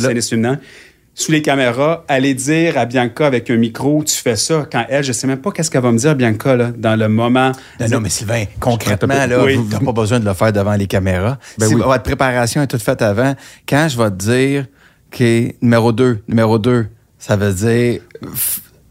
Sous 1.20 1.32
les 1.32 1.42
caméras, 1.42 2.06
aller 2.08 2.36
dire 2.36 2.78
à 2.78 2.86
Bianca 2.86 3.26
avec 3.26 3.50
un 3.50 3.56
micro, 3.58 4.04
tu 4.04 4.14
fais 4.16 4.36
ça. 4.36 4.68
Quand 4.72 4.86
elle, 4.88 5.04
je 5.04 5.12
sais 5.12 5.26
même 5.26 5.40
pas 5.42 5.50
qu'est-ce 5.52 5.72
qu'elle 5.72 5.82
va 5.82 5.92
me 5.92 5.98
dire, 5.98 6.16
Bianca, 6.16 6.56
là, 6.56 6.72
dans 6.78 6.96
le 6.96 7.10
moment. 7.10 7.54
Non, 7.80 7.88
non, 7.90 8.00
mais 8.02 8.10
Sylvain, 8.10 8.44
concrètement, 8.60 9.26
là, 9.26 9.44
Oui. 9.44 9.56
tu 9.68 9.74
n'as 9.74 9.80
pas 9.80 9.94
besoin 9.94 10.20
de 10.20 10.26
le 10.26 10.34
faire 10.36 10.54
devant 10.54 10.76
les 10.76 10.86
caméras. 10.86 11.40
Ben 11.58 11.68
si 11.70 11.74
oui. 11.74 11.82
votre 11.84 12.04
préparation 12.04 12.62
est 12.62 12.68
toute 12.68 12.84
faite 12.84 13.02
avant, 13.02 13.34
quand 13.68 13.88
je 13.90 13.98
vais 13.98 14.12
te 14.12 14.16
dire, 14.16 14.66
OK, 15.12 15.24
numéro 15.64 15.92
2, 15.92 16.20
numéro 16.28 16.60
2, 16.60 16.86
Ça 17.18 17.36
veut 17.36 17.52
dire. 17.52 18.02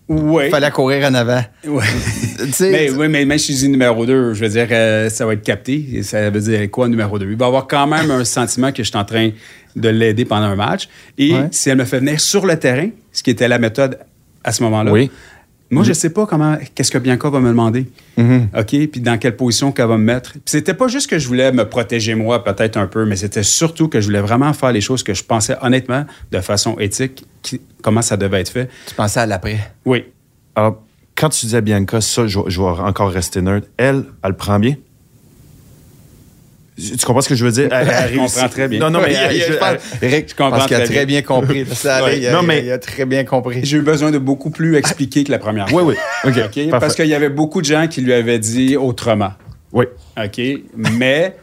Oui. 0.08 0.50
Fallait 0.50 0.70
courir 0.70 1.04
en 1.08 1.14
avant. 1.14 1.42
Ouais. 1.66 1.84
Mais, 2.60 2.90
oui, 2.90 3.08
mais 3.08 3.24
même 3.24 3.38
si 3.38 3.52
je 3.54 3.58
dis 3.58 3.68
numéro 3.68 4.06
2, 4.06 4.34
je 4.34 4.40
veux 4.44 4.48
dire, 4.48 4.68
euh, 4.70 5.08
ça 5.08 5.26
va 5.26 5.32
être 5.32 5.42
capté. 5.42 5.84
Et 5.94 6.02
Ça 6.04 6.30
veut 6.30 6.40
dire 6.40 6.70
quoi, 6.70 6.86
numéro 6.88 7.18
2? 7.18 7.26
Il 7.30 7.36
va 7.36 7.46
avoir 7.46 7.66
quand 7.66 7.86
même 7.88 8.10
un 8.10 8.24
sentiment 8.24 8.70
que 8.70 8.82
je 8.84 8.88
suis 8.88 8.96
en 8.98 9.04
train 9.04 9.30
de 9.74 9.88
l'aider 9.88 10.24
pendant 10.24 10.46
un 10.46 10.54
match. 10.54 10.88
Et 11.18 11.32
Ouais. 11.32 11.48
si 11.50 11.70
elle 11.70 11.78
me 11.78 11.84
fait 11.84 11.98
venir 11.98 12.20
sur 12.20 12.46
le 12.46 12.56
terrain, 12.58 12.88
ce 13.12 13.22
qui 13.22 13.30
était 13.30 13.48
la 13.48 13.58
méthode 13.58 13.98
à 14.44 14.52
ce 14.52 14.62
moment-là, 14.62 14.92
Oui. 14.92 15.10
Moi, 15.70 15.82
je 15.84 15.92
sais 15.92 16.10
pas 16.10 16.26
comment, 16.26 16.56
qu'est-ce 16.74 16.90
que 16.90 16.98
Bianca 16.98 17.28
va 17.28 17.40
me 17.40 17.48
demander. 17.48 17.86
Mm-hmm. 18.18 18.60
OK? 18.60 18.90
Puis 18.90 19.00
dans 19.00 19.18
quelle 19.18 19.36
position 19.36 19.72
qu'elle 19.72 19.88
va 19.88 19.96
me 19.98 20.04
mettre. 20.04 20.32
Puis 20.32 20.40
c'était 20.46 20.74
pas 20.74 20.88
juste 20.88 21.10
que 21.10 21.18
je 21.18 21.26
voulais 21.26 21.50
me 21.52 21.68
protéger 21.68 22.14
moi, 22.14 22.44
peut-être 22.44 22.76
un 22.76 22.86
peu, 22.86 23.04
mais 23.04 23.16
c'était 23.16 23.42
surtout 23.42 23.88
que 23.88 24.00
je 24.00 24.06
voulais 24.06 24.20
vraiment 24.20 24.52
faire 24.52 24.72
les 24.72 24.80
choses 24.80 25.02
que 25.02 25.12
je 25.14 25.24
pensais 25.24 25.56
honnêtement, 25.62 26.04
de 26.30 26.40
façon 26.40 26.78
éthique, 26.78 27.24
qui- 27.42 27.60
comment 27.82 28.02
ça 28.02 28.16
devait 28.16 28.40
être 28.40 28.50
fait. 28.50 28.68
Tu 28.86 28.94
pensais 28.94 29.20
à 29.20 29.26
l'après? 29.26 29.58
Oui. 29.84 30.04
Alors, 30.54 30.82
quand 31.16 31.30
tu 31.30 31.46
dis 31.46 31.56
à 31.56 31.60
Bianca, 31.60 32.00
ça, 32.00 32.26
je, 32.26 32.38
je 32.46 32.60
vais 32.60 32.66
encore 32.66 33.10
rester 33.10 33.40
nerd, 33.42 33.64
elle, 33.76 34.04
elle 34.22 34.30
le 34.30 34.36
prend 34.36 34.58
bien? 34.58 34.74
Tu 36.76 37.06
comprends 37.06 37.22
ce 37.22 37.28
que 37.28 37.34
je 37.34 37.44
veux 37.44 37.50
dire? 37.52 37.68
Elle- 37.72 37.88
elle 37.90 38.12
Je 38.12 38.18
comprends 38.18 38.48
très 38.48 38.68
bien. 38.68 38.78
Non, 38.80 38.90
non, 38.90 39.00
mais 39.00 39.12
elle- 39.18 39.34
je 39.40 39.52
je- 39.52 39.58
pense- 39.58 39.78
Eric, 40.02 40.28
je 40.28 40.34
comprends 40.34 40.58
pense 40.58 40.66
qu'il 40.66 40.76
a 40.76 40.86
très 40.86 41.06
bien 41.06 41.22
compris. 41.22 41.64
Ça 41.72 41.96
allait, 41.96 42.04
Ouais. 42.06 42.18
il, 42.18 42.26
a, 42.26 42.32
Non, 42.32 42.42
mais- 42.42 42.62
il 42.64 42.70
a 42.70 42.78
très 42.78 43.06
bien 43.06 43.24
compris. 43.24 43.60
J'ai 43.64 43.78
eu 43.78 43.82
besoin 43.82 44.10
de 44.10 44.18
beaucoup 44.18 44.50
plus 44.50 44.76
expliquer 44.76 45.24
que 45.24 45.30
la 45.32 45.38
première 45.38 45.66
Oui, 45.72 45.72
fois. 45.72 45.84
oui. 45.84 45.94
OK. 46.24 46.36
OK? 46.66 46.70
Parce 46.78 46.94
qu'il 46.94 47.06
y 47.06 47.14
avait 47.14 47.30
beaucoup 47.30 47.60
de 47.62 47.66
gens 47.66 47.86
qui 47.88 48.02
lui 48.02 48.12
avaient 48.12 48.38
dit 48.38 48.76
autrement. 48.76 49.32
Oui. 49.72 49.86
OK? 50.22 50.40
Mais, 50.76 51.36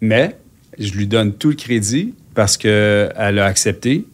mais, 0.00 0.36
je 0.78 0.92
lui 0.92 1.06
donne 1.06 1.34
tout 1.34 1.50
le 1.50 1.54
crédit 1.56 2.14
parce 2.34 2.56
qu'elle 2.56 3.12
a 3.38 3.44
accepté, 3.44 4.04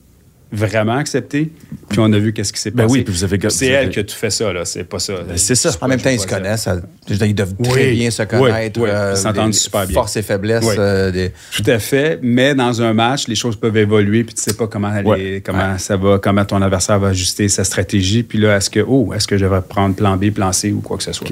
vraiment 0.54 0.96
accepté. 0.96 1.50
Puis 1.88 1.98
on 2.00 2.12
a 2.12 2.18
vu 2.18 2.32
qu'est-ce 2.32 2.52
qui 2.52 2.60
s'est 2.60 2.70
Ben 2.70 2.84
passé. 2.84 2.92
oui, 2.92 3.02
puis 3.02 3.12
vous 3.12 3.24
avez- 3.24 3.38
C'est 3.50 3.66
elle 3.66 3.88
a 3.88 4.02
tout 4.04 4.14
fait 4.14 4.30
ça, 4.30 4.52
là. 4.52 4.64
C'est 4.64 4.84
pas 4.84 4.98
ça. 4.98 5.14
Ben, 5.28 5.36
c'est 5.36 5.54
ça. 5.54 5.70
En 5.80 5.88
même 5.88 6.00
temps, 6.00 6.10
ils 6.10 6.18
se 6.20 6.26
connaissent. 6.26 6.68
ils 7.08 7.34
doivent 7.34 7.54
très 7.62 7.90
bien 7.92 8.10
se 8.10 8.22
connaître. 8.22 8.80
oui. 8.80 8.88
euh, 8.90 9.12
Ils 9.14 9.18
s'entendent 9.20 9.54
super 9.54 9.86
bien. 9.86 9.94
Forces 9.94 10.16
et 10.16 10.22
faiblesses. 10.22 10.64
Oui. 10.66 10.74
euh, 10.78 11.10
des- 11.10 11.32
Tout 11.52 11.64
à 11.70 11.78
fait, 11.78 12.18
mais 12.22 12.54
dans 12.54 12.80
un 12.82 12.92
match, 12.94 13.28
les 13.28 13.34
choses 13.34 13.56
peuvent 13.56 13.76
évoluer, 13.76 14.24
puis 14.24 14.34
tu 14.34 14.42
sais 14.42 14.54
pas 14.54 14.66
comment, 14.66 14.88
aller- 14.88 15.42
comment 15.44 15.76
ça 15.78 15.96
va, 15.96 16.18
comment 16.18 16.44
ton 16.44 16.60
adversaire 16.62 16.98
va 16.98 17.08
ajuster 17.08 17.48
sa 17.48 17.64
stratégie, 17.64 18.22
puis 18.22 18.38
là, 18.38 18.56
est-ce 18.56 18.70
que, 18.70 18.80
oh, 18.86 19.12
est-ce 19.14 19.26
que 19.28 19.36
je 19.36 19.44
vais 19.46 19.60
prendre 19.60 19.94
plan 19.94 20.16
B, 20.16 20.30
plan 20.30 20.52
C 20.52 20.72
ou 20.72 20.80
quoi 20.80 20.96
que 20.96 21.02
ce 21.02 21.12
soit? 21.12 21.28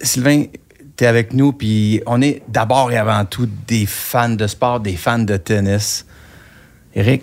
Sylvain, 0.00 0.44
tu 0.96 1.04
es 1.04 1.06
avec 1.06 1.32
nous, 1.32 1.52
puis 1.52 2.02
on 2.06 2.20
est 2.20 2.42
d'abord 2.48 2.90
et 2.92 2.96
avant 2.98 3.24
tout 3.24 3.48
des 3.66 3.86
fans 3.86 4.28
de 4.30 4.46
sport, 4.46 4.80
des 4.80 4.96
fans 4.96 5.18
de 5.20 5.36
tennis. 5.36 6.04
Eric, 6.94 7.22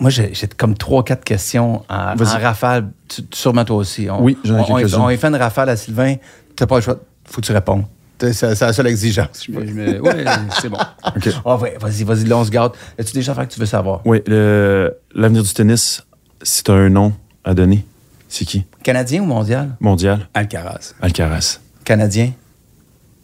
moi, 0.00 0.10
j'ai 0.10 0.34
comme 0.56 0.74
trois, 0.76 1.04
quatre 1.04 1.24
questions 1.24 1.82
en, 1.88 2.12
en 2.12 2.14
Vas-y. 2.16 2.42
rafale. 2.42 2.90
Tu- 3.08 3.22
sûrement 3.32 3.64
toi 3.64 3.76
aussi. 3.76 4.08
On, 4.10 4.22
Oui, 4.22 4.36
j'en 4.44 4.56
ai 4.56 4.60
on- 4.60 4.72
on- 4.72 4.76
quelques-unes. 4.76 5.00
On 5.00 5.08
est 5.10 5.16
fait 5.16 5.28
une 5.28 5.36
rafale 5.36 5.68
à 5.68 5.76
Sylvain. 5.76 6.16
Tu 6.56 6.66
pas 6.66 6.76
le 6.76 6.82
choix. 6.82 6.98
faut 7.24 7.40
que 7.40 7.46
tu 7.46 7.52
répondes. 7.52 7.84
C'est 8.18 8.60
la 8.60 8.72
seule 8.72 8.86
exigence. 8.86 9.46
Ouais, 9.48 9.66
c'est 10.60 10.68
bon. 10.70 10.78
OK. 11.16 11.28
Ah 11.44 11.56
ouais, 11.58 11.76
vas-y, 11.80 12.02
vas-y, 12.04 12.24
là, 12.24 12.38
on 12.38 12.44
se 12.44 12.50
garde. 12.50 12.72
As-tu 12.98 13.12
déjà 13.12 13.34
fait 13.34 13.46
que 13.46 13.52
tu 13.52 13.60
veux 13.60 13.66
savoir? 13.66 14.00
Oui, 14.06 14.22
le- 14.26 14.96
l'avenir 15.14 15.42
du 15.42 15.52
tennis, 15.52 16.02
si 16.42 16.62
tu 16.64 16.70
as 16.70 16.74
un 16.74 16.88
nom 16.88 17.12
à 17.44 17.52
donner, 17.52 17.84
c'est 18.28 18.46
qui? 18.46 18.64
Canadien 18.82 19.20
ou 19.22 19.26
mondial? 19.26 19.76
Mondial? 19.80 20.28
Alcaraz. 20.32 20.94
Alcaraz. 21.02 21.60
Canadien? 21.84 22.32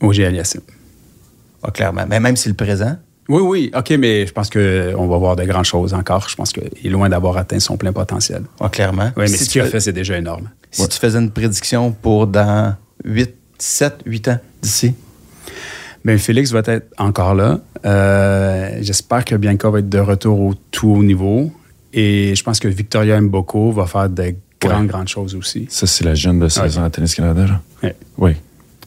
OG 0.02 0.20
Aliassime. 0.20 0.60
Ah, 1.62 1.70
clairement. 1.70 2.04
Mais 2.06 2.20
même 2.20 2.36
si 2.36 2.48
le 2.48 2.54
présent? 2.54 2.96
Oui, 3.28 3.40
oui, 3.42 3.70
OK, 3.76 3.90
mais 3.98 4.26
je 4.26 4.32
pense 4.32 4.50
qu'on 4.50 5.06
va 5.06 5.16
voir 5.16 5.36
de 5.36 5.44
grandes 5.44 5.64
choses 5.64 5.94
encore. 5.94 6.28
Je 6.28 6.34
pense 6.36 6.52
qu'il 6.52 6.64
est 6.84 6.88
loin 6.88 7.08
d'avoir 7.08 7.36
atteint 7.36 7.60
son 7.60 7.76
plein 7.76 7.92
potentiel. 7.92 8.42
Ah, 8.60 8.68
clairement. 8.68 9.10
Oui, 9.16 9.24
mais 9.24 9.26
si 9.28 9.38
ce 9.38 9.44
tu 9.44 9.50
qu'il 9.52 9.60
a 9.60 9.64
fais- 9.64 9.70
fait, 9.72 9.80
c'est 9.80 9.92
déjà 9.92 10.18
énorme. 10.18 10.50
Si 10.70 10.86
tu 10.88 10.98
faisais 10.98 11.18
une 11.18 11.30
prédiction 11.30 11.92
pour 11.92 12.26
dans 12.26 12.74
8, 13.04 13.34
7, 13.58 13.94
8 14.06 14.28
ans 14.28 14.38
d'ici, 14.60 14.94
Bien, 16.04 16.18
Félix 16.18 16.50
va 16.50 16.62
être 16.66 16.88
encore 16.98 17.32
là. 17.36 17.60
Euh, 17.86 18.78
J'espère 18.80 19.24
que 19.24 19.36
Bianca 19.36 19.70
va 19.70 19.78
être 19.78 19.88
de 19.88 20.00
retour 20.00 20.40
au 20.40 20.54
tout 20.72 20.88
haut 20.96 21.02
niveau. 21.04 21.52
Et 21.92 22.34
je 22.34 22.42
pense 22.42 22.58
que 22.58 22.66
Victoria 22.66 23.20
Mboko 23.20 23.70
va 23.70 23.86
faire 23.86 24.08
de 24.10 24.34
grandes, 24.60 24.88
grandes 24.88 25.06
choses 25.06 25.36
aussi. 25.36 25.66
Ça, 25.70 25.86
c'est 25.86 26.02
la 26.04 26.14
jeune 26.16 26.40
de 26.40 26.48
16 26.48 26.78
ans 26.78 26.84
à 26.84 26.90
Tennis 26.90 27.14
Canada, 27.14 27.46
là? 27.46 27.60
Ouais. 27.84 27.94
Oui. 28.18 28.32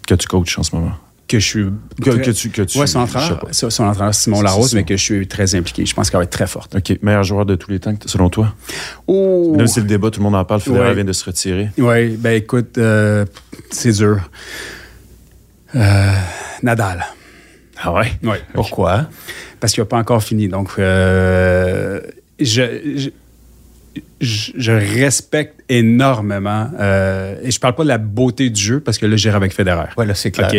Que 0.05 0.15
tu 0.15 0.27
coaches 0.27 0.59
en 0.59 0.63
ce 0.63 0.75
moment. 0.75 0.91
Que 1.27 1.39
je 1.39 1.45
suis. 1.47 1.65
Que- 2.03 2.11
que 2.17 2.29
tu- 2.31 2.49
que 2.51 2.61
tu- 2.61 2.77
Ouais, 2.77 2.85
son 2.85 2.99
entraîneur, 2.99 3.47
son 3.51 3.83
entraîneur 3.83 4.13
Simon 4.13 4.41
Larose, 4.43 4.75
mais 4.75 4.83
que 4.83 4.95
je 4.95 5.01
suis 5.01 5.27
très 5.27 5.55
impliqué. 5.55 5.83
Je 5.85 5.93
pense 5.95 6.11
qu'elle 6.11 6.19
va 6.19 6.23
être 6.25 6.29
très 6.29 6.45
forte. 6.45 6.75
OK. 6.75 6.99
Meilleur 7.01 7.23
joueur 7.23 7.47
de 7.47 7.55
tous 7.55 7.71
les 7.71 7.79
temps, 7.79 7.95
selon 8.05 8.29
toi? 8.29 8.53
Oh! 9.07 9.55
Là, 9.57 9.65
c'est 9.65 9.79
le 9.81 9.87
débat, 9.87 10.11
tout 10.11 10.19
le 10.19 10.23
monde 10.25 10.35
en 10.35 10.45
parle. 10.45 10.61
Federer 10.61 10.89
Ouais. 10.89 10.93
vient 10.93 11.03
de 11.03 11.13
se 11.13 11.25
retirer. 11.25 11.69
Oui, 11.79 12.09
ben 12.17 12.31
écoute, 12.35 12.77
euh, 12.77 13.25
c'est 13.71 13.93
dur. 13.93 14.19
Euh, 15.75 16.11
Nadal. 16.63 17.05
Ah 17.81 17.91
ouais? 17.93 18.11
Oui. 18.23 18.37
pourquoi? 18.53 19.07
Parce 19.59 19.73
qu'il 19.73 19.81
n'a 19.81 19.87
pas 19.87 19.97
encore 19.97 20.23
fini. 20.23 20.47
Donc, 20.47 20.69
euh, 20.79 21.99
je, 22.39 22.61
je, 22.97 23.09
je- 24.21 24.51
je 24.57 24.71
respecte 24.71 25.61
énormément. 25.69 26.69
euh, 26.79 27.35
et 27.43 27.51
je 27.51 27.59
parle 27.59 27.75
pas 27.75 27.83
de 27.83 27.87
la 27.89 27.97
beauté 27.97 28.49
du 28.49 28.61
jeu, 28.61 28.79
parce 28.79 28.97
que 28.97 29.05
là, 29.05 29.15
j'irai 29.15 29.35
avec 29.35 29.53
Federer. 29.53 29.89
Ouais, 29.97 30.05
là, 30.05 30.13
c'est 30.15 30.31
clair. 30.31 30.49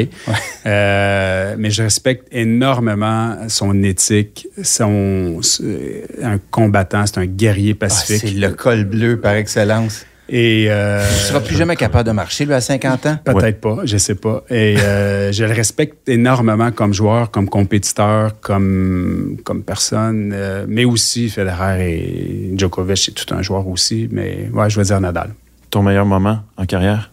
Euh, 0.66 1.55
mais 1.59 1.70
je 1.70 1.83
respecte 1.83 2.27
énormément 2.33 3.37
son 3.49 3.83
éthique, 3.83 4.49
son, 4.62 5.40
c'est 5.42 6.05
un 6.22 6.38
combattant, 6.51 7.05
c'est 7.07 7.18
un 7.18 7.27
guerrier 7.27 7.72
Ah, 7.77 7.81
pacifique. 7.87 8.22
c'est 8.29 8.35
le 8.35 8.51
col 8.51 8.85
bleu 8.85 9.18
par 9.20 9.35
excellence. 9.35 10.05
Et 10.28 10.66
euh, 10.68 11.06
Tu 11.08 11.26
seras 11.26 11.40
plus 11.40 11.56
jamais 11.56 11.76
capable 11.76 12.08
de 12.08 12.12
marcher, 12.12 12.44
lui, 12.44 12.54
à 12.54 12.60
50 12.60 13.06
ans? 13.06 13.18
Peut-être 13.24 13.60
pas, 13.60 13.78
je 13.84 13.96
sais 13.96 14.16
pas. 14.16 14.42
Et 14.50 14.76
euh, 14.78 15.30
je 15.30 15.44
le 15.44 15.52
respecte 15.52 16.08
énormément 16.08 16.72
comme 16.72 16.92
joueur, 16.92 17.30
comme 17.30 17.48
compétiteur, 17.48 18.40
comme, 18.40 19.36
comme 19.44 19.62
personne, 19.62 20.32
euh, 20.34 20.66
mais 20.68 20.84
aussi 20.84 21.28
Federer 21.28 21.92
et 21.92 22.52
Djokovic, 22.56 22.98
c'est 22.98 23.12
tout 23.12 23.32
un 23.34 23.42
joueur 23.42 23.68
aussi. 23.68 24.08
Mais 24.10 24.50
ouais, 24.52 24.68
je 24.68 24.78
vais 24.80 24.84
dire 24.86 25.00
Nadal. 25.00 25.32
Ton 25.70 25.82
meilleur 25.82 26.06
moment 26.06 26.40
en 26.56 26.66
carrière? 26.66 27.12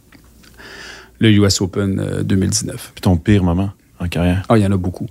Le 1.20 1.30
US 1.32 1.62
Open 1.62 2.00
euh, 2.00 2.24
2019. 2.24 2.92
Puis 2.96 3.02
ton 3.02 3.18
pire 3.18 3.44
moment? 3.44 3.72
En 4.04 4.08
carrière? 4.08 4.44
Ah, 4.50 4.58
il 4.58 4.64
y 4.64 4.68
en 4.68 4.72
a 4.72 4.78
beaucoup. 4.78 5.08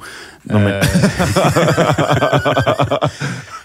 Non, 0.48 0.59
mais- 0.61 0.72
Euh, 0.72 0.81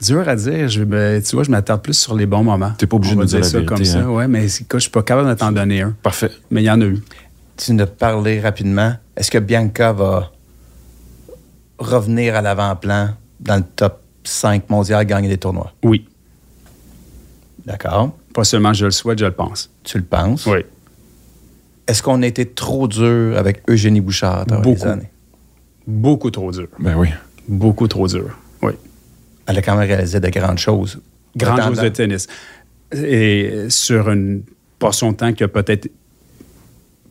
Dur 0.01 0.27
à 0.27 0.35
dire. 0.35 0.67
Je, 0.69 0.83
ben, 0.83 1.21
tu 1.21 1.35
vois, 1.35 1.43
je 1.43 1.51
m'attarde 1.51 1.81
plus 1.81 1.93
sur 1.93 2.15
les 2.15 2.25
bons 2.25 2.43
moments. 2.43 2.71
T'es 2.77 2.87
pas 2.87 2.95
obligé 2.97 3.15
de 3.15 3.19
nous 3.19 3.25
dire 3.25 3.39
la 3.39 3.45
ça 3.45 3.51
vérité, 3.53 3.67
comme 3.75 3.85
ça. 3.85 3.99
hein. 3.99 4.09
Ouais, 4.09 4.27
mais 4.27 4.47
c'est- 4.47 4.63
écoute, 4.63 4.79
je 4.79 4.83
suis 4.83 4.91
pas 4.91 5.03
capable 5.03 5.29
de 5.29 5.33
t'en 5.33 5.51
donner 5.51 5.81
un. 5.81 5.91
Parfait. 6.03 6.31
Mais 6.51 6.61
il 6.61 6.65
y 6.65 6.71
en 6.71 6.81
a 6.81 6.85
eu. 6.85 6.99
Tu 7.57 7.73
nous 7.73 7.83
as 7.83 7.87
parlé 7.87 8.39
rapidement. 8.39 8.93
Est-ce 9.15 9.31
que 9.31 9.39
Bianca 9.39 9.93
va 9.93 10.31
revenir 11.79 12.35
à 12.35 12.41
l'avant-plan 12.41 13.09
dans 13.39 13.55
le 13.57 13.63
top 13.75 14.01
5 14.23 14.69
mondial, 14.69 15.05
gagner 15.05 15.29
des 15.29 15.37
tournois? 15.37 15.73
Oui. 15.83 16.07
D'accord. 17.65 18.11
Pas 18.33 18.43
seulement 18.43 18.73
je 18.73 18.85
le 18.85 18.91
souhaite, 18.91 19.19
je 19.19 19.25
le 19.25 19.31
pense. 19.31 19.69
Tu 19.83 19.97
le 19.97 20.03
penses? 20.03 20.45
Oui. 20.45 20.59
Est-ce 21.87 22.03
qu'on 22.03 22.21
a 22.21 22.27
été 22.27 22.45
trop 22.45 22.87
dur 22.87 23.37
avec 23.37 23.63
Eugénie 23.69 24.01
Bouchard 24.01 24.41
à 24.41 24.45
travers 24.45 24.65
les 24.65 24.73
Beaucoup. 24.75 24.87
années? 24.87 25.09
Beaucoup 25.87 26.29
trop 26.31 26.51
dur. 26.51 26.67
Ben 26.79 26.95
oui. 26.97 27.07
Beaucoup 27.47 27.87
trop 27.87 28.07
dur. 28.07 28.37
Oui. 28.61 28.73
Elle 29.45 29.57
a 29.57 29.61
quand 29.61 29.75
même 29.77 29.87
réalisé 29.87 30.19
de 30.19 30.29
grandes 30.29 30.57
choses. 30.57 30.99
Grande 31.35 31.59
Autant 31.59 31.67
chose 31.69 31.77
dans- 31.77 31.83
de 31.83 31.89
tennis. 31.89 32.27
Et 32.93 33.65
sur 33.69 34.09
une 34.09 34.43
portion 34.79 35.11
de 35.13 35.17
temps 35.17 35.33
qui 35.33 35.43
a 35.43 35.47
peut-être 35.47 35.89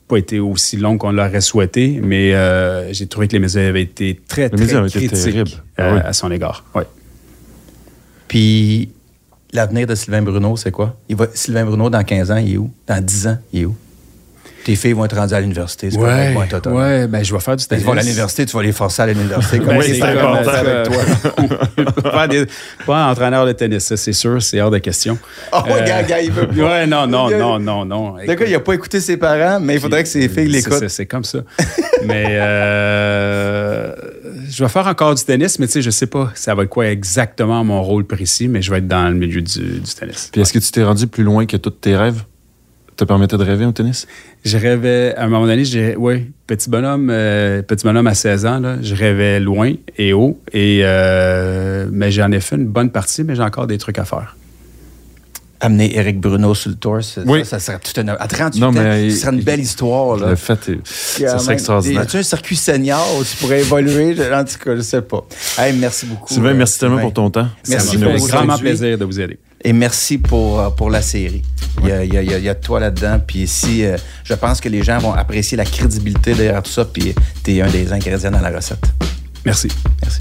pas 0.09 0.19
été 0.19 0.39
aussi 0.39 0.77
longue 0.77 0.99
qu'on 0.99 1.11
l'aurait 1.11 1.41
souhaité, 1.41 2.01
mais 2.03 2.33
euh, 2.35 2.93
j'ai 2.93 3.07
trouvé 3.09 3.27
que 3.27 3.33
les 3.33 3.39
médias 3.41 3.67
avaient 3.67 3.83
été 3.83 4.21
très, 4.29 4.49
très 4.49 4.77
ont 4.77 4.87
été 4.87 5.07
critiques 5.07 5.23
terribles. 5.25 5.51
Ah 5.77 5.83
euh, 5.83 5.95
oui. 5.95 6.01
à 6.05 6.13
son 6.13 6.31
égard. 6.31 6.65
Oui. 6.75 6.83
Puis 8.29 8.91
l'avenir 9.53 9.87
de 9.87 9.95
Sylvain 9.95 10.23
Bruno, 10.23 10.57
c'est 10.57 10.71
quoi? 10.71 10.97
Il 11.09 11.17
va, 11.17 11.27
Sylvain 11.35 11.65
Bruno, 11.65 11.91
dans 11.91 12.05
15 12.05 12.31
ans, 12.31 12.37
il 12.37 12.55
est 12.55 12.57
où? 12.57 12.71
Dans 12.87 13.05
10 13.05 13.27
ans, 13.27 13.39
il 13.53 13.63
est 13.63 13.65
où? 13.65 13.75
Tes 14.67 14.75
filles 14.75 14.95
vont 14.95 15.05
être 15.05 15.15
rendues 15.17 15.33
à 15.33 15.41
l'université. 15.41 15.91
autonomes. 15.97 16.77
ouais, 16.77 17.07
ben 17.07 17.23
je 17.25 17.33
vais 17.33 17.39
faire 17.39 17.55
du 17.55 17.63
Ils 17.63 17.69
tennis. 17.69 17.85
vont 17.85 17.93
à 17.93 18.01
l'université, 18.01 18.45
tu 18.47 18.57
vas 18.57 18.65
les 18.65 18.73
forcer 18.73 19.03
à 19.03 19.07
l'université. 19.07 19.59
comme 19.61 19.69
Ben, 19.79 19.81
c'est 19.83 20.01
comme 20.01 20.35
avec 20.35 20.45
ça. 20.45 20.83
toi. 20.83 22.03
pas, 22.11 22.27
des- 22.27 22.47
pas 22.85 23.07
entraîneur 23.07 23.47
de 23.47 23.53
tennis, 23.53 23.85
ça 23.85 23.97
c'est 23.97 24.13
sûr, 24.13 24.43
c'est 24.43 24.61
hors 24.61 24.73
de 24.73 24.79
question. 24.79 25.19
Ouais, 25.53 25.61
Euh, 25.71 25.87
gars, 25.87 26.03
gars, 26.03 26.21
il 26.21 26.33
veut 26.33 26.49
pas. 26.49 26.55
Ouais, 26.55 26.87
non, 26.89 27.07
non, 27.07 27.31
non, 27.31 27.61
non, 27.61 27.85
non. 27.85 28.15
Gars, 28.27 28.35
il 28.45 28.51
n'a 28.51 28.59
pas 28.59 28.75
écouté 28.75 29.01
ses 29.01 29.17
parents, 29.17 29.61
mais 29.61 29.75
il 29.75 29.81
faudrait 29.81 30.03
que 30.03 30.09
ses 30.09 30.29
filles 30.29 30.49
l'écoutent. 30.49 30.81
c'est- 30.81 30.89
C'est 30.89 31.07
comme 31.07 31.23
ça. 31.23 31.39
mais 32.05 32.25
euh, 32.31 33.93
je 34.51 34.63
vais 34.65 34.69
faire 34.69 34.87
encore 34.87 35.15
du 35.15 35.23
tennis, 35.25 35.59
mais 35.59 35.67
tu 35.67 35.75
sais, 35.75 35.83
je 35.83 35.91
sais 35.91 36.07
pas 36.07 36.31
ça 36.35 36.55
va 36.55 36.65
être 36.65 36.69
quoi 36.69 36.89
exactement 36.89 37.63
mon 37.65 37.83
rôle 37.83 38.05
précis, 38.05 38.49
mais 38.49 38.63
je 38.63 38.71
vais 38.71 38.79
être 38.79 38.89
dans 38.89 39.09
le 39.09 39.15
milieu 39.15 39.43
du, 39.43 39.81
du 39.81 39.95
tennis. 39.95 40.29
Puis 40.33 40.41
est-ce 40.41 40.53
que 40.53 40.59
tu 40.59 40.71
t'es 40.73 40.83
rendu 40.83 41.07
plus 41.07 41.23
loin 41.25 41.47
que 41.47 41.57
tous 41.57 41.71
tes 41.71 41.97
rêves? 41.97 42.23
Te 42.97 43.05
permettait 43.05 43.37
de 43.37 43.43
rêver 43.45 43.67
au 43.67 43.73
tennis? 43.73 44.07
Je 44.45 44.57
rêvais, 44.57 45.15
à 45.17 45.25
un 45.25 45.29
moment 45.29 45.45
donné, 45.47 45.67
j'ai, 45.67 45.97
ouais, 45.97 46.27
petit 46.47 46.71
bonhomme, 46.71 47.11
euh, 47.11 47.61
petit 47.61 47.85
bonhomme 47.85 48.07
à 48.07 48.15
16 48.15 48.47
ans, 48.47 48.59
là, 48.59 48.77
je 48.81 48.95
rêvais 48.95 49.39
loin 49.39 49.73
et 49.99 50.15
haut, 50.15 50.41
et, 50.55 50.81
euh, 50.83 51.89
mais 51.93 52.11
j'en 52.11 52.33
ai 52.33 52.41
fait 52.41 52.57
une 52.57 52.67
bonne 52.69 52.91
partie, 52.91 53.23
mais 53.23 53.35
j'ai 53.35 53.43
encore 53.43 53.67
des 53.67 53.77
trucs 53.79 53.99
à 53.99 54.05
faire. 54.07 54.35
amener 55.59 55.97
Eric 55.97 56.21
Bruno 56.21 56.55
sur 56.55 56.69
le 56.69 56.77
tour, 56.77 57.03
ça, 57.03 57.23
Oui. 57.27 57.43
ça 57.47 57.59
serait 57.59 57.79
tout 57.79 57.99
un... 57.99 58.09
À 58.09 58.29
38 58.29 58.61
Non, 58.61 58.67
ans, 58.69 58.73
mais- 58.73 59.09
ce 59.09 59.17
serait 59.23 59.33
une 59.35 59.41
belle 59.43 59.61
histoire. 59.61 60.19
Là. 60.19 60.29
Le 60.31 60.37
fait, 60.37 60.69
est- 60.69 60.87
ça 60.87 61.39
serait 61.39 61.55
extraordinaire. 61.55 62.03
As-tu 62.03 62.19
un 62.19 62.23
circuit 62.23 62.57
senior 62.57 63.03
où 63.19 63.25
tu 63.25 63.37
pourrais 63.39 63.61
évoluer? 63.61 64.15
En 64.35 64.45
tout 64.45 64.59
cas, 64.63 64.77
je 64.77 64.83
sais 64.83 65.01
pas. 65.01 65.27
Hey, 65.59 65.75
merci 65.79 66.05
beaucoup. 66.05 66.31
Sylvain, 66.33 66.51
euh, 66.51 66.55
merci 66.55 66.79
tellement 66.79 66.97
Sylvain. 66.97 67.11
pour 67.11 67.15
ton 67.15 67.31
temps. 67.31 67.49
Merci 67.69 67.87
Ça 67.87 67.93
fait 67.93 68.05
aujourd'hui. 68.05 68.31
grandement 68.31 68.59
plaisir 68.59 68.99
de 68.99 69.05
vous 69.07 69.19
aider. 69.19 69.39
Et 69.69 69.73
merci 69.73 70.17
pour, 70.19 70.61
euh, 70.61 70.71
pour 70.71 70.91
la 70.91 71.03
série. 71.03 71.43
Il 71.83 71.89
y 71.89 71.93
a, 71.93 72.05
il 72.05 72.15
y 72.15 72.17
a- 72.17 72.23
il 72.23 72.31
y 72.31 72.49
a- 72.49 72.53
y 72.53 72.61
toi 72.61 72.79
là-dedans. 72.79 73.19
Puis 73.27 73.41
ici, 73.41 73.85
euh, 73.85 73.97
je 74.23 74.33
pense 74.35 74.61
que 74.61 74.69
les 74.69 74.85
gens 74.85 74.99
vont 74.99 75.13
apprécier 75.13 75.57
la 75.57 75.65
crédibilité 75.65 76.35
derrière 76.35 76.63
tout 76.63 76.71
ça. 76.71 76.85
Puis 76.85 77.13
tu 77.43 77.57
es 77.57 77.63
un 77.63 77.67
des 77.69 77.93
ingrédients 77.93 78.31
dans 78.31 78.41
la 78.41 78.51
recette. 78.51 78.85
Merci. 79.45 79.67
Merci. 80.03 80.21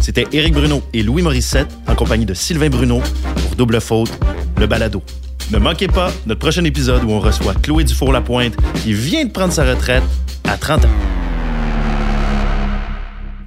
C'était 0.00 0.28
Éric 0.32 0.54
Bruno 0.54 0.80
et 0.92 1.02
Louis 1.02 1.22
Morissette 1.22 1.66
en 1.88 1.96
compagnie 1.96 2.24
de 2.24 2.34
Sylvain 2.34 2.68
Bruno 2.70 3.02
pour 3.34 3.56
Double 3.56 3.80
Faute, 3.80 4.12
le 4.56 4.66
balado. 4.68 5.02
Ne 5.50 5.58
manquez 5.58 5.88
pas 5.88 6.12
notre 6.26 6.38
prochain 6.40 6.62
épisode 6.64 7.02
où 7.02 7.10
on 7.10 7.18
reçoit 7.18 7.54
Chloé 7.54 7.82
Dufour-Lapointe 7.82 8.54
qui 8.84 8.92
vient 8.92 9.24
de 9.24 9.30
prendre 9.32 9.52
sa 9.52 9.64
retraite 9.64 10.04
à 10.48 10.56
30 10.56 10.84
ans. 10.84 10.88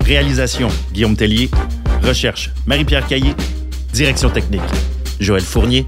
Réalisation 0.05 0.67
Guillaume 0.93 1.15
Tellier. 1.15 1.49
Recherche 2.03 2.51
Marie-Pierre 2.65 3.07
Caillé. 3.07 3.33
Direction 3.93 4.29
technique 4.29 4.61
Joël 5.19 5.43
Fournier. 5.43 5.85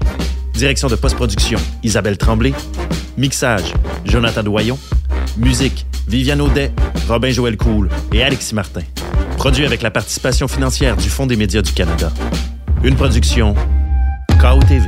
Direction 0.54 0.88
de 0.88 0.96
post-production 0.96 1.58
Isabelle 1.82 2.18
Tremblay. 2.18 2.52
Mixage 3.16 3.74
Jonathan 4.04 4.42
Doyon. 4.42 4.78
Musique 5.36 5.86
Viviane 6.08 6.40
Audet, 6.40 6.72
Robin 7.08 7.30
Joël 7.30 7.56
Cool 7.56 7.88
et 8.12 8.22
Alexis 8.22 8.54
Martin. 8.54 8.82
Produit 9.36 9.66
avec 9.66 9.82
la 9.82 9.90
participation 9.90 10.48
financière 10.48 10.96
du 10.96 11.08
Fonds 11.08 11.26
des 11.26 11.36
médias 11.36 11.62
du 11.62 11.72
Canada. 11.72 12.10
Une 12.82 12.96
production 12.96 13.54
KOTV. 14.40 14.86